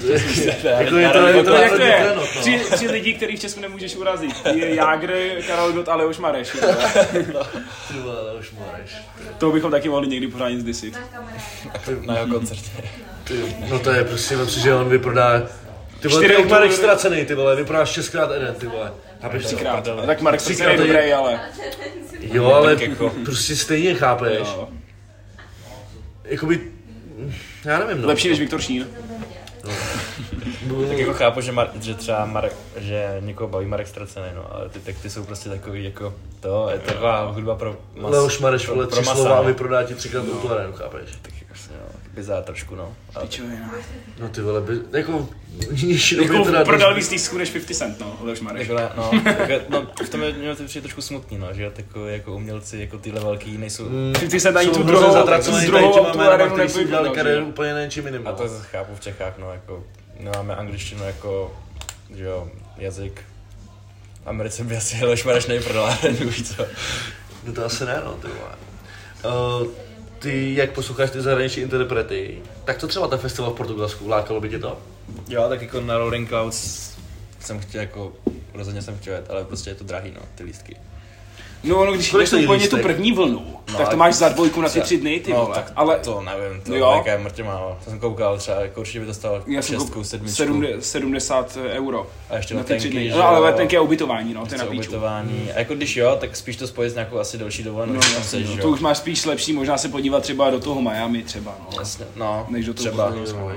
jako 0.64 0.96
je 0.96 1.08
to, 1.08 1.26
je 1.26 1.34
to, 1.34 1.44
To 1.44 1.54
je 1.56 1.62
jak 1.62 1.72
to, 1.72 1.76
to 1.78 1.82
je? 1.84 2.12
no. 2.16 2.22
Tři, 2.40 2.60
tři 2.72 2.88
lidi, 2.88 3.14
který 3.14 3.36
v 3.36 3.40
Česku 3.40 3.60
nemůžeš 3.60 3.96
urazit. 3.96 4.46
Je 4.54 4.74
Jágr, 4.74 5.12
Karel 5.46 5.72
Gott 5.72 5.88
a 5.88 5.94
Leoš 5.94 6.18
Mareš. 6.18 6.54
Máš. 8.58 9.02
To 9.38 9.50
bychom 9.50 9.70
taky 9.70 9.88
mohli 9.88 10.08
někdy 10.08 10.28
pořádně 10.28 10.60
zdisit. 10.60 10.98
na 12.06 12.14
jeho 12.14 12.26
koncertě. 12.28 12.70
No 13.70 13.78
to 13.78 13.90
je 13.90 14.04
prostě, 14.04 14.46
si, 14.46 14.60
že 14.60 14.74
on 14.74 14.88
vyprodá, 14.88 15.42
ty 16.00 16.08
vole, 16.08 16.24
Čtyři 16.24 16.36
ty 16.36 16.42
autory. 16.42 16.66
extra 16.66 16.96
ceny, 16.96 17.24
ty 17.24 17.34
vole, 17.34 17.56
vyprodáš 17.56 17.88
šestkrát 17.90 18.30
jeden, 18.34 18.54
ty 18.54 18.66
vole. 18.66 18.92
Chápeš 19.22 19.42
to? 19.42 19.48
Třikrát. 19.48 19.88
Tak 20.06 20.20
Marek 20.20 20.40
se 20.40 20.44
Třikrát 20.46 20.70
je 20.72 20.78
to 20.78 20.86
dobrý, 20.86 21.12
ale... 21.12 21.40
Jo, 22.20 22.52
ale 22.52 22.76
prostě 23.24 23.56
stejně 23.56 23.94
chápeš. 23.94 24.48
Jakoby, 26.24 26.60
já 27.64 27.78
nevím, 27.78 28.02
no. 28.02 28.08
Lepší 28.08 28.28
než 28.28 28.38
Viktor 28.38 28.60
Šín. 28.60 28.86
Tak 30.88 30.98
jako 30.98 31.12
chápu, 31.12 31.40
že, 31.40 31.52
Mar- 31.52 31.70
že 31.80 31.94
třeba 31.94 32.26
Marek, 32.26 32.52
že 32.76 33.16
někoho 33.20 33.48
baví 33.48 33.66
Marek 33.66 33.86
ztracený, 33.86 34.26
no, 34.34 34.54
ale 34.54 34.68
ty 34.68 34.78
texty 34.78 35.10
jsou 35.10 35.24
prostě 35.24 35.48
takový 35.48 35.84
jako, 35.84 36.14
to 36.40 36.68
je 36.72 36.78
taková 36.78 37.24
hudba 37.24 37.54
pro 37.54 37.76
mas, 37.94 38.12
Leoš 38.12 38.38
Mareš, 38.38 38.64
pro, 38.64 38.74
vole, 38.74 38.86
pro 38.86 38.96
tři 38.96 39.04
slova 39.04 39.34
a 39.38 39.42
no. 39.42 39.48
vyprodá 39.48 39.82
ti 39.82 39.94
třikrát 39.94 40.24
no. 40.26 40.72
chápeš? 40.72 41.10
Tak 41.22 41.32
no, 41.32 41.33
bizár 42.14 42.42
trošku, 42.42 42.74
no. 42.74 42.96
Ale, 43.14 43.26
Pičovina. 43.26 43.74
No 44.18 44.28
ty 44.28 44.40
vole, 44.40 44.60
by, 44.60 44.80
jako, 44.92 45.28
nižší 45.82 46.16
Jako 46.16 46.44
teda... 46.44 46.64
prodal 46.64 46.94
víc 46.94 47.08
tisku 47.08 47.38
než 47.38 47.50
50 47.50 47.74
Cent, 47.74 48.00
no, 48.00 48.18
Leoš 48.20 48.40
Mareš. 48.40 48.68
jako, 48.68 48.80
ne, 48.80 48.90
no, 48.96 49.10
jako, 49.48 49.64
no, 49.68 49.86
v 50.04 50.08
tom 50.08 50.22
je 50.22 50.32
mě 50.32 50.56
to 50.56 50.64
přijde 50.64 50.82
trošku 50.82 51.02
smutný, 51.02 51.38
no, 51.38 51.54
že 51.54 51.70
takový 51.70 52.12
jako 52.12 52.34
umělci, 52.34 52.78
jako 52.78 52.98
tyhle 52.98 53.20
velký 53.20 53.58
nejsou, 53.58 53.84
Mm, 53.88 54.12
50 54.20 54.40
Cent 54.40 54.56
ani 54.56 54.66
jsou 54.66 54.74
tu 54.74 54.82
druhou, 54.82 55.06
tu 55.06 55.12
zatracený 55.12 55.66
druhou 55.66 55.82
tady 55.82 55.94
těma 55.94 56.10
tu 56.10 56.18
jménama, 56.18 56.34
arenu 56.34 56.54
který 56.54 56.68
si 56.68 56.84
udělali 56.84 57.04
nevyprodal, 57.08 57.24
kariéru 57.24 57.46
úplně 57.46 57.72
něčím 57.84 58.06
jiným. 58.06 58.26
a 58.26 58.30
no. 58.30 58.36
to 58.36 58.48
chápu 58.70 58.94
v 58.94 59.00
Čechách, 59.00 59.38
no, 59.38 59.52
jako, 59.52 59.84
nemáme 60.20 60.56
angličtinu 60.56 61.04
jako, 61.04 61.56
že 62.16 62.24
jo, 62.24 62.48
jazyk, 62.76 63.22
Americe 64.26 64.64
by 64.64 64.76
asi 64.76 65.04
Leoš 65.04 65.24
Mareš 65.24 65.46
nejprodal, 65.46 65.96
víš 66.20 66.48
co. 66.56 66.66
No 67.46 67.52
to 67.52 67.64
asi 67.64 67.84
ne, 67.84 68.02
no, 68.04 68.12
ty 68.12 68.26
vole. 68.28 68.54
Uh, 69.60 69.66
ty, 70.24 70.54
jak 70.54 70.72
posloucháš 70.72 71.10
ty 71.10 71.20
zahraniční 71.20 71.62
interprety, 71.62 72.38
tak 72.64 72.78
co 72.78 72.88
třeba 72.88 73.08
ten 73.08 73.18
festival 73.18 73.50
v 73.50 73.56
Portugalsku, 73.56 74.08
lákalo 74.08 74.40
by 74.40 74.48
tě 74.48 74.58
to? 74.58 74.78
Jo, 75.28 75.46
tak 75.48 75.62
jako 75.62 75.80
na 75.80 75.98
Rolling 75.98 76.28
Clouds 76.28 76.90
jsem 77.40 77.58
chtěl 77.58 77.80
jako, 77.80 78.12
rozhodně 78.54 78.82
jsem 78.82 78.98
chtěl 78.98 79.14
jet, 79.14 79.30
ale 79.30 79.44
prostě 79.44 79.70
je 79.70 79.74
to 79.74 79.84
drahý, 79.84 80.10
no, 80.14 80.20
ty 80.34 80.44
lístky. 80.44 80.76
No, 81.64 81.76
ono, 81.80 81.92
když 81.92 82.12
jdeš 82.12 82.32
úplně 82.32 82.68
tu 82.68 82.78
první 82.78 83.12
vlnu, 83.12 83.54
No, 83.72 83.78
tak 83.78 83.88
to 83.88 83.96
máš 83.96 84.14
za 84.14 84.28
dvojku 84.28 84.60
na 84.60 84.68
ty 84.68 84.80
tři 84.80 84.98
dny, 84.98 85.20
ty 85.20 85.32
no, 85.32 85.40
vole. 85.40 85.54
tak 85.54 85.72
Ale 85.76 85.98
to 85.98 86.20
nevím, 86.20 86.60
to 86.60 86.74
Jo. 86.74 87.02
je 87.06 87.18
mrtě 87.18 87.42
málo. 87.42 87.78
To 87.84 87.90
jsem 87.90 87.98
koukal 87.98 88.38
třeba, 88.38 88.60
jako 88.60 88.80
určitě 88.80 89.00
by 89.00 89.06
to 89.06 89.14
stalo 89.14 89.42
já 89.46 89.62
jsem 89.62 89.78
šestku, 89.80 90.04
sedmičku. 90.04 90.36
70 90.36 90.84
70 90.84 91.56
euro. 91.70 92.06
a 92.30 92.36
ještě 92.36 92.54
na 92.54 92.62
ty 92.62 92.76
tři 92.76 92.90
dny. 92.90 93.08
No, 93.16 93.22
ale 93.22 93.38
letenky 93.38 93.76
a 93.76 93.80
ubytování, 93.80 94.34
no, 94.34 94.46
to 94.46 94.54
je 94.54 94.58
na 94.58 94.64
píču. 94.64 94.76
ubytování. 94.80 95.50
A 95.54 95.58
jako 95.58 95.74
když 95.74 95.96
jo, 95.96 96.16
tak 96.20 96.36
spíš 96.36 96.56
to 96.56 96.66
spojit 96.66 96.90
s 96.90 96.94
nějakou 96.94 97.18
asi 97.18 97.38
delší 97.38 97.62
dovolenou, 97.62 97.92
No, 97.94 98.00
jasně, 98.14 98.40
no, 98.40 98.56
to 98.62 98.68
už 98.70 98.80
máš 98.80 98.98
spíš 98.98 99.24
lepší, 99.24 99.52
možná 99.52 99.78
se 99.78 99.88
podívat 99.88 100.22
třeba 100.22 100.50
do 100.50 100.60
toho 100.60 100.82
Miami 100.82 101.22
třeba, 101.22 101.54
no. 101.60 101.78
Jasně, 101.78 102.04
no, 102.16 102.46
Než 102.48 102.66
do 102.66 102.74
toho 102.74 102.88
třeba. 102.90 103.10
No. 103.10 103.50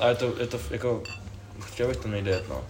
Ale 0.00 0.10
je 0.10 0.14
to, 0.14 0.32
je 0.40 0.46
to 0.46 0.58
jako, 0.70 1.02
chtěl 1.60 1.88
bych 1.88 1.96
to 1.96 2.08
nejde 2.08 2.42
no. 2.48 2.60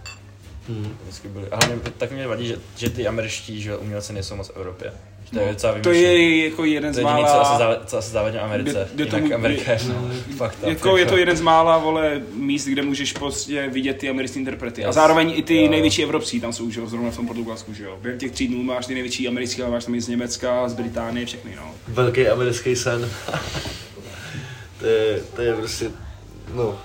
Hmm. 0.69 0.97
Vždycky 1.03 1.27
byli. 1.27 1.45
A 1.51 1.55
hlavně 1.55 1.91
tak 1.97 2.11
mě 2.11 2.27
vadí, 2.27 2.47
že, 2.47 2.55
že 2.77 2.89
ty 2.89 3.07
američtí 3.07 3.61
že 3.61 3.77
umělci 3.77 4.13
nejsou 4.13 4.35
moc 4.35 4.47
v 4.47 4.57
Evropě. 4.57 4.91
Že 5.25 5.31
to 5.31 5.39
je 5.39 5.51
docela 5.51 5.73
No, 5.75 5.81
To 5.83 5.91
je 5.91 6.45
jako 6.45 6.65
jeden 6.65 6.93
To 6.93 6.95
z 6.95 6.97
je 6.97 7.03
jediný, 7.07 7.23
co 7.25 7.31
asi, 7.31 7.43
mála... 7.49 7.57
zále, 7.57 7.79
co 7.85 7.97
asi 7.97 8.11
závodně 8.11 8.39
v 8.39 8.43
Americe. 8.43 8.71
Kde- 8.71 8.89
kde 8.95 9.05
to 9.05 9.15
Jinak 9.17 9.31
Amerika 9.31 9.71
je 9.71 9.79
fakt 10.37 10.55
tam. 10.55 10.69
Jako 10.69 10.97
je 10.97 11.05
to 11.05 11.17
jeden 11.17 11.37
z 11.37 11.41
mála, 11.41 11.77
vole, 11.77 12.21
míst, 12.33 12.65
kde 12.67 12.81
můžeš 12.81 13.13
prostě 13.13 13.69
vidět 13.69 13.97
ty 13.97 14.09
americké 14.09 14.39
interprety. 14.39 14.83
A 14.83 14.87
Yes. 14.87 14.95
zároveň 14.95 15.33
i 15.35 15.43
ty 15.43 15.55
Jo. 15.63 15.71
největší 15.71 16.03
evropský 16.03 16.39
tam 16.41 16.53
jsou, 16.53 16.69
že 16.69 16.79
jo, 16.79 16.87
zrovna 16.87 17.11
v 17.11 17.15
tom 17.15 17.27
Portugalsku, 17.27 17.73
že 17.73 17.83
jo. 17.83 17.97
Během 18.01 18.19
těch 18.19 18.31
tří 18.31 18.47
dnů 18.47 18.63
máš 18.63 18.85
ty 18.85 18.93
největší 18.93 19.27
americké, 19.27 19.63
ale 19.63 19.71
máš 19.71 19.85
tam 19.85 19.95
i 19.95 20.01
z 20.01 20.07
Německa, 20.07 20.69
z 20.69 20.73
Británie, 20.73 21.25
všechny, 21.25 21.55
no. 21.55 21.71
Velký 21.87 22.27
americký 22.27 22.75
sen. 22.75 23.09
to, 24.79 24.85
je, 24.85 25.19
to 25.35 25.41
je 25.41 25.53
prostě, 25.55 25.91
no, 26.53 26.79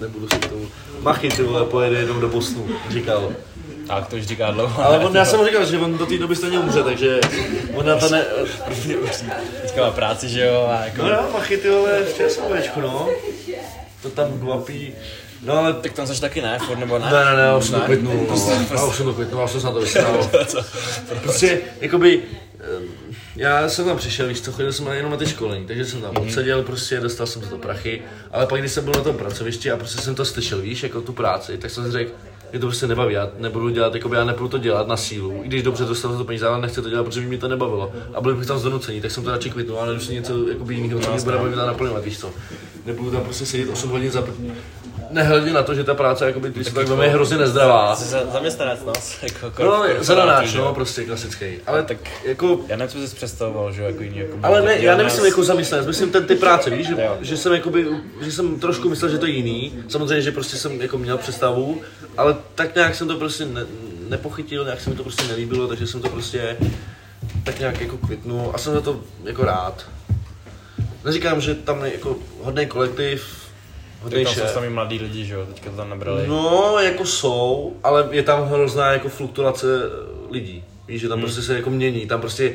nebudu 0.00 0.28
si 0.28 0.38
to... 0.38 0.56
Machy, 1.00 1.28
ty 1.28 1.42
vole, 1.42 1.64
pojede 1.64 1.98
jenom 1.98 2.20
do 2.20 2.28
Bosnu, 2.28 2.68
říkal. 2.90 3.32
A 3.88 4.00
to 4.00 4.16
už 4.16 4.26
říká 4.26 4.50
dlouho. 4.50 4.84
Ale 4.84 4.98
on, 4.98 5.16
já 5.16 5.24
jsem 5.24 5.38
mu 5.38 5.46
říkal, 5.46 5.64
že 5.66 5.78
on 5.78 5.98
do 5.98 6.06
té 6.06 6.18
doby 6.18 6.36
stejně 6.36 6.58
umře, 6.58 6.82
takže 6.82 7.20
on 7.74 7.86
na 7.86 7.96
to 7.96 8.08
ne... 8.08 8.24
Teďka 9.62 9.80
má 9.80 9.90
práci, 9.90 10.28
že 10.28 10.46
jo, 10.46 10.68
a 10.70 10.84
jako... 10.84 11.02
No 11.02 11.08
jo, 11.08 11.24
Machy, 11.32 11.56
ty 11.56 11.70
vole, 11.70 12.04
v 12.04 12.14
ČSOVčku, 12.14 12.80
no. 12.80 13.08
To 14.02 14.10
tam 14.10 14.38
kvapí. 14.40 14.92
No 15.42 15.58
ale 15.58 15.72
Tak 15.72 15.92
tam 15.92 16.06
jsi 16.06 16.20
taky 16.20 16.42
ne, 16.42 16.58
furt 16.58 16.78
nebo 16.78 16.98
ne? 16.98 17.10
Ne, 17.12 17.24
ne, 17.24 17.36
ne, 17.36 17.42
já 17.42 17.56
už 17.56 17.64
jsem 17.64 17.80
to 17.80 17.86
kvitnul, 17.86 18.14
no. 18.28 18.36
Já 18.74 18.84
už 18.84 18.96
jsem 18.96 19.06
to 19.06 19.14
kvitnul, 19.14 19.40
já 19.40 19.48
jsem 19.48 19.60
se 19.60 19.66
na 19.66 19.72
to 19.72 19.80
vysral. 19.80 20.30
Prostě, 21.22 21.60
jakoby, 21.80 22.22
já 23.36 23.68
jsem 23.68 23.84
tam 23.84 23.96
přišel, 23.96 24.28
víš 24.28 24.40
co, 24.40 24.52
chodil 24.52 24.72
jsem 24.72 24.86
jenom 24.86 25.10
na 25.10 25.16
ty 25.16 25.26
školení, 25.26 25.66
takže 25.66 25.84
jsem 25.84 26.02
tam 26.02 26.16
odseděl, 26.16 26.62
prostě 26.62 27.00
dostal 27.00 27.26
jsem 27.26 27.42
za 27.42 27.48
to 27.48 27.58
prachy, 27.58 28.02
ale 28.30 28.46
pak 28.46 28.60
když 28.60 28.72
jsem 28.72 28.84
byl 28.84 28.92
na 28.96 29.00
tom 29.00 29.16
pracovišti 29.16 29.70
a 29.70 29.76
prostě 29.76 30.02
jsem 30.02 30.14
to 30.14 30.24
slyšel, 30.24 30.60
víš, 30.60 30.82
jako 30.82 31.00
tu 31.00 31.12
práci, 31.12 31.58
tak 31.58 31.70
jsem 31.70 31.84
si 31.84 31.90
řekl, 31.90 32.12
mě 32.50 32.60
to 32.60 32.66
prostě 32.66 32.86
nebaví, 32.86 33.14
já 33.14 33.30
nebudu 33.38 33.68
dělat, 33.68 33.94
jakoby 33.94 34.16
já 34.16 34.24
nebudu 34.24 34.48
to 34.48 34.58
dělat 34.58 34.88
na 34.88 34.96
sílu, 34.96 35.40
i 35.42 35.48
když 35.48 35.62
dobře 35.62 35.84
dostal 35.84 36.18
to 36.18 36.24
peníze, 36.24 36.46
ale 36.46 36.60
nechci 36.60 36.82
to 36.82 36.90
dělat, 36.90 37.04
protože 37.04 37.20
by 37.20 37.26
mi 37.26 37.38
to 37.38 37.48
nebavilo. 37.48 37.92
A 38.14 38.20
byl 38.20 38.36
bych 38.36 38.46
tam 38.46 38.58
z 38.58 38.62
donucení, 38.62 39.00
tak 39.00 39.10
jsem 39.10 39.24
to 39.24 39.30
radši 39.30 39.50
kvitnul, 39.50 39.78
ale 39.78 39.94
už 39.94 40.04
si 40.04 40.14
něco 40.14 40.48
jakoby 40.48 40.74
jiného, 40.74 41.00
co 41.00 41.12
mě 41.12 41.20
bude 41.20 41.36
bavit 41.36 41.58
a 41.58 41.66
naplňovat, 41.66 42.04
víš 42.04 42.18
co. 42.18 42.30
Nebudu 42.86 43.10
tam 43.10 43.20
prostě 43.20 43.46
sedět 43.46 43.68
8 43.68 43.90
hodin 43.90 44.10
za 44.10 44.24
Nehledě 45.12 45.52
na 45.52 45.62
to, 45.62 45.74
že 45.74 45.84
ta 45.84 45.94
práce, 45.94 46.26
jakoby, 46.26 46.50
když 46.50 46.66
se 46.66 46.74
tak 46.74 46.88
veme, 46.88 47.04
je 47.04 47.10
hrozně 47.10 47.36
nezdravá. 47.38 47.96
Jsi 47.96 48.04
za, 48.04 48.26
zaměstnanec, 48.32 48.80
no, 48.86 48.92
jako 49.22 49.50
kor, 49.50 49.64
No, 49.66 49.70
korporátu, 49.72 50.04
zadanáč, 50.04 50.54
no, 50.54 50.74
prostě 50.74 51.04
klasický. 51.04 51.44
Ale 51.66 51.82
tak 51.82 51.96
jako... 52.24 52.60
Já 52.68 52.76
nevím, 52.76 52.92
co 52.92 53.08
jsi 53.08 53.16
představoval, 53.16 53.72
že 53.72 53.82
jo, 53.82 53.88
jako 53.88 54.02
jiný, 54.02 54.18
jako 54.18 54.38
Ale 54.42 54.62
ne, 54.62 54.78
já 54.78 54.96
nemyslím 54.96 55.22
nás- 55.22 55.28
jako 55.30 55.44
zaměstnanec, 55.44 55.86
myslím 55.86 56.10
ten 56.10 56.24
ty 56.26 56.34
práce, 56.36 56.70
víš, 56.70 56.86
že, 56.86 56.96
že 57.20 57.36
jsem 57.36 57.52
jakoby, 57.52 57.86
že 58.20 58.32
jsem 58.32 58.60
trošku 58.60 58.88
myslel, 58.88 59.10
že 59.10 59.18
to 59.18 59.26
je 59.26 59.32
jiný. 59.32 59.72
Samozřejmě, 59.88 60.22
že 60.22 60.32
prostě 60.32 60.56
jsem 60.56 60.80
jako 60.82 60.98
měl 60.98 61.18
představu, 61.18 61.80
ale 62.16 62.36
tak 62.54 62.74
nějak 62.74 62.94
jsem 62.94 63.08
to 63.08 63.16
prostě 63.16 63.44
ne, 63.44 63.64
nepochytil, 64.08 64.64
nějak 64.64 64.80
se 64.80 64.90
mi 64.90 64.96
to 64.96 65.02
prostě 65.02 65.24
nelíbilo, 65.28 65.68
takže 65.68 65.86
jsem 65.86 66.00
to 66.02 66.08
prostě 66.08 66.56
tak 67.44 67.58
nějak 67.58 67.80
jako 67.80 67.96
kvitnul 67.96 68.50
a 68.54 68.58
jsem 68.58 68.72
za 68.74 68.80
to 68.80 69.00
jako 69.24 69.44
rád. 69.44 69.86
Neříkám, 71.04 71.40
že 71.40 71.54
tam 71.54 71.84
je 71.84 71.92
jako 71.92 72.16
hodný 72.42 72.66
kolektiv, 72.66 73.41
Tak 74.10 74.24
tam 74.24 74.34
jsou 74.34 74.54
sami 74.54 74.70
mladí 74.70 74.98
lidi, 74.98 75.24
že 75.24 75.34
jo, 75.34 75.46
teďka 75.46 75.70
to 75.70 75.76
tam 75.76 75.90
nabrali. 75.90 76.26
No, 76.26 76.76
jako 76.80 77.04
jsou, 77.06 77.76
ale 77.84 78.08
je 78.10 78.22
tam 78.22 78.48
hrozná 78.48 78.92
jako 78.92 79.08
fluktuace 79.08 79.66
lidí. 80.30 80.64
Víš, 80.88 81.00
že 81.00 81.08
tam 81.08 81.18
Hmm. 81.18 81.24
prostě 81.24 81.42
se 81.42 81.54
jako 81.54 81.70
mění, 81.70 82.06
tam 82.06 82.20
prostě 82.20 82.52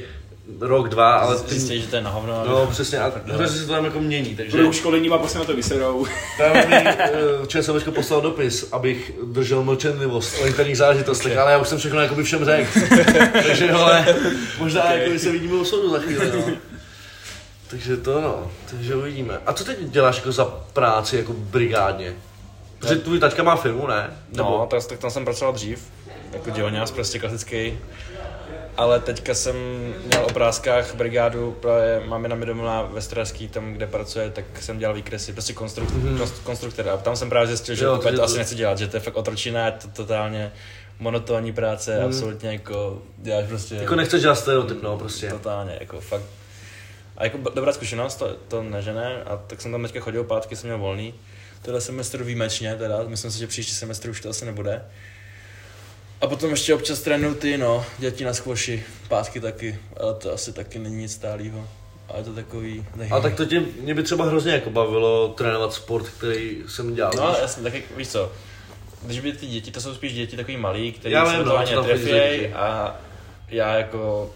rok, 0.59 0.89
dva, 0.89 1.15
ale 1.17 1.39
ty... 1.39 1.49
Zjistí, 1.49 1.81
že 1.81 1.87
to 1.87 1.95
je 1.95 2.01
na 2.01 2.09
hovno. 2.09 2.43
No, 2.47 2.67
přesně, 2.67 2.99
a 2.99 3.11
hrozně 3.25 3.59
se 3.59 3.65
to 3.65 3.73
tam 3.73 3.85
jako 3.85 3.99
mění, 3.99 4.35
takže... 4.35 4.57
Pro 4.57 4.73
školení 4.73 5.09
má 5.09 5.17
prostě 5.17 5.39
na 5.39 5.45
to 5.45 5.55
vyserou. 5.55 6.05
Právě 6.37 6.67
mi 6.67 6.75
eh, 6.75 7.11
ČSOVčko 7.47 7.91
poslal 7.91 8.21
dopis, 8.21 8.69
abych 8.71 9.11
držel 9.23 9.63
mlčenlivost 9.63 10.41
o 10.41 10.45
interních 10.45 10.77
záležitostech, 10.77 11.31
okay. 11.31 11.43
ale 11.43 11.51
já 11.51 11.57
už 11.57 11.67
jsem 11.67 11.77
všechno 11.77 11.99
jakoby 11.99 12.23
všem 12.23 12.45
řekl. 12.45 12.79
takže 13.47 13.71
ale 13.71 14.05
možná 14.59 14.83
okay. 14.83 15.03
jako 15.03 15.19
se 15.19 15.31
vidíme 15.31 15.53
u 15.53 15.65
soudu 15.65 15.91
za 15.91 15.99
chvíli, 15.99 16.31
no. 16.35 16.53
Takže 17.70 17.97
to 17.97 18.22
no, 18.22 18.51
takže 18.72 18.95
uvidíme. 18.95 19.39
A 19.45 19.53
co 19.53 19.63
teď 19.63 19.80
děláš 19.80 20.15
jako 20.15 20.32
za 20.32 20.45
práci 20.45 21.18
jako 21.18 21.34
brigádně? 21.34 22.13
Protože 22.80 22.95
tvůj 22.95 23.20
taťka 23.20 23.43
má 23.43 23.55
firmu, 23.55 23.88
ne? 23.88 24.18
No, 24.34 24.68
tak, 24.70 24.86
tak 24.86 24.99
tam 24.99 25.11
jsem 25.11 25.26
pracoval 25.26 25.53
dřív, 25.53 25.91
jako 26.34 26.49
dělňář, 26.49 26.91
prostě 26.91 27.20
klasický. 27.20 27.78
Ale 28.78 28.99
teďka 28.99 29.34
jsem 29.34 29.55
měl 30.05 30.26
o 30.26 30.34
práskách 30.34 30.95
brigádu, 30.95 31.57
právě 31.61 32.01
máme 32.05 32.28
na 32.28 32.36
domů 32.36 32.63
ve 32.91 33.01
Straský, 33.01 33.47
tam 33.47 33.74
kde 33.74 33.88
pracuje, 33.88 34.30
tak 34.30 34.45
jsem 34.59 34.78
dělal 34.78 34.95
výkresy, 34.95 35.34
prostě 35.34 35.53
konstruk, 35.53 35.89
mm-hmm. 35.89 36.30
konstruktor. 36.43 36.89
A 36.89 36.97
tam 36.97 37.15
jsem 37.15 37.30
právě 37.30 37.47
zjistil, 37.47 37.76
že 37.76 37.86
Jo, 37.86 37.97
to, 37.97 38.09
to 38.09 38.15
to- 38.15 38.24
asi 38.24 38.38
nechci 38.38 38.55
dělat, 38.55 38.78
že 38.78 38.88
to 38.88 38.97
je 38.97 39.01
fakt 39.01 39.15
otročina, 39.15 39.65
je 39.65 39.72
to 39.72 39.88
totálně 39.88 40.51
monotónní 40.99 41.53
práce, 41.53 41.99
mm. 41.99 42.05
absolutně 42.05 42.49
jako 42.49 43.01
děláš 43.18 43.45
prostě... 43.47 43.76
Jako 43.76 43.95
nechceš 43.95 44.22
dělat 44.22 44.36
stereotyp, 44.36 44.84
no 44.84 44.97
prostě. 44.97 45.30
Totálně, 45.30 45.78
jako 45.80 46.01
fakt. 46.01 46.24
A 47.18 47.24
jako 47.24 47.38
dobrá 47.55 47.74
zkušenost, 47.74 48.15
to, 48.15 48.36
to 48.47 48.63
nežene, 48.63 49.24
a 49.24 49.38
tak 49.38 49.61
jsem 49.61 49.72
tam 49.72 49.84
teďka 49.84 49.99
chodil, 49.99 50.24
pátky 50.24 50.55
jsem 50.55 50.68
měl 50.68 50.78
volný. 50.78 51.13
Tenhle 51.61 51.82
semestr 51.82 52.24
výjimečně 52.24 52.76
teda, 52.76 53.03
myslím 53.07 53.32
si, 53.32 53.39
že 53.39 53.47
příští 53.47 53.74
semestr 53.74 54.09
už 54.09 54.22
to 54.22 54.30
asi 54.30 54.45
nebude. 54.45 54.86
A 56.22 56.28
potom 56.28 56.49
ještě 56.49 56.74
občas 56.74 57.01
trénuju 57.01 57.36
ty, 57.36 57.57
no, 57.57 57.86
děti 57.97 58.26
na 58.26 58.34
skvoši, 58.34 58.84
pátky 59.07 59.39
taky, 59.39 59.80
ale 59.97 60.13
to 60.13 60.34
asi 60.34 60.53
taky 60.53 60.80
není 60.80 60.95
nic 60.95 61.13
stálého. 61.13 61.68
A 62.09 62.18
je 62.18 62.24
to 62.24 62.34
takový... 62.34 62.86
A 63.11 63.20
tak 63.20 63.36
to 63.36 63.45
tě, 63.45 63.63
mě 63.82 63.93
by 63.93 64.03
třeba 64.03 64.26
hrozně 64.26 64.51
jako 64.51 64.70
bavilo 64.70 65.28
trénovat 65.28 65.74
sport, 65.74 66.09
který 66.09 66.63
jsem 66.68 66.95
dělal. 66.95 67.13
No, 67.15 67.28
víš? 67.30 67.38
jasně, 67.41 67.63
tak 67.63 67.74
jak, 67.74 67.84
víš 67.97 68.07
co, 68.07 68.32
když 69.01 69.20
by 69.20 69.34
ty 69.34 69.47
děti, 69.47 69.72
to 69.72 69.82
jsou 69.82 69.93
spíš 69.93 70.13
děti 70.13 70.38
takový 70.38 70.57
malý, 70.57 70.91
který 70.91 71.13
Já 71.13 71.26
se 71.26 71.38
no, 71.38 71.43
co 71.43 71.57
ani 71.57 71.76
netrefěj 71.76 72.53
a 72.53 72.95
já 73.49 73.76
jako 73.76 74.32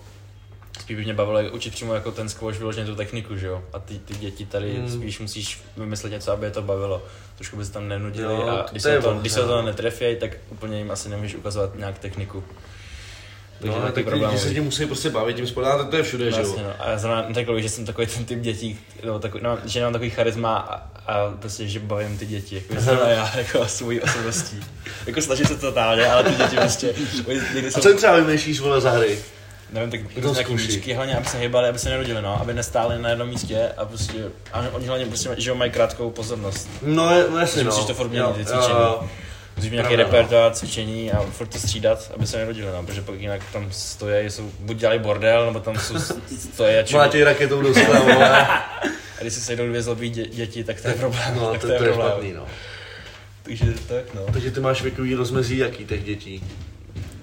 spíš 0.79 0.97
by 0.97 1.03
mě 1.03 1.13
bavilo 1.13 1.51
učit 1.51 1.73
přímo 1.73 1.93
jako 1.93 2.11
ten 2.11 2.29
squash 2.29 2.57
vyloženě 2.57 2.85
tu 2.85 2.95
techniku, 2.95 3.37
že 3.37 3.47
jo? 3.47 3.63
A 3.73 3.79
ty, 3.79 3.99
ty 3.99 4.13
děti 4.13 4.45
tady 4.45 4.73
Hmm. 4.73 4.83
mm. 4.83 4.91
spíš 4.91 5.19
musíš 5.19 5.61
vymyslet 5.77 6.09
něco, 6.09 6.31
aby 6.31 6.45
je 6.45 6.51
to 6.51 6.61
bavilo. 6.61 7.03
Trošku 7.35 7.57
by 7.57 7.65
se 7.65 7.71
tam 7.71 7.87
nenudili 7.87 8.33
Jo, 8.33 8.47
a 8.47 8.65
když 8.71 8.83
se, 8.83 9.01
to, 9.01 9.13
když 9.13 9.31
se 9.31 9.45
to 9.45 9.61
netrefěj, 9.61 10.15
tak 10.15 10.31
úplně 10.49 10.77
jim 10.77 10.91
asi 10.91 11.09
nemůžeš 11.09 11.35
ukazovat 11.35 11.75
nějak 11.75 11.99
techniku. 11.99 12.43
No, 13.63 13.75
ale 13.75 13.91
taky 13.91 14.09
tak 14.09 14.13
lidi 14.13 14.37
se 14.37 14.53
tě 14.53 14.61
musí 14.61 14.85
prostě 14.85 15.09
bavit 15.09 15.35
tím 15.35 15.47
sportem, 15.47 15.87
to 15.87 15.95
je 15.95 16.03
všude, 16.03 16.31
že 16.31 16.37
jo? 16.41 16.43
Vlastně, 16.43 16.63
no. 16.63 16.73
A 16.79 16.89
já 16.89 16.97
zrovna 16.97 17.33
řekl 17.33 17.59
že 17.59 17.69
jsem 17.69 17.85
takový 17.85 18.07
ten 18.07 18.25
typ 18.25 18.39
dětí, 18.39 18.79
no, 19.05 19.19
takový, 19.19 19.43
no, 19.43 19.57
že 19.65 19.79
nemám 19.79 19.93
takový 19.93 20.09
charisma 20.09 20.57
a, 20.57 20.75
a 21.11 21.33
prostě, 21.39 21.67
že 21.67 21.79
bavím 21.79 22.17
ty 22.17 22.25
děti, 22.25 22.55
jako 22.55 22.81
zrovna 22.81 23.09
já, 23.09 23.37
jako 23.37 23.67
svojí 23.67 24.01
osobností. 24.01 24.59
Jako 25.05 25.21
snažím 25.21 25.45
se 25.45 25.55
totálně, 25.55 26.07
ale 26.07 26.23
ty 26.23 26.35
děti 26.35 26.55
prostě, 26.55 26.93
někdy 27.53 27.67
A 27.67 27.79
co 27.79 27.89
jim 27.89 27.97
třeba 27.97 28.15
vymýšlíš, 28.15 28.59
vole, 28.59 28.81
za 28.81 28.91
hry? 28.91 29.19
Nevím, 29.71 29.91
tak 29.91 29.99
to 30.13 30.19
jako 30.19 30.33
nějaký 30.33 30.53
míčky, 30.53 30.93
hlavně, 30.93 31.15
aby 31.15 31.25
se 31.25 31.37
hýbali, 31.37 31.69
aby 31.69 31.79
se 31.79 31.89
nenudili, 31.89 32.21
no, 32.21 32.41
aby 32.41 32.53
nestáli 32.53 33.01
na 33.01 33.09
jednom 33.09 33.27
místě 33.29 33.69
a 33.77 33.85
prostě, 33.85 34.13
a 34.53 34.63
oni 34.71 34.87
hlavně 34.87 35.05
prostě, 35.05 35.29
že 35.37 35.53
mají 35.53 35.71
krátkou 35.71 36.09
pozornost. 36.11 36.69
No, 36.81 37.15
je- 37.15 37.25
no 37.31 37.37
jasně, 37.39 37.63
no. 37.63 37.71
musíš 37.71 37.85
to 37.85 37.93
furt 37.93 38.09
měnit, 38.09 38.35
ty 38.35 38.45
cvičení. 38.45 38.79
Musíš 39.55 39.71
mít 39.71 39.77
nějaký 39.77 39.93
no. 39.97 40.03
repertoár 40.03 40.53
cvičení 40.53 41.11
a 41.11 41.21
furt 41.21 41.47
to 41.47 41.57
střídat, 41.57 42.11
aby 42.15 42.27
se 42.27 42.37
nenudili, 42.37 42.67
no, 42.73 42.83
protože 42.83 43.01
pak 43.01 43.19
jinak 43.21 43.41
tam 43.53 43.67
stojí, 43.71 44.29
jsou, 44.29 44.51
buď 44.59 44.77
dělají 44.77 44.99
bordel, 44.99 45.45
nebo 45.45 45.59
tam 45.59 45.75
jsou 45.79 45.95
stojí 46.49 46.75
a 46.75 46.83
čují. 46.83 46.93
Mlátěj 46.97 47.23
raketou 47.23 47.61
do 47.61 47.73
vole. 47.73 48.47
A 49.19 49.21
když 49.23 49.33
se 49.33 49.41
sejdou 49.41 49.67
dvě 49.67 49.81
zlobí 49.81 50.11
dě- 50.11 50.29
děti, 50.29 50.63
tak 50.63 50.81
to 50.81 50.87
je 50.87 50.93
problém. 50.93 51.35
No, 51.35 51.51
tak 51.51 51.61
to, 51.61 51.67
to 51.67 51.73
je 51.73 51.79
problém. 51.79 52.07
špatný, 52.11 52.33
no. 52.33 52.45
Takže 53.43 53.65
tak 53.87 54.13
no. 54.13 54.21
Takže 54.33 54.51
ty 54.51 54.59
máš 54.59 54.81
věkový 54.81 55.15
rozmezí 55.15 55.57
jaký 55.57 55.85
těch 55.85 56.03
dětí? 56.03 56.43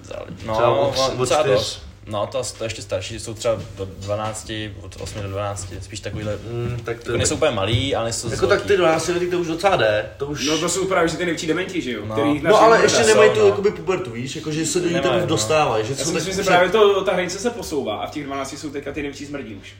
Záleží. 0.03 0.35
Třeba 0.35 0.59
No, 0.59 0.89
od- 0.89 0.97
no, 0.97 1.23
od 1.23 1.25
čtyř? 1.31 1.81
No, 2.09 2.27
to, 2.27 2.41
to 2.57 2.63
ještě 2.63 2.81
starší, 2.81 3.19
jsou 3.19 3.33
třeba 3.33 3.61
do 3.77 3.85
12, 3.85 4.51
od 4.81 4.97
8 4.99 5.21
do 5.21 5.29
12, 5.29 5.73
spíš 5.81 5.99
takovýhle, 5.99 6.37
Mm, 6.51 6.79
tak 6.83 7.03
to 7.03 7.09
jako 7.11 7.17
nejsou 7.17 7.35
úplně 7.35 7.51
malý, 7.51 7.95
ale 7.95 8.05
nejsou 8.05 8.31
Jako 8.31 8.47
tak 8.47 8.61
ty 8.65 8.77
12 8.77 9.07
letý 9.07 9.27
to 9.27 9.39
už 9.39 9.47
docela 9.47 9.75
jde, 9.75 10.09
to 10.17 10.25
už... 10.25 10.47
No 10.47 10.57
to 10.57 10.69
jsou 10.69 10.85
právě 10.85 11.09
že 11.09 11.17
ty 11.17 11.25
největší 11.25 11.47
dementi, 11.47 11.81
že 11.81 11.91
jo? 11.91 12.05
No. 12.05 12.15
Který 12.15 12.41
No 12.41 12.61
ale 12.61 12.81
ještě 12.81 13.03
jsou, 13.03 13.07
nemají 13.07 13.31
tu 13.31 13.39
no. 13.39 13.45
jakoby 13.45 13.71
pubertu, 13.71 14.11
víš, 14.11 14.35
jako 14.35 14.51
že 14.51 14.65
se 14.65 14.79
do 14.79 14.87
ní 14.87 14.93
teprve 14.93 15.21
no. 15.21 15.27
dostávají, 15.27 15.85
že 15.85 15.91
Já 15.91 15.97
si 15.97 16.05
jsou 16.05 16.11
myslím, 16.11 16.35
že 16.35 16.43
právě 16.43 16.69
to, 16.69 17.03
ta 17.03 17.13
hranice 17.13 17.39
se 17.39 17.49
posouvá 17.49 17.95
a 17.95 18.07
v 18.07 18.11
těch 18.11 18.23
12 18.25 18.57
jsou 18.57 18.69
teďka 18.69 18.91
ty 18.91 19.01
největší 19.01 19.25
smrdí 19.25 19.55
už. 19.55 19.73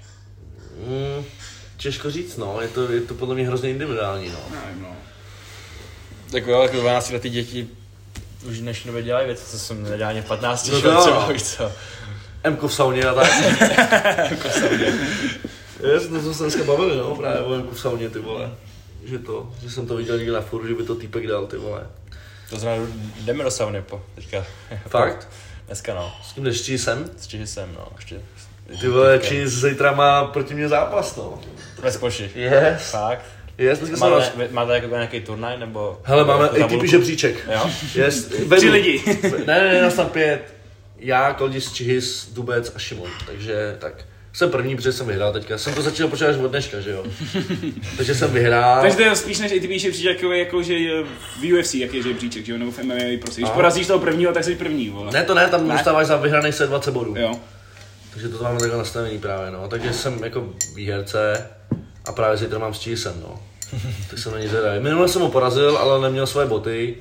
Mm, 0.88 1.26
těžko 1.78 2.12
říct, 2.12 2.38
no, 2.38 2.58
je 2.62 2.68
to, 2.68 2.92
je 2.92 3.02
to 3.02 3.14
podle 3.14 3.36
mě 3.36 3.48
hrozně 3.48 3.70
individuální, 3.70 4.30
no. 4.30 4.40
Nevím, 4.66 4.82
no. 4.84 4.96
Tak 6.32 6.48
jo, 6.48 6.62
jako 6.62 6.78
12 6.78 7.12
letý 7.12 7.30
děti 7.30 7.68
už 8.48 8.58
v 8.58 8.62
dnešní 8.62 8.88
době 8.88 9.04
dělají 9.04 9.26
věci, 9.28 9.44
co 9.52 9.60
jsem 9.60 9.84
nedělal 9.84 10.10
ani 10.10 10.22
v 10.22 10.26
15, 10.26 10.68
No 10.68 10.76
že 10.76 10.82
to 10.82 10.88
jo, 10.90 10.94
jo. 10.96 11.02
třeba, 11.02 11.34
co. 11.40 11.72
Mko 12.50 12.68
v 12.68 12.74
sauně 12.74 13.04
a 13.04 13.14
tak. 13.14 13.32
Mko 14.32 14.50
v 14.50 14.54
sauně. 14.54 14.94
Yes, 15.94 16.08
to 16.08 16.22
jsme 16.22 16.34
se 16.34 16.44
dneska 16.44 16.64
bavili, 16.64 16.98
no, 16.98 17.16
právě 17.16 17.42
o 17.42 17.60
Mku 17.60 17.76
v 17.76 17.80
sauně, 17.80 18.10
ty 18.10 18.20
vole. 18.20 18.52
Že 19.04 19.20
to, 19.20 19.50
že 19.62 19.72
jsem 19.72 19.88
to 19.88 19.96
viděl 19.96 20.18
někde 20.18 20.34
na 20.34 20.42
furu, 20.42 20.68
že 20.68 20.74
by 20.74 20.84
to 20.84 20.96
týpek 20.96 21.28
dal, 21.28 21.48
ty 21.48 21.58
vole. 21.58 21.88
To 22.50 22.60
znamená, 22.60 22.88
jdeme 23.22 23.44
do 23.44 23.52
sauny 23.52 23.82
po, 23.82 24.02
teďka. 24.16 24.46
Fakt? 24.88 25.28
Dneska 25.68 25.94
no, 25.94 26.14
S 26.24 26.34
kým 26.34 26.44
jdeš, 26.44 26.62
či 26.62 26.78
jsem? 26.78 27.10
s 27.18 27.34
jsem, 27.34 27.74
no, 27.76 27.88
ještě. 27.96 28.22
Ty 28.82 28.88
vole, 28.88 29.20
či 29.20 29.48
zítra 29.48 29.92
má 29.92 30.26
proti 30.26 30.54
mě 30.54 30.68
zápas, 30.68 31.16
no. 31.16 31.40
Ve 31.82 31.92
skoši. 31.92 32.32
Yes. 32.36 32.92
Fakt. 32.92 33.26
Yes, 33.58 33.80
dneska 33.80 33.98
Máte, 33.98 34.16
vás... 34.16 34.52
máte 34.52 34.74
jako 34.74 34.88
nějaký 34.88 35.20
turnaj, 35.20 35.58
nebo? 35.58 36.00
Hele, 36.04 36.26
máme 36.26 36.44
jako 36.44 36.56
ATP 36.56 36.62
tabulku? 36.62 36.86
žebříček. 36.86 37.48
Jo? 37.54 37.70
Yes. 37.96 38.26
Tři 38.58 38.70
lidi. 38.70 39.04
Ne, 39.24 39.60
ne, 39.60 39.74
ne, 39.74 39.82
nás 39.82 39.94
tam 39.94 40.10
pět. 40.10 40.59
Já, 41.00 41.34
Koldis, 41.34 41.74
Čihis, 41.74 42.30
Dubec 42.34 42.72
a 42.76 42.80
Šimon. 42.80 43.10
Takže 43.26 43.76
tak. 43.80 43.94
Jsem 44.34 44.52
první, 44.52 44.76
protože 44.76 44.94
jsem 44.94 45.08
vyhrál 45.08 45.34
teďka. 45.34 45.58
Jsem 45.58 45.74
to 45.74 45.82
začal 45.82 46.08
počítat 46.08 46.30
až 46.30 46.36
od 46.36 46.48
dneška, 46.48 46.80
že 46.80 46.92
jo. 46.92 47.04
Takže 47.98 48.16
jsem 48.16 48.32
vyhrál. 48.32 48.82
Takže 48.82 48.98
to 48.98 49.04
je 49.04 49.16
spíš 49.16 49.40
než 49.40 49.52
ATP 49.52 49.70
žebříček, 49.72 50.16
jako, 50.16 50.32
jako 50.32 50.64
že 50.64 50.76
v 51.40 51.54
UFC, 51.54 51.74
jak 51.74 51.94
je 51.94 52.04
žebříček, 52.04 52.46
že 52.46 52.52
jo, 52.52 52.58
nebo 52.58 52.72
v 52.72 52.84
MMA 52.84 52.96
prostě. 53.22 53.42
Když 53.42 53.52
porazíš 53.52 53.88
toho 53.88 54.00
prvního, 54.00 54.34
tak 54.34 54.44
jsi 54.44 54.56
první, 54.56 54.90
vole. 54.90 55.12
Ne, 55.12 55.24
to 55.24 55.34
ne, 55.34 55.48
tam 55.48 55.70
dostáváš 55.70 56.08
za 56.08 56.18
vyhraných 56.18 56.56
set 56.56 56.68
20 56.68 56.92
bodů. 56.92 57.16
Jo. 57.18 57.36
Takže 58.14 58.30
to 58.30 58.44
máme 58.44 58.60
takhle 58.60 58.78
nastavený 58.78 59.20
právě, 59.20 59.52
no. 59.52 59.68
Takže 59.68 59.94
jsem 59.94 60.24
jako 60.24 60.50
výherce 60.76 61.48
a 62.06 62.12
právě 62.12 62.38
zítra 62.38 62.60
mám 62.60 62.74
s 62.74 62.84
Chihisem, 62.84 63.14
no. 63.22 63.40
Tak 64.10 64.20
jsem 64.20 64.32
na 64.32 64.40
ní 64.40 64.48
zvědavý. 64.48 64.80
Minule 64.80 65.08
jsem 65.08 65.22
ho 65.22 65.30
porazil, 65.30 65.78
ale 65.78 66.02
neměl 66.02 66.28
svoje 66.28 66.48
boty. 66.48 66.96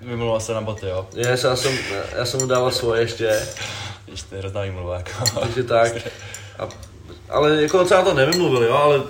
Vymluval 0.00 0.40
se 0.40 0.54
na 0.54 0.60
boty, 0.60 0.86
jo. 0.86 1.08
Yes, 1.14 1.44
já 1.44 1.56
jsem, 1.56 1.78
já 2.16 2.24
jsem 2.24 2.40
mu 2.40 2.46
dával 2.46 2.70
svoje 2.70 3.00
ještě. 3.00 3.40
Když 4.06 4.22
to 4.22 4.34
je 4.34 4.40
hrozná 4.40 4.62
výmluva, 4.62 4.96
jako. 4.96 5.40
Takže 5.40 5.62
tak. 5.62 5.92
A, 6.58 6.68
ale 7.28 7.62
jako 7.62 7.78
docela 7.78 8.02
to 8.02 8.14
nevymluvil, 8.14 8.62
jo, 8.62 8.74
ale 8.74 9.02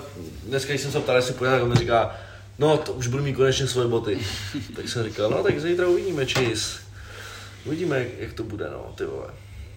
dneska, 0.43 0.69
když 0.69 0.81
jsem 0.81 0.91
se 0.91 0.99
ptal, 0.99 1.15
jestli 1.15 1.33
půjde, 1.33 1.51
tak 1.51 1.63
on 1.63 1.69
mi 1.69 1.75
říká, 1.75 2.15
no 2.59 2.77
to 2.77 2.93
už 2.93 3.07
budu 3.07 3.23
mít 3.23 3.33
konečně 3.33 3.67
svoje 3.67 3.87
boty. 3.87 4.19
tak 4.75 4.89
jsem 4.89 5.03
říkal, 5.03 5.29
no 5.29 5.43
tak 5.43 5.59
zítra 5.59 5.87
uvidíme, 5.87 6.25
čis. 6.25 6.79
Uvidíme, 7.65 7.99
jak, 7.99 8.07
jak 8.17 8.33
to 8.33 8.43
bude, 8.43 8.69
no, 8.69 8.93
ty 8.95 9.05
vole. 9.05 9.27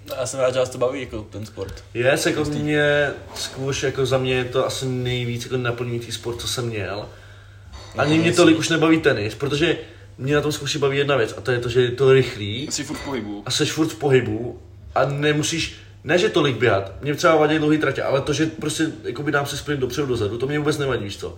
No, 0.09 0.15
Já 0.21 0.27
jsem 0.27 0.41
rád, 0.41 0.55
že 0.55 0.59
vás 0.59 0.69
to 0.69 0.79
baví, 0.79 1.01
jako 1.01 1.27
ten 1.31 1.47
sport. 1.47 1.85
Yes, 1.95 2.27
jako 2.27 2.45
mě, 2.45 3.11
squash, 3.35 3.83
jako 3.83 4.07
za 4.07 4.19
mě 4.19 4.35
je 4.35 4.45
to 4.45 4.67
asi 4.67 4.87
nejvíc 4.87 5.45
jako 5.45 5.57
naplňující 5.57 6.12
sport, 6.12 6.41
co 6.41 6.49
jsem 6.49 6.67
měl. 6.67 7.09
Ani 7.99 8.19
mě 8.19 8.33
tolik 8.33 8.59
už 8.59 8.69
nebaví 8.69 9.01
tenis, 9.01 9.35
protože 9.35 9.77
mě 10.19 10.35
na 10.35 10.41
tom 10.41 10.53
squashi 10.53 10.79
baví 10.79 10.99
jedna 10.99 11.17
věc, 11.17 11.35
a 11.39 11.41
to 11.41 11.51
je 11.51 11.59
to, 11.59 11.69
že 11.69 11.83
je 11.83 11.91
to 11.91 12.12
rychlý 12.12 12.69
Jsi 12.71 12.85
furt 12.85 12.97
v 12.97 13.05
pohybu. 13.05 13.43
a 13.47 13.51
seš 13.51 13.73
furt 13.73 13.89
v 13.89 13.97
pohybu 13.97 14.59
a 14.95 15.05
nemusíš, 15.05 15.75
ne 16.05 16.19
že 16.19 16.29
tolik 16.29 16.57
běhat, 16.57 16.93
mě 17.03 17.15
třeba 17.15 17.37
vadí 17.37 17.59
dlouhý 17.59 17.79
tratě, 17.79 18.03
ale 18.03 18.21
to, 18.21 18.33
že 18.33 18.47
prostě 18.47 18.87
jakoby 19.05 19.33
dám 19.33 19.47
si 19.47 19.57
sprint 19.57 19.81
dopředu 19.81 20.07
dozadu, 20.07 20.39
to 20.39 20.47
mě 20.47 20.59
vůbec 20.59 20.79
nevadí, 20.79 21.05
víš 21.05 21.17
co. 21.17 21.37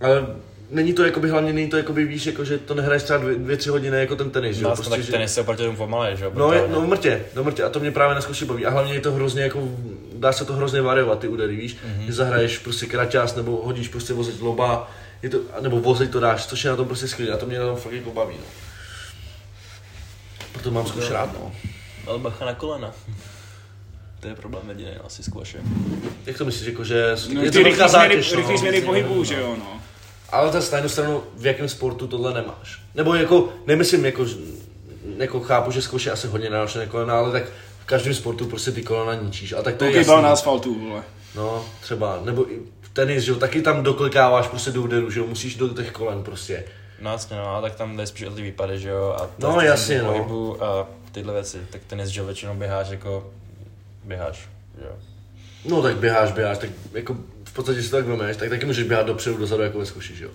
Ale 0.00 0.26
není 0.70 0.92
to 0.92 1.04
jakoby 1.04 1.28
hlavně, 1.28 1.52
není 1.52 1.68
to 1.68 1.76
jakoby, 1.76 2.04
víš, 2.04 2.26
jako, 2.26 2.44
že 2.44 2.58
to 2.58 2.74
nehraješ 2.74 3.02
třeba 3.02 3.18
dvě, 3.18 3.34
dvě 3.34 3.56
tři 3.56 3.68
hodiny 3.70 3.98
jako 3.98 4.16
ten 4.16 4.30
tenis, 4.30 4.56
že 4.56 4.64
jo. 4.64 4.72
To 4.76 4.90
tak 4.90 5.02
že- 5.02 5.12
tenis 5.12 5.34
se 5.34 5.40
oproti 5.40 5.62
tomu 5.62 5.76
pomalej, 5.76 6.16
že 6.16 6.24
jo? 6.24 6.32
No, 6.34 6.52
je, 6.52 6.68
no 6.70 6.86
mrtě, 6.86 7.22
no 7.36 7.44
mrtě. 7.44 7.62
A 7.62 7.68
to 7.68 7.80
mě 7.80 7.90
právě 7.90 8.14
na 8.14 8.20
zkuši 8.20 8.44
baví. 8.44 8.66
A 8.66 8.70
hlavně 8.70 8.94
je 8.94 9.00
to 9.00 9.12
hrozně 9.12 9.42
jako, 9.42 9.68
dá 10.14 10.32
se 10.32 10.44
to 10.44 10.52
hrozně 10.52 10.82
variovat, 10.82 11.18
ty 11.18 11.28
údery, 11.28 11.56
víš. 11.56 11.76
Mhm. 11.84 11.94
Mm-hmm. 12.02 12.06
Že 12.06 12.12
zahraješ 12.12 12.58
prostě 12.58 12.86
kraťás, 12.86 13.36
nebo 13.36 13.62
hodíš 13.64 13.88
prostě 13.88 14.12
vozit 14.14 14.40
loba, 14.40 14.90
je 15.24 15.30
to, 15.30 15.38
nebo 15.60 15.80
vozit 15.80 16.10
to 16.10 16.20
dáš, 16.20 16.46
což 16.46 16.64
je 16.64 16.70
na 16.70 16.76
tom 16.76 16.86
prostě 16.86 17.08
skvělé. 17.08 17.34
A 17.34 17.36
to 17.38 17.46
mě 17.46 17.58
na 17.58 17.66
tom 17.66 17.76
fakt 17.76 17.92
jako 17.92 18.10
baví, 18.10 18.34
no. 18.38 18.44
Proto 20.52 20.70
mám 20.70 20.86
zkuš 20.86 21.10
rád, 21.10 21.32
no. 21.32 21.52
Ale 22.06 22.18
bacha 22.18 22.44
na 22.44 22.54
kolena. 22.54 22.92
To 24.20 24.28
je 24.28 24.34
problém 24.34 24.68
jediný, 24.68 24.90
no, 24.98 25.06
asi 25.06 25.22
squashe. 25.22 25.58
Jak 26.26 26.38
to 26.38 26.44
myslíš, 26.44 26.66
jako, 26.68 26.84
že 26.84 27.16
No, 27.34 27.42
je 27.42 27.50
ty 27.50 27.58
to 27.58 27.64
rychlý 27.64 27.88
změny, 27.88 27.88
zátěž, 27.92 28.32
rychlý 28.36 28.52
no. 28.52 28.58
změny 28.58 28.80
pohybu, 28.80 29.24
že 29.24 29.40
jo, 29.40 29.56
no. 29.58 29.80
Ale 30.32 30.52
zase 30.52 30.70
na 30.72 30.76
jednu 30.78 30.88
stranu, 30.88 31.22
v 31.36 31.46
jakém 31.46 31.68
sportu 31.68 32.06
tohle 32.06 32.34
nemáš. 32.34 32.82
Nebo 32.94 33.14
jako, 33.14 33.48
nemyslím, 33.66 34.04
jako, 34.04 34.24
že- 34.24 34.36
jako 35.16 35.40
chápu, 35.40 35.70
že 35.70 35.82
zkouš 35.82 36.06
je 36.06 36.12
asi 36.12 36.26
hodně 36.26 36.50
náročné 36.50 36.86
kolena, 36.86 37.18
ale 37.18 37.32
tak 37.32 37.44
v 37.82 37.84
každém 37.84 38.14
sportu 38.14 38.46
prostě 38.46 38.72
ty 38.72 38.82
kolena 38.82 39.22
ničíš. 39.22 39.52
A 39.52 39.62
tak 39.62 39.76
to 39.76 39.84
je 39.84 39.96
jasný. 39.96 40.22
na 40.22 40.32
asfaltu, 40.32 40.80
vole. 40.88 41.02
No, 41.34 41.64
třeba, 41.80 42.20
nebo 42.24 42.52
i 42.52 42.58
tenis, 42.94 43.24
že 43.24 43.30
jo, 43.32 43.38
taky 43.38 43.62
tam 43.62 43.82
doklikáváš 43.82 44.48
prostě 44.48 44.70
do 44.70 44.82
úderu, 44.82 45.10
že 45.10 45.20
jo, 45.20 45.26
musíš 45.26 45.56
do 45.56 45.68
těch 45.68 45.92
kolen 45.92 46.22
prostě. 46.22 46.64
No 47.00 47.10
jasně, 47.12 47.36
no, 47.36 47.62
tak 47.62 47.74
tam 47.74 47.96
jde 47.96 48.06
spíš 48.06 48.26
o 48.26 48.30
ty 48.30 48.42
výpady, 48.42 48.78
že 48.78 48.88
jo, 48.88 49.16
a 49.20 49.30
No, 49.38 49.60
jasně, 49.60 50.02
no. 50.02 50.12
pohybu 50.12 50.64
a 50.64 50.86
tyhle 51.12 51.32
věci, 51.34 51.58
tak 51.70 51.80
tenis, 51.86 52.08
že 52.08 52.20
jo, 52.20 52.26
většinou 52.26 52.54
běháš 52.54 52.88
jako, 52.88 53.30
běháš, 54.04 54.48
že 54.78 54.84
jo. 54.84 54.92
No 55.64 55.82
tak 55.82 55.96
běháš, 55.96 56.32
běháš, 56.32 56.58
tak 56.58 56.70
jako 56.92 57.16
v 57.44 57.52
podstatě 57.52 57.82
si 57.82 57.90
to 57.90 57.96
tak 57.96 58.06
vemeš, 58.06 58.36
tak 58.36 58.48
taky 58.48 58.66
můžeš 58.66 58.84
běhat 58.84 59.06
dopředu, 59.06 59.38
dozadu 59.38 59.62
jako 59.62 59.78
ve 59.78 59.86
zkuši, 59.86 60.16
že 60.16 60.24
jo. 60.24 60.30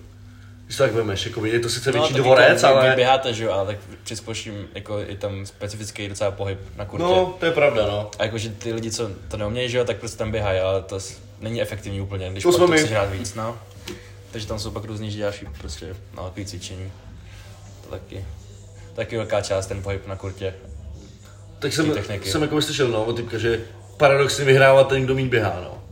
Když 0.64 0.76
to 0.76 0.82
tak 0.82 0.92
vemeš, 0.92 1.26
jako 1.26 1.44
je 1.44 1.60
to 1.60 1.68
sice 1.68 1.92
větší 1.92 2.12
tak 2.12 2.22
dvorec, 2.22 2.62
jako, 2.62 2.76
ale... 2.76 2.92
Běháte, 2.96 3.34
že 3.34 3.44
jo, 3.44 3.52
ale 3.52 3.66
tak 3.66 3.76
při 4.04 4.16
squashím, 4.16 4.68
jako 4.74 4.98
je 4.98 5.16
tam 5.16 5.46
specifický 5.46 6.08
docela 6.08 6.30
pohyb 6.30 6.58
na 6.76 6.84
kurtě. 6.84 7.04
No, 7.04 7.36
to 7.40 7.46
je 7.46 7.52
pravda, 7.52 7.86
no. 7.86 8.10
A 8.18 8.24
jakože 8.24 8.48
ty 8.50 8.72
lidi, 8.72 8.90
co 8.90 9.10
to 9.28 9.36
neumějí, 9.36 9.68
že 9.68 9.78
jo, 9.78 9.84
tak 9.84 9.96
prostě 9.96 10.18
tam 10.18 10.30
běhají, 10.30 10.60
ale 10.60 10.82
to 10.82 10.98
není 11.40 11.62
efektivní 11.62 12.00
úplně, 12.00 12.30
když 12.30 12.42
To 12.42 12.66
pak 12.66 12.76
chceš 12.76 12.90
hrát 12.90 13.12
víc, 13.12 13.34
no. 13.34 13.58
Takže 14.30 14.46
tam 14.46 14.58
jsou 14.58 14.70
pak 14.70 14.84
různý 14.84 15.18
další 15.18 15.46
prostě 15.60 15.96
no, 16.16 16.24
takový 16.24 16.46
cvičení. 16.46 16.92
To 17.84 17.90
taky, 17.90 18.24
taky 18.94 19.16
velká 19.16 19.40
část, 19.40 19.66
ten 19.66 19.82
pohyb 19.82 20.06
na 20.06 20.16
kurtě. 20.16 20.54
Tak 21.58 21.72
jsem, 21.72 21.90
techniky. 21.90 22.30
jsem 22.30 22.42
jako 22.42 22.62
slyšel, 22.62 22.88
no, 22.88 23.04
od 23.04 23.16
typka, 23.16 23.38
že 23.38 23.60
paradoxně 23.96 24.44
vyhrává 24.44 24.84
ten, 24.84 25.04
kdo 25.04 25.14
míň 25.14 25.28
běhá, 25.28 25.60
no. 25.64 25.82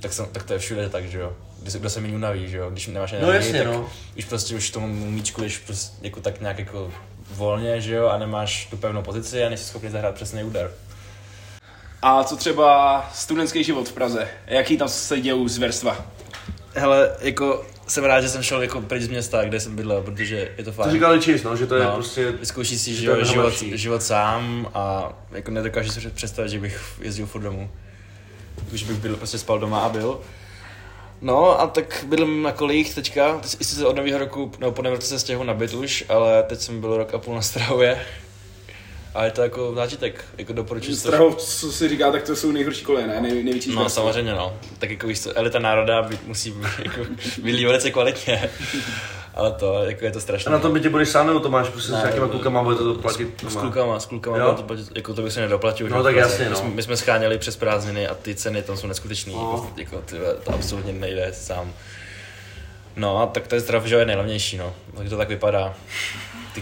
Tak, 0.00 0.12
jsem, 0.12 0.26
tak 0.26 0.42
to 0.42 0.52
je 0.52 0.58
všude 0.58 0.88
tak, 0.88 1.04
že 1.04 1.18
jo. 1.18 1.32
Když 1.60 1.72
se, 1.72 1.78
kdo 1.78 1.90
se 1.90 2.00
méně 2.00 2.14
unaví, 2.14 2.48
že 2.48 2.56
jo. 2.56 2.70
Když 2.70 2.86
nemáš 2.86 3.12
No 3.12 3.18
energii, 3.18 3.34
jasně, 3.36 3.58
tak 3.58 3.72
no. 3.72 3.88
už 4.18 4.24
prostě 4.24 4.54
už 4.54 4.70
tomu 4.70 5.10
míčku 5.10 5.40
jdeš 5.42 5.58
prostě 5.58 5.96
jako 6.06 6.20
tak 6.20 6.40
nějak 6.40 6.58
jako 6.58 6.92
volně, 7.30 7.80
že 7.80 7.94
jo, 7.94 8.06
a 8.06 8.18
nemáš 8.18 8.66
tu 8.70 8.76
pevnou 8.76 9.02
pozici 9.02 9.44
a 9.44 9.48
nejsi 9.48 9.64
schopný 9.64 9.90
zahrát 9.90 10.14
přesný 10.14 10.44
úder. 10.44 10.70
A 12.02 12.24
co 12.24 12.36
třeba 12.36 13.10
studentský 13.14 13.64
život 13.64 13.88
v 13.88 13.92
Praze? 13.92 14.28
Jaký 14.46 14.76
tam 14.76 14.88
se 14.88 15.20
dějou 15.20 15.48
zverstva? 15.48 16.06
Hele, 16.74 17.16
jako 17.20 17.64
jsem 17.86 18.04
rád, 18.04 18.20
že 18.20 18.28
jsem 18.28 18.42
šel 18.42 18.62
jako 18.62 18.80
pryč 18.80 19.02
z 19.02 19.08
města, 19.08 19.44
kde 19.44 19.60
jsem 19.60 19.76
bydlel, 19.76 20.02
protože 20.02 20.48
je 20.58 20.64
to 20.64 20.72
fajn. 20.72 20.88
To 20.88 20.94
říkal 20.94 21.18
Čís, 21.18 21.42
no, 21.42 21.56
že 21.56 21.66
to 21.66 21.74
je 21.74 21.84
No, 21.84 21.92
prostě... 21.94 22.30
Vyzkouší 22.32 22.78
si 22.78 22.94
život, 22.94 23.36
lepší. 23.36 23.78
život 23.78 24.02
sám 24.02 24.70
a 24.74 25.12
jako 25.30 25.50
nedokážu 25.50 25.90
si 25.90 26.10
představit, 26.10 26.48
že 26.48 26.60
bych 26.60 26.80
jezdil 27.02 27.26
furt 27.26 27.42
domů. 27.42 27.70
Už 28.72 28.82
bych 28.82 28.96
byl, 28.96 29.16
prostě 29.16 29.38
spal 29.38 29.58
doma 29.58 29.80
a 29.80 29.88
byl. 29.88 30.20
No 31.20 31.60
a 31.60 31.66
tak 31.66 32.04
bydlím 32.08 32.42
na 32.42 32.52
kolích 32.52 32.94
teďka, 32.94 33.38
teď 33.38 33.64
se 33.64 33.86
od 33.86 33.96
nového 33.96 34.18
roku, 34.18 34.52
nebo 34.58 34.72
po 34.72 34.82
novém 34.82 34.96
roce 34.96 35.08
se 35.08 35.18
stěhu 35.18 35.44
na 35.44 35.54
byt 35.54 35.74
už, 35.74 36.04
ale 36.08 36.42
teď 36.42 36.60
jsem 36.60 36.80
byl 36.80 36.96
rok 36.96 37.14
a 37.14 37.18
půl 37.18 37.34
na 37.34 37.42
Strahově. 37.42 38.00
A 39.14 39.24
je 39.24 39.30
to 39.30 39.42
jako 39.42 39.74
zážitek, 39.74 40.24
jako 40.38 40.52
doporučuji. 40.52 40.96
Strahov, 40.96 41.36
co 41.36 41.72
si 41.72 41.88
říká, 41.88 42.12
tak 42.12 42.22
to 42.22 42.36
jsou 42.36 42.52
nejhorší 42.52 42.84
koleje, 42.84 43.06
ne? 43.06 43.20
Nej, 43.20 43.42
největší 43.44 43.74
No 43.74 43.88
samozřejmě 43.88 44.32
no, 44.32 44.56
tak 44.78 44.90
jako 44.90 45.06
víš 45.06 45.20
co, 45.20 45.38
elita 45.38 45.58
národa 45.58 46.02
by, 46.02 46.18
musí 46.26 46.54
jako, 46.84 47.00
být 47.42 47.64
velice 47.64 47.90
kvalitně. 47.90 48.50
Ale 49.34 49.52
to, 49.52 49.84
jako 49.84 50.04
je 50.04 50.10
to 50.10 50.20
strašné. 50.20 50.48
A 50.50 50.52
na 50.52 50.58
tom 50.58 50.72
bytě 50.72 50.88
budeš 50.88 51.08
sám, 51.08 51.26
nebo 51.26 51.40
to 51.40 51.48
máš 51.50 51.68
prostě 51.68 51.92
Ne, 51.92 51.98
s 51.98 52.02
nějakýma 52.02 52.28
klukama, 52.28 52.62
bude 52.62 52.76
to 52.76 52.94
platit? 52.94 53.28
S 53.40 53.42
doma? 53.54 53.60
klukama, 53.60 54.00
s 54.00 54.06
klukama, 54.06 54.36
Jo? 54.36 54.54
to, 54.56 54.62
platit- 54.62 54.96
jako 54.96 55.14
to 55.14 55.22
bych 55.22 55.32
se 55.32 55.40
nedoplatil. 55.40 55.88
No 55.88 56.02
tak 56.02 56.14
Protože 56.14 56.20
jasně, 56.20 56.44
my, 56.44 56.50
no. 56.50 56.56
jsme, 56.56 56.68
my 56.70 56.82
jsme 56.82 56.96
scháněli 56.96 57.38
přes 57.38 57.56
prázdniny 57.56 58.08
a 58.08 58.14
ty 58.14 58.34
ceny 58.34 58.62
tam 58.62 58.76
jsou 58.76 58.86
neskutečný, 58.86 59.34
No. 59.34 59.70
jako, 59.78 59.96
jako 59.96 60.04
to 60.44 60.54
absolutně 60.54 60.92
nejde 60.92 61.30
sám. 61.32 61.72
No 62.96 63.22
a 63.22 63.26
tak 63.26 63.46
to 63.46 63.54
je 63.54 63.60
zdrav, 63.60 63.84
že 63.84 63.94
jo, 63.94 63.98
je 64.00 64.06
nejlevnější, 64.06 64.56
no. 64.56 64.74
Tak 64.96 65.08
to 65.08 65.16
tak 65.16 65.28
vypadá. 65.28 65.74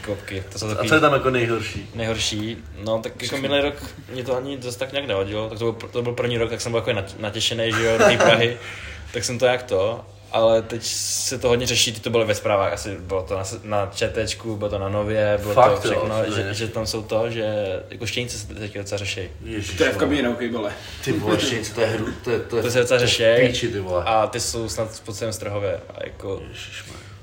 Ty 0.00 0.06
kopky, 0.06 0.44
to 0.52 0.58
jsou 0.58 0.66
A 0.78 0.84
co 0.88 0.94
je 0.94 1.00
tam 1.00 1.12
jako 1.12 1.30
nejhorší? 1.30 1.90
nejhorší. 1.94 2.56
No 2.84 2.98
tak 2.98 3.22
jako 3.22 3.36
minulý 3.36 3.60
rok 3.60 3.74
mě 4.12 4.24
to 4.24 4.36
ani 4.36 4.56
dost 4.56 4.76
tak 4.76 4.92
nějak 4.92 5.06
nevadilo, 5.08 5.48
tak 5.48 5.58
to 5.58 5.72
byl, 5.72 5.88
to 5.88 6.02
byl 6.02 6.12
první 6.12 6.38
rok, 6.38 6.50
tak 6.50 6.60
jsem 6.60 6.72
byl 6.72 6.78
jako 6.78 6.90
nat- 6.90 7.14
natěšený, 7.18 7.72
že 7.76 7.84
jo, 7.84 7.98
do 7.98 8.04
té 8.04 8.16
Prahy, 8.16 8.56
tak 9.12 9.24
jsem 9.24 9.38
to 9.38 9.46
jak 9.46 9.62
to. 9.62 10.04
Ale 10.32 10.62
teď 10.62 10.82
se 10.84 11.38
to 11.38 11.48
hodně 11.48 11.66
řeší, 11.66 11.92
ty 11.92 12.00
to 12.00 12.10
bylo 12.10 12.26
ve 12.26 12.34
zprávách, 12.34 12.72
asi 12.72 12.96
bylo 13.00 13.22
to 13.22 13.34
na, 13.36 13.42
na 13.62 13.90
ČTčku, 13.94 14.56
bylo 14.56 14.70
to 14.70 14.78
na 14.78 14.88
Nově, 14.88 15.38
bylo 15.42 15.54
Fakt, 15.54 15.82
to 15.82 15.88
jo, 15.88 15.94
všechno, 15.94 16.24
je- 16.24 16.30
že, 16.30 16.54
že, 16.54 16.68
tam 16.68 16.86
jsou 16.86 17.02
to, 17.02 17.30
že 17.30 17.44
jako 17.90 18.06
štěnice 18.06 18.38
se 18.38 18.54
teď 18.54 18.74
docela 18.78 18.98
řeší. 18.98 19.20
Ježiš, 19.44 19.76
To 19.76 19.84
je 19.84 19.90
v 19.92 19.96
kabině 19.96 20.22
na 20.22 20.28
hokejbale. 20.28 20.72
Ty 21.04 21.12
vole, 21.12 21.40
štěnice, 21.40 21.74
to 21.74 21.80
je 21.80 21.86
hru, 21.86 22.06
to 22.24 22.30
je, 22.30 22.38
to 22.40 22.56
je, 22.56 22.62
To 22.62 22.70
se 22.70 22.78
docela 22.78 22.98
to 22.98 23.04
je 23.04 23.08
řeší 23.08 23.24
píči, 23.46 23.68
ty 23.68 23.80
vole. 23.80 24.02
a 24.06 24.26
ty 24.26 24.40
jsou 24.40 24.68
snad 24.68 25.02
po 25.04 25.12
celém 25.12 25.32
Strahově. 25.32 25.80
A 25.94 26.04
jako. 26.04 26.42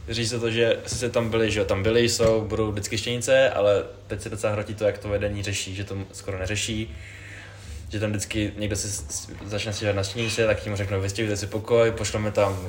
Říct 0.09 0.29
se 0.29 0.39
to, 0.39 0.51
že 0.51 0.79
sice 0.87 1.09
tam 1.09 1.29
byli, 1.29 1.51
že 1.51 1.59
jo, 1.59 1.65
tam 1.65 1.83
byli, 1.83 2.09
jsou, 2.09 2.41
budou 2.41 2.71
vždycky 2.71 2.97
štěnice, 2.97 3.49
ale 3.49 3.83
teď 4.07 4.21
se 4.21 4.29
docela 4.29 4.53
hrotí 4.53 4.75
to, 4.75 4.83
jak 4.83 4.97
to 4.97 5.09
vedení 5.09 5.43
řeší, 5.43 5.75
že 5.75 5.83
to 5.83 5.97
skoro 6.11 6.39
neřeší. 6.39 6.95
Že 7.89 7.99
tam 7.99 8.09
vždycky 8.09 8.53
někdo 8.57 8.75
si 8.75 9.03
začne 9.45 9.73
stěžovat 9.73 9.95
na 9.95 10.03
štěnice, 10.03 10.45
tak 10.45 10.59
tím 10.59 10.75
řeknou, 10.75 11.01
vystěhujte 11.01 11.37
si 11.37 11.47
pokoj, 11.47 11.91
pošleme 11.91 12.31
tam, 12.31 12.67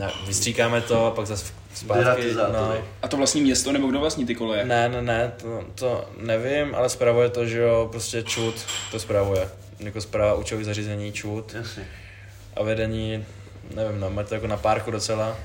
eh, 0.00 0.10
vystříkáme 0.26 0.80
to, 0.80 1.06
a 1.06 1.10
pak 1.10 1.26
zase 1.26 1.52
zpátky. 1.74 2.04
Deratizátory. 2.04 2.78
A 3.02 3.08
to 3.08 3.16
vlastní 3.16 3.40
město, 3.40 3.72
nebo 3.72 3.86
kdo 3.86 4.00
vlastní 4.00 4.26
ty 4.26 4.34
koleje? 4.34 4.64
Ne, 4.64 4.88
ne, 4.88 5.02
ne, 5.02 5.32
to, 5.36 5.64
to 5.74 6.08
nevím, 6.20 6.74
ale 6.74 6.88
zpravuje 6.88 7.28
to, 7.28 7.46
že 7.46 7.58
jo, 7.58 7.88
prostě 7.90 8.22
čut 8.22 8.54
to 8.90 8.98
zpravuje. 8.98 9.48
Jako 9.78 10.00
zpráva 10.00 10.34
učových 10.34 10.66
zařízení 10.66 11.12
čut 11.12 11.54
Jasně. 11.54 11.86
a 12.56 12.62
vedení, 12.62 13.24
nevím, 13.74 14.00
no, 14.00 14.10
mají 14.10 14.28
to 14.28 14.34
jako 14.34 14.46
na 14.46 14.56
párku 14.56 14.90
docela. 14.90 15.36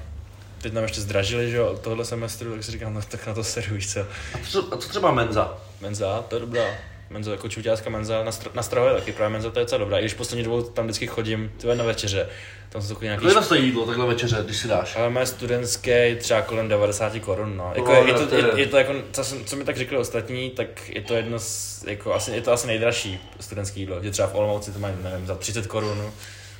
Teď 0.61 0.73
nám 0.73 0.83
ještě 0.83 1.01
zdražili, 1.01 1.51
že 1.51 1.57
jo, 1.57 1.79
tohle 1.81 2.05
semestru, 2.05 2.51
tak 2.53 2.63
si 2.63 2.71
říkám, 2.71 2.93
no 2.93 3.01
tak 3.01 3.27
na 3.27 3.33
to 3.33 3.43
seru, 3.43 3.75
víš 3.75 3.93
co. 3.93 3.99
A 4.01 4.05
co, 4.49 4.73
a 4.73 4.77
co 4.77 4.89
třeba 4.89 5.11
menza? 5.11 5.57
Menza, 5.81 6.25
to 6.27 6.35
je 6.35 6.39
dobrá. 6.39 6.63
Menza, 7.09 7.31
jako 7.31 7.49
čuťářská 7.49 7.89
menza, 7.89 8.23
na, 8.23 8.31
str- 8.31 8.49
na 8.53 8.63
Strahově 8.63 8.93
taky 8.95 9.11
právě 9.11 9.29
menza, 9.33 9.49
to 9.49 9.59
je 9.59 9.65
docela 9.65 9.79
dobrá. 9.79 9.97
I 9.97 10.01
když 10.01 10.13
poslední 10.13 10.43
dobou 10.43 10.61
tam 10.61 10.85
vždycky 10.85 11.07
chodím, 11.07 11.51
ty 11.57 11.67
na 11.75 11.83
večeře, 11.83 12.29
tam 12.69 12.81
jsou 12.81 12.97
nějaký... 13.01 13.21
Kolik 13.25 13.43
stojí 13.43 13.65
jídlo 13.65 13.85
takhle 13.85 14.05
večeře, 14.07 14.41
když 14.45 14.57
si 14.57 14.67
dáš? 14.67 14.95
Ale 14.95 15.09
mé 15.09 15.25
studentské 15.25 16.15
třeba 16.15 16.41
kolem 16.41 16.67
90 16.67 17.13
korun, 17.19 17.57
no. 17.57 17.71
Jako 17.75 17.93
No, 17.93 17.97
je, 18.01 18.07
je, 18.07 18.13
to, 18.13 18.27
to 18.27 18.35
je- 18.35 18.41
je, 18.55 18.59
je, 18.59 18.67
to 18.67 18.77
jako, 18.77 18.93
co, 19.11 19.23
jsem, 19.23 19.45
co 19.45 19.55
mi 19.55 19.63
tak 19.63 19.77
řekli 19.77 19.97
ostatní, 19.97 20.49
tak 20.49 20.89
je 20.89 21.01
to 21.01 21.13
jedno 21.15 21.39
z, 21.39 21.83
jako 21.87 22.13
asi, 22.13 22.31
je 22.31 22.41
to 22.41 22.51
asi 22.51 22.67
nejdražší 22.67 23.19
studentské 23.39 23.79
jídlo, 23.79 24.03
že 24.03 24.11
třeba 24.11 24.27
v 24.27 24.35
Olomouci 24.35 24.71
to 24.71 24.79
mají, 24.79 24.93
nevím, 25.03 25.27
za 25.27 25.35
30 25.35 25.67
korun, 25.67 26.11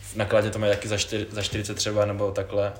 v 0.02 0.16
nakladě 0.16 0.50
to 0.50 0.60
mají 0.60 0.72
taky 0.74 0.88
za, 0.88 0.98
4, 0.98 1.26
za 1.32 1.42
40 1.42 1.74
třeba, 1.74 2.06
nebo 2.06 2.32
takhle, 2.32 2.74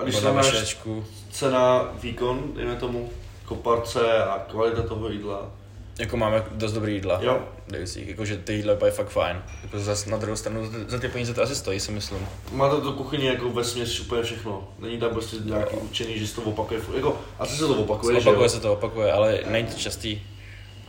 A 0.00 0.04
když 0.04 0.16
srovnáš 0.16 0.52
vešečku. 0.52 1.04
cena, 1.30 1.88
výkon, 2.02 2.52
dejme 2.56 2.76
tomu, 2.76 3.10
koparce 3.44 4.24
a 4.24 4.38
kvalita 4.48 4.82
toho 4.82 5.08
jídla. 5.08 5.50
Jako 5.98 6.16
máme 6.16 6.44
dost 6.50 6.72
dobrý 6.72 6.94
jídla. 6.94 7.18
Jo. 7.22 7.40
Dejusích, 7.68 8.08
jakože 8.08 8.36
ty 8.36 8.52
jídla 8.52 8.76
je 8.84 8.90
fakt 8.90 9.08
fajn. 9.08 9.42
Jako 9.62 9.78
zase 9.78 10.10
na 10.10 10.16
druhou 10.16 10.36
stranu, 10.36 10.70
za 10.88 10.98
ty 10.98 11.08
peníze 11.08 11.34
to 11.34 11.42
asi 11.42 11.54
stojí, 11.54 11.80
si 11.80 11.92
myslím. 11.92 12.26
Máte 12.52 12.80
to 12.80 12.92
kuchyni 12.92 13.26
jako 13.26 13.50
ve 13.50 13.64
směs 13.64 14.00
úplně 14.00 14.22
všechno. 14.22 14.68
Není 14.78 14.98
tam 14.98 15.10
prostě 15.10 15.36
nějaký 15.44 15.76
učený, 15.76 16.18
že 16.18 16.26
se 16.26 16.34
to 16.34 16.42
opakuje. 16.42 16.80
Jako, 16.96 17.20
asi 17.38 17.56
se 17.56 17.66
to 17.66 17.74
opakuje, 17.74 18.20
že 18.20 18.28
opakuje 18.28 18.44
jo? 18.44 18.48
se 18.48 18.60
to, 18.60 18.72
opakuje, 18.72 19.12
ale 19.12 19.40
není 19.46 19.66
to 19.66 19.78
častý. 19.78 20.22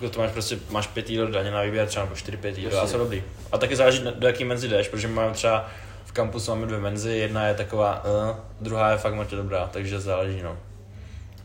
Jako 0.01 0.13
to 0.13 0.19
máš 0.19 0.31
prostě, 0.31 0.59
máš 0.69 0.87
pět 0.87 1.09
jídel 1.09 1.27
denně 1.27 1.51
na 1.51 1.61
výběr, 1.61 1.87
třeba 1.87 2.05
nebo 2.05 2.15
čtyři, 2.15 2.37
pět 2.37 2.57
jídel 2.57 2.79
a 2.81 2.87
jsou 2.87 2.97
dobrý. 2.97 3.23
A 3.51 3.57
taky 3.57 3.75
záleží, 3.75 4.03
do 4.15 4.27
jaký 4.27 4.43
menzy 4.43 4.67
jdeš, 4.67 4.87
protože 4.87 5.07
máme 5.07 5.33
třeba 5.33 5.69
v 6.11 6.13
kampusu 6.13 6.51
máme 6.51 6.67
dvě 6.67 6.79
menzy, 6.79 7.11
jedna 7.11 7.47
je 7.47 7.53
taková, 7.53 8.03
uh, 8.03 8.35
druhá 8.61 8.91
je 8.91 8.97
fakt 8.97 9.13
moc 9.13 9.29
dobrá, 9.29 9.69
takže 9.73 9.99
záleží, 9.99 10.41
no. 10.41 10.57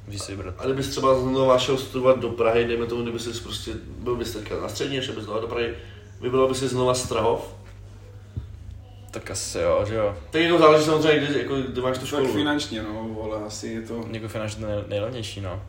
Víš 0.09 0.23
si 0.23 0.37
vybrat. 0.37 0.55
A 0.59 0.65
kdybys 0.65 0.89
třeba 0.89 1.21
znovu 1.21 1.59
šel 1.59 1.79
studovat 1.79 2.19
do 2.19 2.29
Prahy, 2.29 2.65
dejme 2.65 2.87
tomu, 2.87 3.03
kdyby 3.03 3.19
jsi 3.19 3.41
prostě 3.43 3.71
byl 3.99 4.17
bys 4.17 4.33
teďka 4.33 4.61
na 4.61 4.69
střední, 4.69 5.03
šel 5.03 5.15
bys 5.15 5.25
znova 5.25 5.41
do 5.41 5.47
Prahy, 5.47 5.75
vybral 6.21 6.49
by 6.49 6.55
si 6.55 6.69
znova 6.69 6.95
Strahov. 6.95 7.55
Tak 9.11 9.31
asi 9.31 9.59
jo, 9.59 9.85
že 9.89 9.95
jo. 9.95 10.17
Tak 10.31 10.41
jako 10.43 10.59
záleží 10.59 10.85
samozřejmě, 10.85 11.27
kde, 11.27 11.39
jako, 11.43 11.57
kde 11.57 11.83
máš 11.83 11.99
tu 11.99 12.01
Tak 12.01 12.09
školu. 12.09 12.33
finančně, 12.33 12.83
no, 12.83 13.17
ale 13.25 13.47
asi 13.47 13.69
je 13.69 13.81
to... 13.81 14.05
Jako 14.11 14.29
finančně 14.29 14.67
nej, 14.67 14.85
nejlevnější, 14.89 15.41
no. 15.41 15.63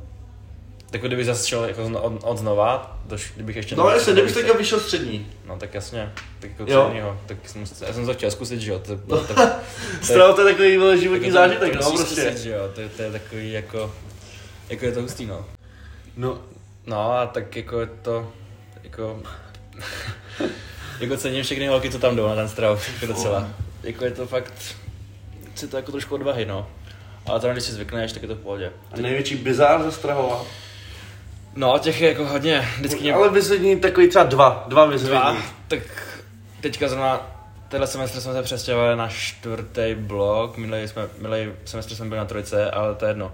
Tak 0.92 1.02
kdybych 1.02 1.26
zase 1.26 1.48
šel 1.48 1.66
jako 1.66 1.84
od, 2.02 2.24
od 2.24 2.38
znova, 2.38 2.98
do, 3.06 3.16
š- 3.18 3.32
kdybych 3.36 3.56
ještě... 3.56 3.76
No 3.76 3.90
jasně, 3.90 4.14
kdybys 4.14 4.34
teďka 4.34 4.54
vyšel 4.54 4.80
střední. 4.80 5.28
No 5.48 5.58
tak 5.58 5.74
jasně, 5.74 6.12
tak 6.40 6.50
jako 6.50 6.72
Jo. 6.72 6.86
jinýho, 6.88 7.20
tak 7.26 7.38
jsem, 7.50 7.64
já 7.88 7.94
jsem 7.94 8.06
to 8.06 8.14
chtěl 8.14 8.32
zkusit, 8.32 8.60
že 8.60 8.72
jo, 8.72 8.80
to, 8.80 8.98
to, 8.98 9.28
to, 9.28 9.34
Strahov 10.02 10.36
to 10.36 10.48
je 10.48 10.54
takový 10.54 10.78
vole, 10.78 10.98
životní 10.98 11.28
to- 11.28 11.34
zážitek, 11.34 11.72
to 11.78 11.84
no 11.84 11.92
prostě. 11.92 12.22
Zkusit, 12.22 12.38
že 12.44 12.50
jo, 12.50 12.62
to, 12.76 12.82
to, 12.96 13.02
je 13.02 13.12
takový 13.12 13.52
jako, 13.52 13.94
jako 14.70 14.86
je 14.86 14.92
to 14.92 15.02
hustý, 15.02 15.26
no. 15.26 15.46
No, 16.18 16.40
No 16.86 17.12
a 17.12 17.26
tak 17.28 17.56
jako 17.56 17.80
je 17.80 17.88
to, 18.02 18.32
jako, 18.84 19.22
jako 21.00 21.18
cením 21.18 21.44
všechny 21.44 21.68
holky, 21.68 21.92
co 21.92 22.00
tam 22.00 22.16
jdou 22.16 22.28
na 22.28 22.36
ten 22.36 22.50
strav, 22.50 22.90
jako 22.94 23.06
docela. 23.14 23.48
Jako 23.84 24.06
je 24.06 24.12
to 24.12 24.28
fakt, 24.28 24.54
si 25.56 25.68
to 25.68 25.78
jako 25.78 25.92
trošku 25.92 26.16
odvahy, 26.16 26.46
no. 26.46 26.68
Ale 27.26 27.40
tam, 27.40 27.52
když 27.52 27.64
si 27.64 27.72
zvykneš, 27.72 28.12
tak 28.14 28.22
je 28.22 28.28
to 28.28 28.36
v 28.36 28.40
pohodě. 28.40 28.72
a 28.92 28.98
největší 28.98 29.36
bizár 29.36 29.84
ze 29.84 29.92
Strahova. 29.92 30.46
No, 31.58 31.80
těch 31.80 32.02
je 32.02 32.10
jako 32.10 32.26
hodně, 32.26 32.68
vždycky 32.78 33.02
mě... 33.02 33.14
Ale 33.14 33.30
vyzvední 33.30 33.80
takový 33.80 34.08
třeba 34.08 34.24
dva, 34.26 34.66
dva 34.68 34.86
vyzvední. 34.86 35.20
Dva, 35.20 35.36
tak 35.68 35.80
teďka 36.62 36.88
zrovna 36.88 37.38
tenhle 37.68 37.88
semestr 37.88 38.22
jsme 38.22 38.34
se 38.34 38.44
přestěhovali 38.44 38.96
na 38.96 39.08
čtvrtý 39.08 39.96
blok, 39.96 40.58
minulý, 40.58 40.88
jsme, 40.88 41.08
minulý 41.18 41.52
semestr 41.66 41.96
jsme 41.96 42.06
byli 42.06 42.18
na 42.18 42.26
trojce, 42.26 42.72
ale 42.72 42.96
to 42.96 43.06
je 43.06 43.10
jedno. 43.10 43.32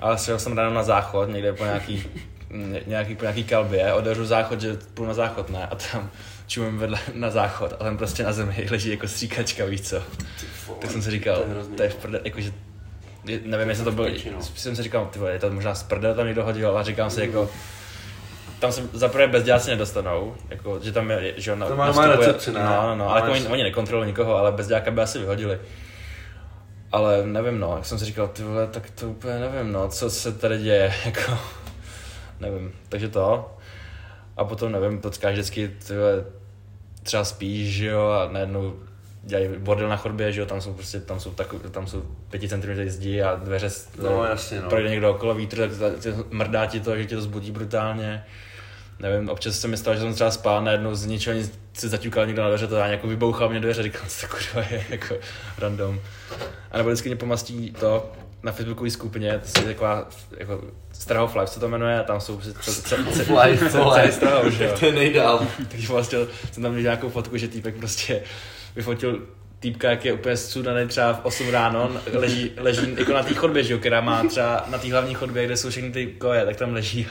Ale 0.00 0.18
šel 0.18 0.38
jsem 0.38 0.58
ráno 0.58 0.74
na 0.74 0.82
záchod, 0.82 1.28
někde 1.28 1.52
po 1.52 1.64
nějaký, 1.64 2.04
ně- 2.50 2.82
nějaký, 2.86 3.14
po 3.14 3.22
nějaký 3.24 3.44
kalbě, 3.44 3.92
otevřu 3.92 4.24
záchod, 4.24 4.60
že 4.60 4.76
půjdu 4.94 5.08
na 5.08 5.14
záchod, 5.14 5.50
ne, 5.50 5.66
a 5.66 5.76
tam 5.76 6.10
čumím 6.46 6.78
vedle 6.78 6.98
na 7.14 7.30
záchod 7.30 7.72
a 7.72 7.84
tam 7.84 7.98
prostě 7.98 8.22
na 8.22 8.32
zemi 8.32 8.66
leží 8.70 8.90
jako 8.90 9.08
stříkačka, 9.08 9.64
víš 9.64 9.80
co. 9.80 10.02
Tak 10.78 10.90
jsem 10.90 11.02
si 11.02 11.10
říkal, 11.10 11.36
To 11.36 11.58
je 11.58 11.76
to 11.76 11.82
je 11.82 11.88
v 11.88 11.96
prde, 11.96 12.20
jakože, 12.24 12.52
nevím, 13.24 13.68
jestli 13.68 13.84
to 13.84 13.90
no. 14.32 14.42
jsem 14.42 14.76
si 14.76 14.82
říkal, 14.82 15.06
ty 15.06 15.18
vole, 15.18 15.32
je 15.32 15.38
to 15.38 15.50
možná 15.50 15.74
z 15.74 15.82
prdele 15.82 16.14
tam 16.14 16.26
někdo 16.26 16.44
hodil, 16.44 16.78
a 16.78 16.82
říkám 16.82 17.10
si 17.10 17.20
jako, 17.20 17.50
tam 18.58 18.72
se 18.72 18.82
zaprvé 18.92 19.26
bezděláci 19.26 19.70
nedostanou, 19.70 20.34
jako, 20.50 20.80
že 20.82 20.92
tam 20.92 21.10
je, 21.10 21.34
že 21.36 21.52
on 21.52 21.64
To 21.68 21.76
má- 21.76 21.92
má 21.92 22.06
recepci, 22.06 22.52
ne? 22.52 22.60
No, 22.60 22.82
no, 22.82 22.96
no, 22.96 23.10
ale 23.10 23.20
jako 23.20 23.32
oni, 23.32 23.46
oni 23.46 23.62
nekontrolují 23.62 24.08
nikoho, 24.08 24.36
ale 24.36 24.52
bezděláka 24.52 24.90
by 24.90 25.00
asi 25.00 25.18
vyhodili. 25.18 25.60
Ale 26.92 27.26
nevím, 27.26 27.60
no, 27.60 27.76
jak 27.76 27.86
jsem 27.86 27.98
si 27.98 28.04
říkal, 28.04 28.28
ty 28.28 28.42
vole, 28.42 28.66
tak 28.66 28.90
to 28.90 29.08
úplně 29.08 29.38
nevím, 29.38 29.72
no, 29.72 29.88
co 29.88 30.10
se 30.10 30.32
tady 30.32 30.58
děje, 30.58 30.94
jako, 31.04 31.38
nevím, 32.40 32.72
takže 32.88 33.08
to. 33.08 33.56
A 34.36 34.44
potom, 34.44 34.72
nevím, 34.72 35.00
potkáš 35.00 35.32
vždycky, 35.32 35.68
ty 35.86 35.96
vole, 35.96 36.24
třeba 37.02 37.24
spíš, 37.24 37.74
že 37.74 37.86
jo, 37.86 38.08
a 38.08 38.32
najednou 38.32 38.74
dělají 39.22 39.48
bordel 39.58 39.88
na 39.88 39.96
chodbě, 39.96 40.32
že 40.32 40.40
jo, 40.40 40.46
tam 40.46 40.60
jsou 40.60 40.72
prostě, 40.74 41.00
tam 41.00 41.20
jsou, 41.20 41.30
takový, 41.30 41.62
tam 41.70 41.86
jsou 41.86 42.02
pěti 42.30 42.48
centimetrů 42.48 42.84
zdi 42.88 43.22
a 43.22 43.34
dveře, 43.34 43.68
No, 44.02 44.24
jasně, 44.24 44.60
no. 44.60 44.68
projde 44.68 44.90
někdo 44.90 45.10
okolo 45.10 45.34
vítr, 45.34 45.70
tak 45.80 45.92
tě- 46.00 46.24
mrdá 46.30 46.66
ti 46.66 46.80
to, 46.80 46.96
že 46.96 47.04
tě 47.04 47.14
to 47.16 47.22
zbudí 47.22 47.50
brutálně. 47.50 48.24
Nevím, 49.00 49.28
občas 49.28 49.58
se 49.58 49.68
mi 49.68 49.76
stalo, 49.76 49.94
že 49.96 50.02
jsem 50.02 50.14
třeba 50.14 50.30
spál, 50.30 50.64
najednou 50.64 50.94
z 50.94 51.06
ničeho 51.06 51.36
nic 51.36 51.58
si 51.72 51.88
zaťukal 51.88 52.26
někdo 52.26 52.42
na 52.42 52.48
dveře, 52.48 52.66
to 52.66 52.76
já 52.76 52.86
jako 52.86 53.06
vybouchal 53.08 53.48
mě 53.48 53.60
dveře, 53.60 53.82
říkal, 53.82 54.02
co 54.08 54.26
to 54.26 54.34
kurva 54.36 54.68
je, 54.70 54.84
jako 54.88 55.14
random. 55.58 56.00
A 56.72 56.76
nebo 56.78 56.88
vždycky 56.90 57.08
mě 57.08 57.16
pomastí 57.16 57.72
to 57.80 58.12
na 58.42 58.52
facebookové 58.52 58.90
skupině, 58.90 59.40
to 59.52 59.60
je 59.60 59.66
taková 59.66 60.08
jako 60.36 60.60
Strahov 60.92 61.34
Live, 61.34 61.46
co 61.46 61.60
to 61.60 61.68
jmenuje, 61.68 62.00
a 62.00 62.02
tam 62.02 62.20
jsou 62.20 62.36
prostě 62.36 62.72
celý. 62.72 63.04
Strahov, 64.12 64.46
že 64.52 64.64
jo. 64.64 64.74
To 64.80 64.86
je 64.86 64.92
nejdál. 64.92 65.46
Takže 65.70 65.88
vlastně 65.88 66.18
jsem 66.52 66.62
tam 66.62 66.72
viděl 66.74 66.90
nějakou 66.90 67.08
fotku, 67.10 67.36
že 67.36 67.48
týpek 67.48 67.74
prostě 67.76 68.22
vyfotil 68.76 69.22
týpka, 69.60 69.90
jak 69.90 70.04
je 70.04 70.12
úplně 70.12 70.36
zcudaný 70.36 70.88
třeba 70.88 71.12
v 71.12 71.20
8 71.24 71.50
ráno, 71.50 71.90
leží, 72.12 72.50
leží 72.56 72.94
jako 72.98 73.12
na 73.12 73.22
té 73.22 73.34
chodbě, 73.34 73.64
že 73.64 73.72
jo, 73.72 73.78
která 73.78 74.00
má 74.00 74.24
třeba 74.24 74.64
na 74.70 74.78
té 74.78 74.92
hlavní 74.92 75.14
chodbě, 75.14 75.44
kde 75.44 75.56
jsou 75.56 75.70
všechny 75.70 75.90
ty 75.90 76.06
koje, 76.06 76.46
tak 76.46 76.56
tam 76.56 76.72
leží 76.72 77.06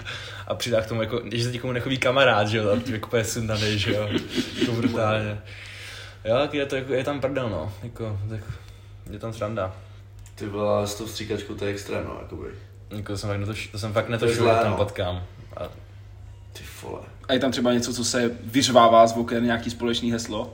a 0.48 0.56
přidá 0.56 0.82
k 0.82 0.88
tomu, 0.88 1.02
jako, 1.02 1.22
že 1.32 1.44
se 1.44 1.52
někomu 1.52 1.74
nechodí 1.74 1.98
kamarád, 1.98 2.48
že 2.48 2.58
jo, 2.58 2.70
tam 2.70 2.82
týpek 2.82 3.08
úplně 3.08 3.24
sundaný, 3.24 3.80
že 3.80 3.94
jo, 3.94 4.10
jako 4.60 4.72
brutálně. 4.72 5.42
Jo, 6.26 6.36
tak 6.40 6.54
je, 6.54 6.66
to, 6.66 6.76
jako, 6.76 6.94
je 6.94 7.04
tam 7.04 7.22
prdel, 7.22 7.50
no, 7.50 7.74
jako, 7.84 8.20
tak 8.30 8.40
je 9.12 9.20
tam 9.20 9.34
sranda. 9.34 9.76
Ty 10.36 10.46
byla 10.46 10.88
s 10.88 10.96
tou 10.96 11.08
stříkačkou, 11.08 11.56
to 11.56 11.66
je 11.66 11.72
extrém, 11.72 12.04
no, 12.08 12.18
jakoby. 12.22 12.48
Jako, 12.90 13.12
to 13.14 13.18
jsem 13.18 13.30
fakt 13.30 13.40
netušil, 13.40 13.72
to 13.72 13.80
jsem 13.80 13.94
fakt 13.94 14.20
To 14.20 14.28
že 14.28 14.34
zlé, 14.34 14.56
tam 14.62 14.72
no. 14.72 14.78
potkám. 14.78 15.24
A 15.58 15.64
Ty 16.54 16.64
vole. 16.82 17.02
A 17.28 17.34
je 17.34 17.40
tam 17.40 17.52
třeba 17.52 17.74
něco, 17.74 17.94
co 17.94 18.04
se 18.04 18.32
vyřvává 18.44 19.08
z 19.08 19.18
oken, 19.18 19.44
nějaký 19.44 19.70
společný 19.70 20.12
heslo? 20.12 20.54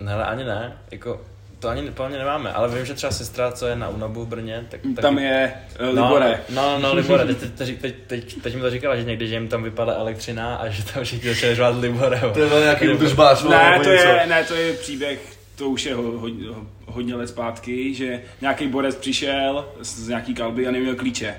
Ne, 0.00 0.14
ale 0.14 0.24
ani 0.24 0.44
ne, 0.44 0.78
jako, 0.90 1.20
to 1.58 1.68
ani 1.68 1.90
plně 1.90 2.18
nemáme, 2.18 2.52
ale 2.52 2.68
vím, 2.68 2.86
že 2.86 2.94
třeba 2.94 3.12
sestra, 3.12 3.52
co 3.52 3.66
je 3.66 3.76
na 3.76 3.88
UNABu 3.88 4.24
v 4.24 4.28
Brně, 4.28 4.66
tak, 4.68 4.80
tak 4.94 5.02
Tam 5.02 5.18
je 5.18 5.52
uh, 5.80 5.86
Libore. 5.86 6.40
No, 6.48 6.62
no, 6.62 6.78
no 6.78 6.94
Libore, 6.94 7.24
teď, 7.24 7.38
teď, 7.38 7.80
teď, 7.80 7.94
teď, 8.06 8.42
teď, 8.42 8.54
mi 8.54 8.60
to 8.60 8.70
říkala, 8.70 8.96
že 8.96 9.04
někdy, 9.04 9.28
že 9.28 9.34
jim 9.34 9.48
tam 9.48 9.62
vypadla 9.62 9.94
elektřina 9.94 10.56
a 10.56 10.68
že 10.68 10.84
tam 10.84 11.04
všichni 11.04 11.34
začali 11.34 11.54
řvát 11.54 11.80
Libore. 11.80 12.20
To 12.34 12.40
je 12.40 12.62
nějaký 12.62 12.88
údržbář, 12.88 13.42
vole, 13.42 13.56
Ne, 13.56 13.80
to 13.84 13.90
je, 13.90 14.26
ne, 14.28 14.44
to 14.44 14.54
je 14.54 14.72
příběh, 14.72 15.20
to 15.56 15.68
už 15.68 15.84
je 15.84 15.94
ho, 15.94 16.02
ho, 16.02 16.28
ho, 16.28 16.66
hodně 16.86 17.14
let 17.14 17.28
zpátky, 17.28 17.94
že 17.94 18.22
nějaký 18.40 18.66
borec 18.66 18.96
přišel 18.96 19.68
z, 19.80 20.08
nějaký 20.08 20.34
kalby 20.34 20.66
a 20.66 20.70
neměl 20.70 20.96
klíče. 20.96 21.34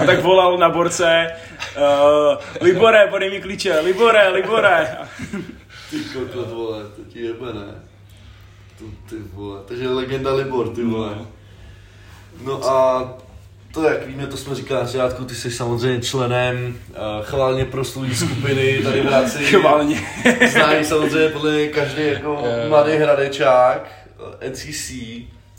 A 0.00 0.04
tak 0.04 0.22
volal 0.22 0.58
na 0.58 0.68
borce, 0.68 1.26
uh, 1.76 2.38
Libore, 2.60 3.06
podej 3.06 3.30
mi 3.30 3.40
klíče, 3.40 3.80
Libore, 3.80 4.28
Libore. 4.28 4.96
Ty 5.90 5.98
kokot, 6.12 6.50
vole, 6.50 6.82
to 6.96 7.02
ti 7.08 7.20
jebe, 7.20 7.46
ne? 7.46 7.91
To, 8.82 9.16
ty 9.16 9.22
vole, 9.32 9.60
takže 9.68 9.88
legenda 9.88 10.34
Libor, 10.34 10.68
ty 10.68 10.84
vole. 10.84 11.18
No 12.44 12.64
a 12.64 13.08
to, 13.72 13.82
jak 13.82 14.06
víme, 14.06 14.26
to 14.26 14.36
jsme 14.36 14.54
říkali 14.54 14.80
na 14.80 14.86
začátku, 14.86 15.24
ty 15.24 15.34
jsi 15.34 15.50
samozřejmě 15.50 16.02
členem 16.02 16.78
uh, 16.88 17.24
chválně 17.24 17.64
proslulý 17.64 18.14
skupiny 18.14 18.80
tady 18.82 19.00
v 19.00 19.04
Hradci. 19.04 19.44
chválně. 19.44 20.00
Znají 20.52 20.84
samozřejmě 20.84 21.28
podle 21.28 21.66
každý 21.66 22.06
jako 22.06 22.42
mladý 22.68 22.92
hradečák, 22.92 23.92
eh, 24.40 24.50
NCC. 24.50 24.92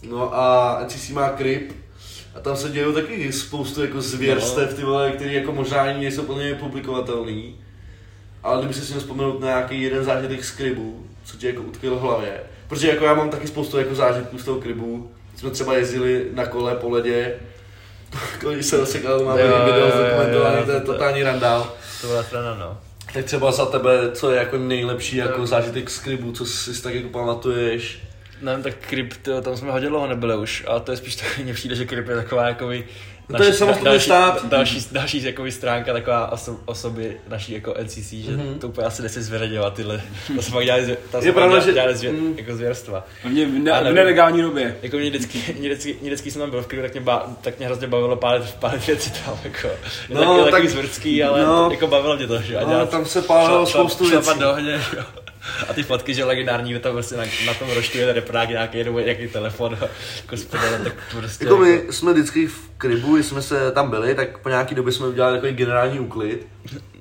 No 0.09 0.35
a 0.35 0.79
NCC 0.85 1.09
má 1.09 1.29
krip. 1.29 1.71
A 2.35 2.39
tam 2.39 2.55
se 2.55 2.69
dějou 2.69 2.91
taky 2.93 3.31
spoustu 3.31 3.81
jako 3.81 4.01
zvěrstev, 4.01 4.73
ty 4.73 4.83
vole, 4.83 5.11
který 5.11 5.33
jako 5.33 5.51
možná 5.51 5.81
ani 5.81 5.99
nejsou 5.99 6.23
plně 6.23 6.55
publikovatelný. 6.55 7.55
Ale 8.43 8.57
kdyby 8.57 8.73
si 8.73 8.91
měl 8.91 8.99
vzpomenout 8.99 9.39
na 9.39 9.47
nějaký 9.47 9.81
jeden 9.81 10.03
zážitek 10.03 10.43
z 10.43 10.51
kribu, 10.51 11.05
co 11.25 11.37
ti 11.37 11.47
jako 11.47 11.61
utkvěl 11.61 11.95
v 11.95 11.99
hlavě. 12.01 12.43
Protože 12.67 12.87
jako 12.89 13.05
já 13.05 13.13
mám 13.13 13.29
taky 13.29 13.47
spoustu 13.47 13.77
jako 13.77 13.95
zážitků 13.95 14.37
z 14.37 14.45
toho 14.45 14.61
kribu. 14.61 15.11
Jsme 15.35 15.49
třeba 15.49 15.73
jezdili 15.73 16.25
na 16.33 16.45
kole 16.45 16.75
po 16.75 16.89
ledě, 16.89 17.35
když 18.53 18.65
se 18.65 18.77
rozsekal, 18.77 19.23
máme 19.25 19.41
Jo, 19.41 19.61
video 19.65 19.85
jo, 19.87 19.91
zdokumentovaný, 19.95 20.57
jo, 20.57 20.65
to 20.65 20.71
je 20.71 20.79
to- 20.81 20.91
totální 20.93 21.23
randál. 21.23 21.73
To 22.01 22.07
byla 22.07 22.23
strana, 22.23 22.55
no. 22.55 22.77
Tak 23.13 23.25
třeba 23.25 23.51
za 23.51 23.65
tebe, 23.65 24.11
co 24.11 24.31
je 24.31 24.37
jako 24.37 24.57
nejlepší 24.57 25.17
jako 25.17 25.45
zážitek 25.47 25.89
z 25.89 25.99
kribu, 25.99 26.31
co 26.31 26.45
si 26.45 26.83
tak 26.83 26.93
jako 26.93 27.09
pamatuješ? 27.09 27.99
Nevím, 28.41 28.63
tak 28.63 28.73
Kryp, 28.89 29.13
tyjo, 29.21 29.41
tam 29.41 29.57
jsme 29.57 29.71
hodně 29.71 29.89
dlouho 29.89 30.07
nebyli 30.07 30.35
už, 30.37 30.63
ale 30.67 30.79
to 30.79 30.91
je 30.91 30.97
spíš 30.97 31.15
takový, 31.21 31.43
mně 31.43 31.53
přijde, 31.53 31.75
že 31.75 31.85
Kryp 31.85 32.07
je 32.07 32.15
taková 32.15 32.47
jakoby... 32.47 32.87
No 33.29 33.37
to 33.37 33.43
je 33.43 33.53
samostatný 33.53 33.85
další, 33.85 34.05
stát. 34.05 34.45
Další, 34.45 34.85
další 34.91 35.23
jakoby 35.23 35.51
stránka 35.51 35.93
taková 35.93 36.31
oso, 36.31 36.57
osoby 36.65 37.17
naší 37.27 37.53
jako 37.53 37.73
NCC, 37.83 38.09
že 38.23 38.31
Mhm. 38.31 38.59
to 38.59 38.67
úplně 38.67 38.87
asi 38.87 39.01
nechci 39.01 39.21
zveřejňovat 39.23 39.73
tyhle, 39.73 40.01
to 40.35 40.41
jsme 40.41 40.53
fakt 40.53 40.65
dělali, 40.65 40.97
tam 41.11 41.23
Je 41.23 41.31
pravda, 41.33 41.49
dělali, 41.49 41.65
že- 41.65 41.73
dělali 41.73 41.95
zvě, 41.95 42.11
mm. 42.11 42.33
jako 42.37 42.55
zvěrstva. 42.55 43.05
Hlavně 43.21 43.45
v, 43.45 43.49
ne, 43.49 43.81
v 43.91 43.93
nelegální 43.93 44.41
době. 44.41 44.77
Jako 44.81 44.97
mě 44.97 45.09
vždycky, 45.09 45.37
mě 45.59 45.69
vždycky, 45.69 45.97
mě 46.01 46.09
vždycky 46.09 46.31
jsem 46.31 46.41
tam 46.41 46.49
byl 46.49 46.61
v 46.61 46.67
Krypu, 46.67 46.81
tak 46.83 46.91
mě, 46.93 47.01
ba, 47.01 47.27
tak 47.41 47.57
mě 47.57 47.67
hrozně 47.67 47.87
bavilo 47.87 48.15
pálit, 48.15 48.53
pálit 48.59 48.87
věci 48.87 49.11
tam, 49.25 49.39
jako. 49.43 49.67
No, 50.09 50.23
no, 50.23 50.43
tak, 50.43 50.51
tak- 50.51 50.69
zvrdský, 50.69 51.23
ale 51.23 51.41
no. 51.45 51.47
no, 51.63 51.71
jako 51.71 51.87
bavilo 51.87 52.15
mě 52.15 52.27
to, 52.27 52.41
že? 52.41 52.57
A 52.57 52.63
No, 52.63 52.69
dělat- 52.69 52.89
tam 52.89 53.05
se 53.05 53.21
pálilo 53.21 53.63
šla- 53.63 53.69
spoustu 53.69 54.09
šlapat 54.09 54.25
věcí. 54.25 54.39
do 54.39 54.51
ohně, 54.51 54.77
že 54.91 54.97
jo. 54.97 55.03
A 55.69 55.73
ty 55.73 55.83
fotky, 55.83 56.13
že 56.13 56.25
legendární, 56.25 56.79
tam 56.79 56.93
prostě 56.93 57.15
na, 57.17 57.23
na 57.45 57.53
tom 57.53 57.69
roštu 57.71 57.97
je 57.97 58.13
reprák 58.13 58.49
nějaký, 58.49 58.83
nebo 58.83 58.99
nějaký 58.99 59.27
telefon, 59.27 59.77
jako 60.21 60.37
z 60.37 60.45
prdele, 60.45 60.79
tak 60.83 60.93
prostě... 61.19 61.45
Jako 61.45 61.57
my 61.57 61.81
jsme 61.89 62.13
vždycky 62.13 62.47
v 62.47 62.69
kribu, 62.77 63.15
když 63.15 63.25
jsme 63.25 63.41
se 63.41 63.71
tam 63.71 63.89
byli, 63.89 64.15
tak 64.15 64.37
po 64.37 64.49
nějaký 64.49 64.75
době 64.75 64.93
jsme 64.93 65.07
udělali 65.07 65.33
takový 65.37 65.53
generální 65.53 65.99
úklid. 65.99 66.47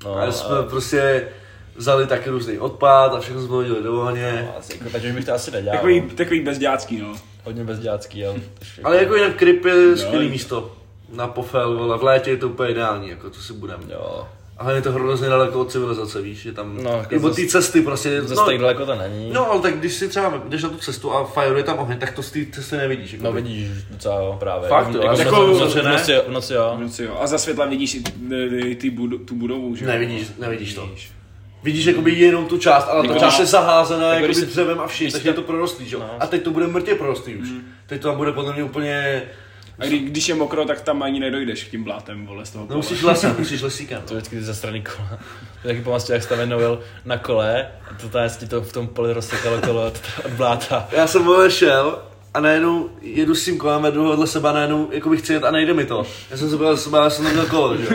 no, 0.05 0.17
a 0.17 0.33
jsme 0.33 0.63
prostě 0.71 1.29
vzali 1.77 2.07
taky 2.07 2.31
různý 2.31 2.59
odpad 2.59 3.15
a 3.15 3.21
všechno 3.21 3.43
jsme 3.43 3.55
hodili 3.55 3.83
do 3.83 4.03
ohně. 4.03 4.43
no, 4.47 4.59
asi, 4.59 4.73
jako, 4.73 4.91
takže 4.91 5.13
bych 5.13 5.25
to 5.25 5.33
asi 5.35 5.51
nedělal. 5.51 5.77
Takový, 5.77 6.01
takový 6.01 6.41
bezdělácký, 6.41 6.99
no. 7.01 7.15
Hodně 7.45 7.65
bezdělácký, 7.65 8.27
ale... 8.27 8.41
Ale 8.85 8.97
jako 8.97 9.15
jinak 9.17 9.37
krip 9.37 9.65
je 9.65 9.97
skvělý 9.97 10.27
Jo. 10.27 10.33
místo. 10.33 10.77
Na 11.13 11.27
pofel, 11.29 11.79
vole, 11.79 11.99
v 11.99 12.03
létě 12.03 12.31
je 12.31 12.37
to 12.37 12.49
úplně 12.49 12.71
ideální, 12.71 13.09
jako 13.09 13.31
to 13.31 13.41
si 13.41 13.53
budeme. 13.53 13.83
Jo, 13.89 14.29
A 14.65 14.71
je 14.73 14.83
to 14.83 14.93
hrozně 14.93 15.29
daleko 15.29 15.61
od 15.61 15.71
civilizace, 15.73 16.23
víš, 16.23 16.39
že 16.39 16.53
tam, 16.53 16.83
No, 16.83 16.91
jako 16.91 17.15
nebo 17.15 17.31
ty 17.31 17.47
cesty 17.47 17.81
prostě, 17.83 18.23
zase 18.23 18.35
no, 18.35 18.47
tak 18.47 18.59
daleko 18.59 18.87
to 18.87 18.95
není. 18.95 19.31
no, 19.33 19.51
ale 19.51 19.61
tak 19.61 19.79
když 19.79 19.93
si 19.93 20.09
třeba 20.09 20.43
jdeš 20.49 20.63
na 20.63 20.69
tu 20.69 20.77
cestu 20.79 21.13
a 21.13 21.25
fajruje 21.25 21.63
tam 21.63 21.79
oheň, 21.79 21.99
tak 21.99 22.13
to 22.13 22.23
z 22.23 22.31
té 22.31 22.41
cesty 22.53 22.77
nevidíš. 22.77 23.13
Jako 23.13 23.25
No 23.25 23.33
vidíš 23.33 23.69
docela 23.91 24.17
jo, 24.21 24.37
právě. 24.41 24.69
Fakt 24.69 24.89
jo, 24.89 24.95
jako, 24.95 25.09
ale 25.09 25.19
jako, 25.19 25.35
jako- 25.43 25.55
v 25.55 25.61
noci, 25.61 25.81
v 25.81 25.85
noci, 25.85 26.13
v 26.29 26.31
noci 26.31 26.55
jo. 26.55 26.77
Noci, 26.81 27.03
jo. 27.05 27.17
A 27.21 27.27
za 27.27 27.39
světla 27.39 27.67
vidíš 27.67 27.95
i 27.95 28.01
ty, 28.03 28.75
ty 28.81 28.91
budu, 28.91 29.19
tu 29.19 29.35
budovu, 29.35 29.77
že 29.77 29.85
jo? 29.85 29.91
Nevidíš, 29.91 30.27
nevidíš 30.39 30.75
to. 30.75 30.91
Vidíš 31.63 31.85
jakoby 31.85 32.13
jenom 32.13 32.47
tu 32.47 32.59
část, 32.59 32.89
ale 32.89 33.07
Jako 33.07 33.15
ta 33.15 33.21
část 33.21 33.33
když- 33.35 33.41
je 33.41 33.47
zaházená 33.47 34.15
jako 34.15 34.27
jakoby 34.27 34.47
dřevem 34.47 34.81
a 34.81 34.87
vším, 34.87 35.11
takže 35.13 35.29
je 35.29 35.33
to 35.33 35.43
prorostlý, 35.43 35.89
že 35.89 35.97
jo? 35.97 36.01
No. 36.03 36.11
A 36.21 36.27
teď 36.27 36.43
to 36.43 36.51
bude 36.51 36.67
mrtě 36.67 36.95
prorostlý 36.95 37.37
už. 37.37 37.49
Teď 37.87 38.01
to 38.03 38.09
tam 38.09 38.17
bude 38.17 38.33
podle 38.33 38.53
mě 38.53 38.63
úplně... 38.65 39.23
A 39.83 39.87
kdy, 39.87 39.99
když 39.99 40.29
je 40.29 40.35
mokro, 40.35 40.65
tak 40.65 40.81
tam 40.81 41.03
ani 41.03 41.21
nedojdeš 41.21 41.65
tím 41.65 41.85
blátem, 41.85 42.27
vole, 42.27 42.47
z 42.47 42.51
toho 42.51 42.67
No 42.71 42.77
musíš 42.77 43.03
lesem, 43.03 43.35
musíš 43.39 43.63
lesíkem. 43.63 44.03
To 44.03 44.15
vždycky 44.15 44.37
ty 44.37 44.43
zastraný 44.43 44.83
kola. 44.83 45.19
To 45.63 45.69
taky 45.69 45.81
pamatuju, 45.81 46.19
jak 46.19 46.39
jednou 46.39 46.61
jel 46.61 46.81
na 47.05 47.19
kole 47.19 47.69
a 47.91 47.95
to 48.01 48.09
tady 48.09 48.31
ti 48.39 48.47
to 48.47 48.61
v 48.61 48.73
tom 48.73 48.89
poli 48.89 49.13
rozsekalo 49.13 49.61
kolo 49.61 49.87
od, 49.87 50.01
od 50.25 50.31
bláta. 50.31 50.89
Já 50.93 51.07
jsem 51.07 51.25
vole 51.25 51.51
šel 51.51 51.99
a 52.35 52.41
najednou 52.41 52.91
jedu 53.01 53.35
s 53.35 53.45
tím 53.45 53.59
kolem, 53.59 53.85
jedu 53.85 54.09
vedle 54.09 54.27
sebe 54.27 54.49
a 54.49 54.53
najednou 54.53 54.89
jako 54.93 55.11
bych 55.11 55.21
chci 55.21 55.33
jet 55.33 55.45
a 55.45 55.51
nejde 55.51 55.75
mi 55.75 55.85
to. 55.85 56.07
Já 56.31 56.37
jsem 56.37 56.51
se 56.51 56.57
byl 56.57 56.77
sebe, 56.77 56.99
já 56.99 57.11
jsem 57.11 57.25
neměl 57.25 57.47
kolo, 57.47 57.77
že 57.77 57.85
jo. 57.85 57.91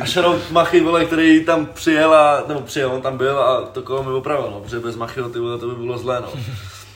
A 0.00 0.06
Shadow 0.06 0.40
Machy, 0.50 0.80
vole, 0.80 1.04
který 1.04 1.44
tam 1.44 1.66
přijel 1.66 2.14
a, 2.14 2.44
nebo 2.48 2.60
přijel, 2.60 2.92
on 2.92 3.02
tam 3.02 3.18
byl 3.18 3.38
a 3.38 3.62
to 3.62 3.82
kolo 3.82 4.02
mi 4.02 4.10
opravil, 4.10 4.50
no, 4.50 4.60
protože 4.60 4.80
bez 4.80 4.96
Machyho, 4.96 5.28
ty 5.28 5.38
vole, 5.38 5.58
to 5.58 5.68
by 5.68 5.74
bylo 5.74 5.98
zlé, 5.98 6.20
no. 6.20 6.28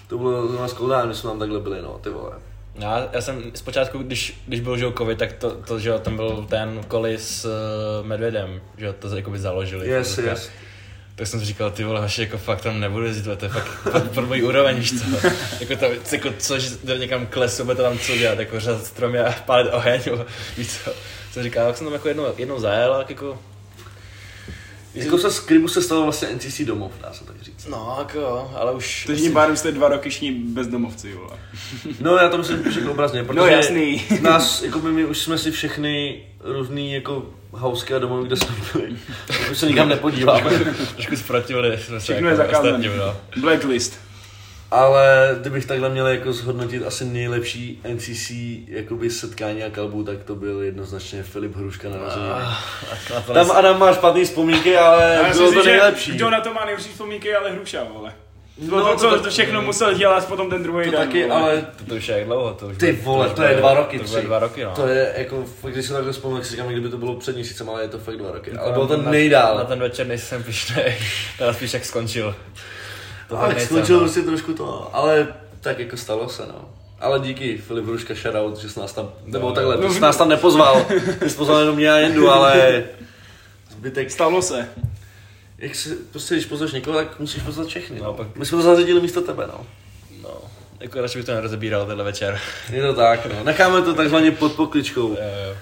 To 0.09 0.19
bylo 0.19 0.49
zrovna 0.49 0.69
skloudání, 0.69 1.09
když 1.09 1.19
jsme 1.19 1.31
tam 1.31 1.39
takhle 1.39 1.61
byli, 1.61 1.83
no, 1.83 1.99
ty 2.03 2.11
vole. 2.11 2.33
Já, 2.75 3.09
já 3.13 3.21
jsem 3.21 3.43
zpočátku, 3.55 3.99
když, 3.99 4.41
když 4.47 4.61
byl 4.61 4.77
že 4.77 4.93
covid, 4.99 5.19
tak 5.19 5.33
to, 5.33 5.51
to, 5.51 5.79
že 5.81 5.93
tam 6.03 6.17
byl 6.17 6.47
ten 6.49 6.81
koli 6.89 7.19
s 7.19 7.45
uh, 7.45 8.07
medvědem, 8.07 8.61
že 8.79 8.93
to 8.93 9.17
jakoby 9.17 9.39
založili. 9.39 9.89
Yes, 9.89 10.17
Teďka. 10.17 10.31
yes. 10.31 10.51
tak 11.15 11.27
jsem 11.27 11.41
si 11.41 11.47
říkal, 11.47 11.71
ty 11.71 11.85
vole, 11.85 12.01
haši, 12.01 12.21
jako 12.21 12.39
fakt 12.39 12.61
tam 12.61 12.81
nebudu 12.81 13.07
jezdit, 13.07 13.39
to 13.39 13.45
je 13.45 13.51
fakt 13.51 13.67
fakt 13.67 14.11
pro 14.11 14.27
můj 14.27 14.43
úroveň, 14.43 14.77
víš 14.77 14.93
co. 15.01 15.29
jako 15.61 15.77
to, 15.77 16.13
jako 16.13 16.29
co, 16.39 16.59
že 16.59 16.71
jde 16.85 16.99
někam 16.99 17.27
k 17.27 17.37
lesu, 17.37 17.65
bude 17.65 17.77
to 17.77 17.83
tam 17.83 17.99
co 17.99 18.17
dělat, 18.17 18.39
jako 18.39 18.61
řezat 18.61 18.87
stromy 18.87 19.19
a 19.19 19.33
pálit 19.47 19.73
oheň, 19.73 20.01
víš 20.57 20.81
co. 20.85 20.93
Jsem 21.33 21.43
říkal, 21.43 21.67
jak 21.67 21.77
jsem 21.77 21.87
tam 21.87 21.95
jako 21.95 22.09
jednou, 22.09 22.25
jednou 22.39 22.61
zajel, 22.61 22.95
tak 22.99 23.11
jako, 23.11 23.39
Jako 24.95 25.19
se 25.19 25.31
z 25.31 25.41
Krymu 25.41 25.69
se 25.69 25.83
stalo 25.83 26.03
vlastně 26.03 26.29
NCC 26.35 26.61
domov, 26.61 26.93
dá 27.03 27.13
se 27.13 27.25
tak 27.25 27.43
říct. 27.43 27.67
no, 27.71 27.97
jako 27.99 28.19
jo, 28.21 28.51
ale 28.55 28.73
už... 28.73 29.05
Takže 29.07 29.23
tím 29.23 29.33
pádem 29.33 29.57
jste 29.57 29.73
dva 29.73 29.89
roky 29.89 30.11
všichni 30.11 30.33
bezdomovci, 30.33 31.15
vole. 31.15 31.37
No 32.01 32.17
já 32.17 32.29
to 32.29 32.39
myslím 32.39 32.63
všechno 32.71 32.91
obrazně, 32.91 33.25
protože 33.25 33.39
No, 33.41 33.47
jasný. 33.47 34.05
nás, 34.23 34.63
jako 34.63 34.79
my, 34.79 34.93
my, 34.93 35.05
už 35.05 35.19
jsme 35.19 35.39
si 35.39 35.51
všechny 35.51 36.23
různý 36.41 36.93
jako 36.93 37.27
hausky 37.53 37.95
a 37.95 37.99
domovy, 37.99 38.27
kde 38.27 38.37
jsme 38.37 38.55
byli. 38.73 38.97
Už 39.51 39.59
se 39.59 39.67
nikam 39.67 39.89
nepodíváme. 39.89 40.51
Trošku 40.95 41.17
zprotili 41.17 41.79
jsme 41.79 42.01
se 42.01 42.05
Všechno 42.13 42.29
je 42.29 42.33
jako 42.35 42.47
zakázané. 42.47 42.71
ostatním, 42.71 42.97
no. 42.97 43.17
Blacklist. 43.43 44.01
Ale 44.75 45.37
kdybych 45.41 45.67
takhle 45.67 45.89
měl 45.89 46.07
jako 46.07 46.33
zhodnotit 46.33 46.87
asi 46.87 47.05
nejlepší 47.05 47.81
NCC 47.95 48.31
jakoby 48.69 49.11
setkání 49.11 49.63
a 49.65 49.71
kalbu, 49.71 50.05
tak 50.05 50.25
to 50.25 50.35
byl 50.35 50.63
jednoznačně 50.63 51.23
Filip 51.23 51.57
Hruška 51.57 51.89
na 51.89 51.97
to 53.27 53.33
Tam 53.33 53.51
Adam 53.51 53.79
má 53.79 53.93
špatný 53.95 54.25
vzpomínky, 54.25 54.77
ale 54.77 55.21
Já 55.27 55.33
bylo 55.33 55.53
to 55.53 55.63
nejlepší. 55.65 56.13
Kdo 56.13 56.31
na 56.31 56.41
to 56.41 56.55
má 56.55 56.65
nejlepší 56.65 56.89
vzpomínky, 56.91 57.35
ale 57.35 57.51
Hruša, 57.51 57.85
vole. 57.95 58.13
To, 58.71 58.77
No, 58.79 58.97
to, 58.97 59.11
to 59.11 59.23
to 59.23 59.31
všechno 59.31 59.63
musel 59.63 59.95
dělat 59.95 60.29
potom 60.29 60.51
ten 60.51 60.63
druhý 60.63 60.85
To 60.85 60.91
den. 60.91 61.01
taky, 61.07 61.23
vole. 61.29 61.35
ale 61.41 61.67
To, 61.79 61.85
to 61.85 61.95
už 61.95 62.09
je 62.09 62.17
jak 62.19 62.27
dlouho, 62.27 62.55
to 62.55 62.67
už 62.67 62.77
ty 62.79 62.93
bude- 62.93 63.05
vole, 63.05 63.31
to 63.31 63.43
je 63.43 63.55
dva 63.57 63.75
roky, 63.75 63.99
To 63.99 64.05
tři. 64.05 64.23
dva 64.23 64.39
roky, 64.39 64.65
no. 64.65 64.71
To 64.77 64.87
je 64.87 65.15
jako, 65.17 65.45
fakt, 65.61 65.73
když 65.73 65.87
si 65.87 65.93
takhle 65.93 66.13
vzpomínám, 66.13 66.41
tak 66.41 66.47
si 66.47 66.51
říkám, 66.57 66.69
kdyby 66.69 66.89
to 66.89 66.99
bylo 66.99 67.17
před 67.17 67.35
měsícem, 67.35 67.69
ale 67.71 67.83
je 67.83 67.89
to 67.89 67.99
fakt 67.99 68.17
dva 68.17 68.31
roky. 68.31 68.53
Ale 68.53 68.73
bylo 68.73 68.87
to 68.87 68.97
nejdál. 68.97 69.57
Na 69.59 69.65
ten 69.65 69.79
večer 69.81 70.07
nejsem 70.07 70.43
pišnej, 70.43 70.97
teda 71.39 71.53
spíš 71.53 71.73
jak 71.75 71.85
skončil. 71.85 72.35
To 73.29 73.39
Ale 73.39 73.55
tak 73.55 73.71
no. 73.71 73.99
prostě 73.99 74.23
trošku 74.23 74.55
to, 74.55 74.91
ale 74.93 75.29
tak 75.61 75.79
jako 75.79 75.97
stalo 75.97 76.29
se, 76.29 76.43
no. 76.49 76.69
Ale 77.01 77.21
díky 77.21 77.59
Filip 77.59 77.85
Hruška 77.85 78.15
shoutout, 78.15 78.59
že 78.59 78.71
jsi 78.71 78.81
nás 78.81 78.93
tam, 78.93 79.11
nebo 79.25 79.49
No, 79.49 79.55
takhle, 79.55 79.77
no. 79.77 79.89
ty 79.89 79.95
jsi 79.95 80.01
nás 80.01 80.17
tam 80.17 80.29
nepozval. 80.29 80.87
Ty 81.19 81.31
jsi 81.31 81.37
pozval 81.37 81.61
jenom 81.61 81.77
mě 81.77 81.93
a 81.93 81.97
Jendu, 81.97 82.31
ale 82.31 82.85
zbytek, 83.71 84.11
Stalo 84.11 84.43
se. 84.43 84.69
jak 85.59 85.75
si, 85.75 85.97
prostě 86.11 86.35
když 86.35 86.47
pozveš 86.47 86.73
někoho, 86.73 86.97
tak 86.97 87.21
musíš 87.21 87.43
pozvat 87.43 87.67
všechny. 87.67 87.99
No, 87.99 88.05
No, 88.05 88.13
pak- 88.15 88.37
My 88.37 88.47
jsme 88.47 88.59
to 88.59 88.65
zařadili 88.65 89.01
místo 89.01 89.21
tebe, 89.21 89.45
no. 89.47 89.67
No, 90.23 90.31
jako 90.81 91.01
radši 91.01 91.19
bych 91.19 91.27
to 91.27 91.35
nerozebíral 91.35 91.87
tenhle 91.87 92.05
večer. 92.05 92.39
Je 92.73 92.83
to 92.83 92.95
tak, 92.95 93.27
no. 93.27 93.45
Necháme 93.45 93.83
to 93.83 93.95
takzvaně 93.95 94.31
pod 94.31 94.53
pokličkou. 94.53 95.09
Jo, 95.09 95.17
jo. 95.49 95.57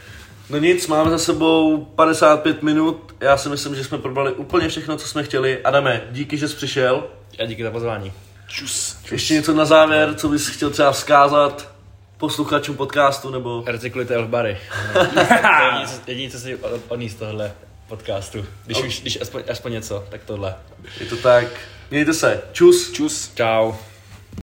No 0.50 0.58
nic, 0.58 0.86
máme 0.86 1.10
za 1.10 1.18
sebou 1.18 1.84
55 1.84 2.62
minut. 2.62 3.14
Já 3.20 3.36
si 3.36 3.48
myslím, 3.48 3.74
že 3.74 3.84
jsme 3.84 3.98
probrali 3.98 4.32
úplně 4.32 4.68
všechno, 4.68 4.96
co 4.96 5.08
jsme 5.08 5.22
chtěli. 5.22 5.58
Adame, 5.64 6.02
díky, 6.10 6.36
že 6.36 6.48
jsi 6.48 6.56
přišel. 6.56 7.04
A 7.38 7.44
díky 7.46 7.62
za 7.62 7.70
pozvání. 7.70 8.12
Čus. 8.48 8.96
Ještě 9.12 9.34
něco 9.34 9.54
na 9.54 9.64
závěr, 9.64 10.14
co 10.14 10.28
bys 10.28 10.48
chtěl 10.48 10.70
třeba 10.70 10.92
vzkázat 10.92 11.72
posluchačům 12.18 12.76
podcastu, 12.76 13.30
nebo... 13.30 13.62
Recyklujte 13.66 14.14
elfbary. 14.14 14.58
jediné, 16.06 16.30
co- 16.32 16.38
si 16.38 16.56
od- 16.56 16.80
odníst 16.88 17.18
tohle 17.18 17.52
podcastu. 17.88 18.46
Když 18.66 18.78
už, 18.82 19.00
když 19.00 19.20
aspoň, 19.20 19.42
aspoň 19.50 19.72
něco, 19.72 20.04
tak 20.08 20.24
tohle. 20.24 20.54
Je 21.00 21.06
to 21.06 21.16
tak. 21.16 21.46
Mějte 21.90 22.14
se. 22.14 22.42
Čus. 22.52 22.92
Čus. 22.92 23.32
Čau. 23.34 23.72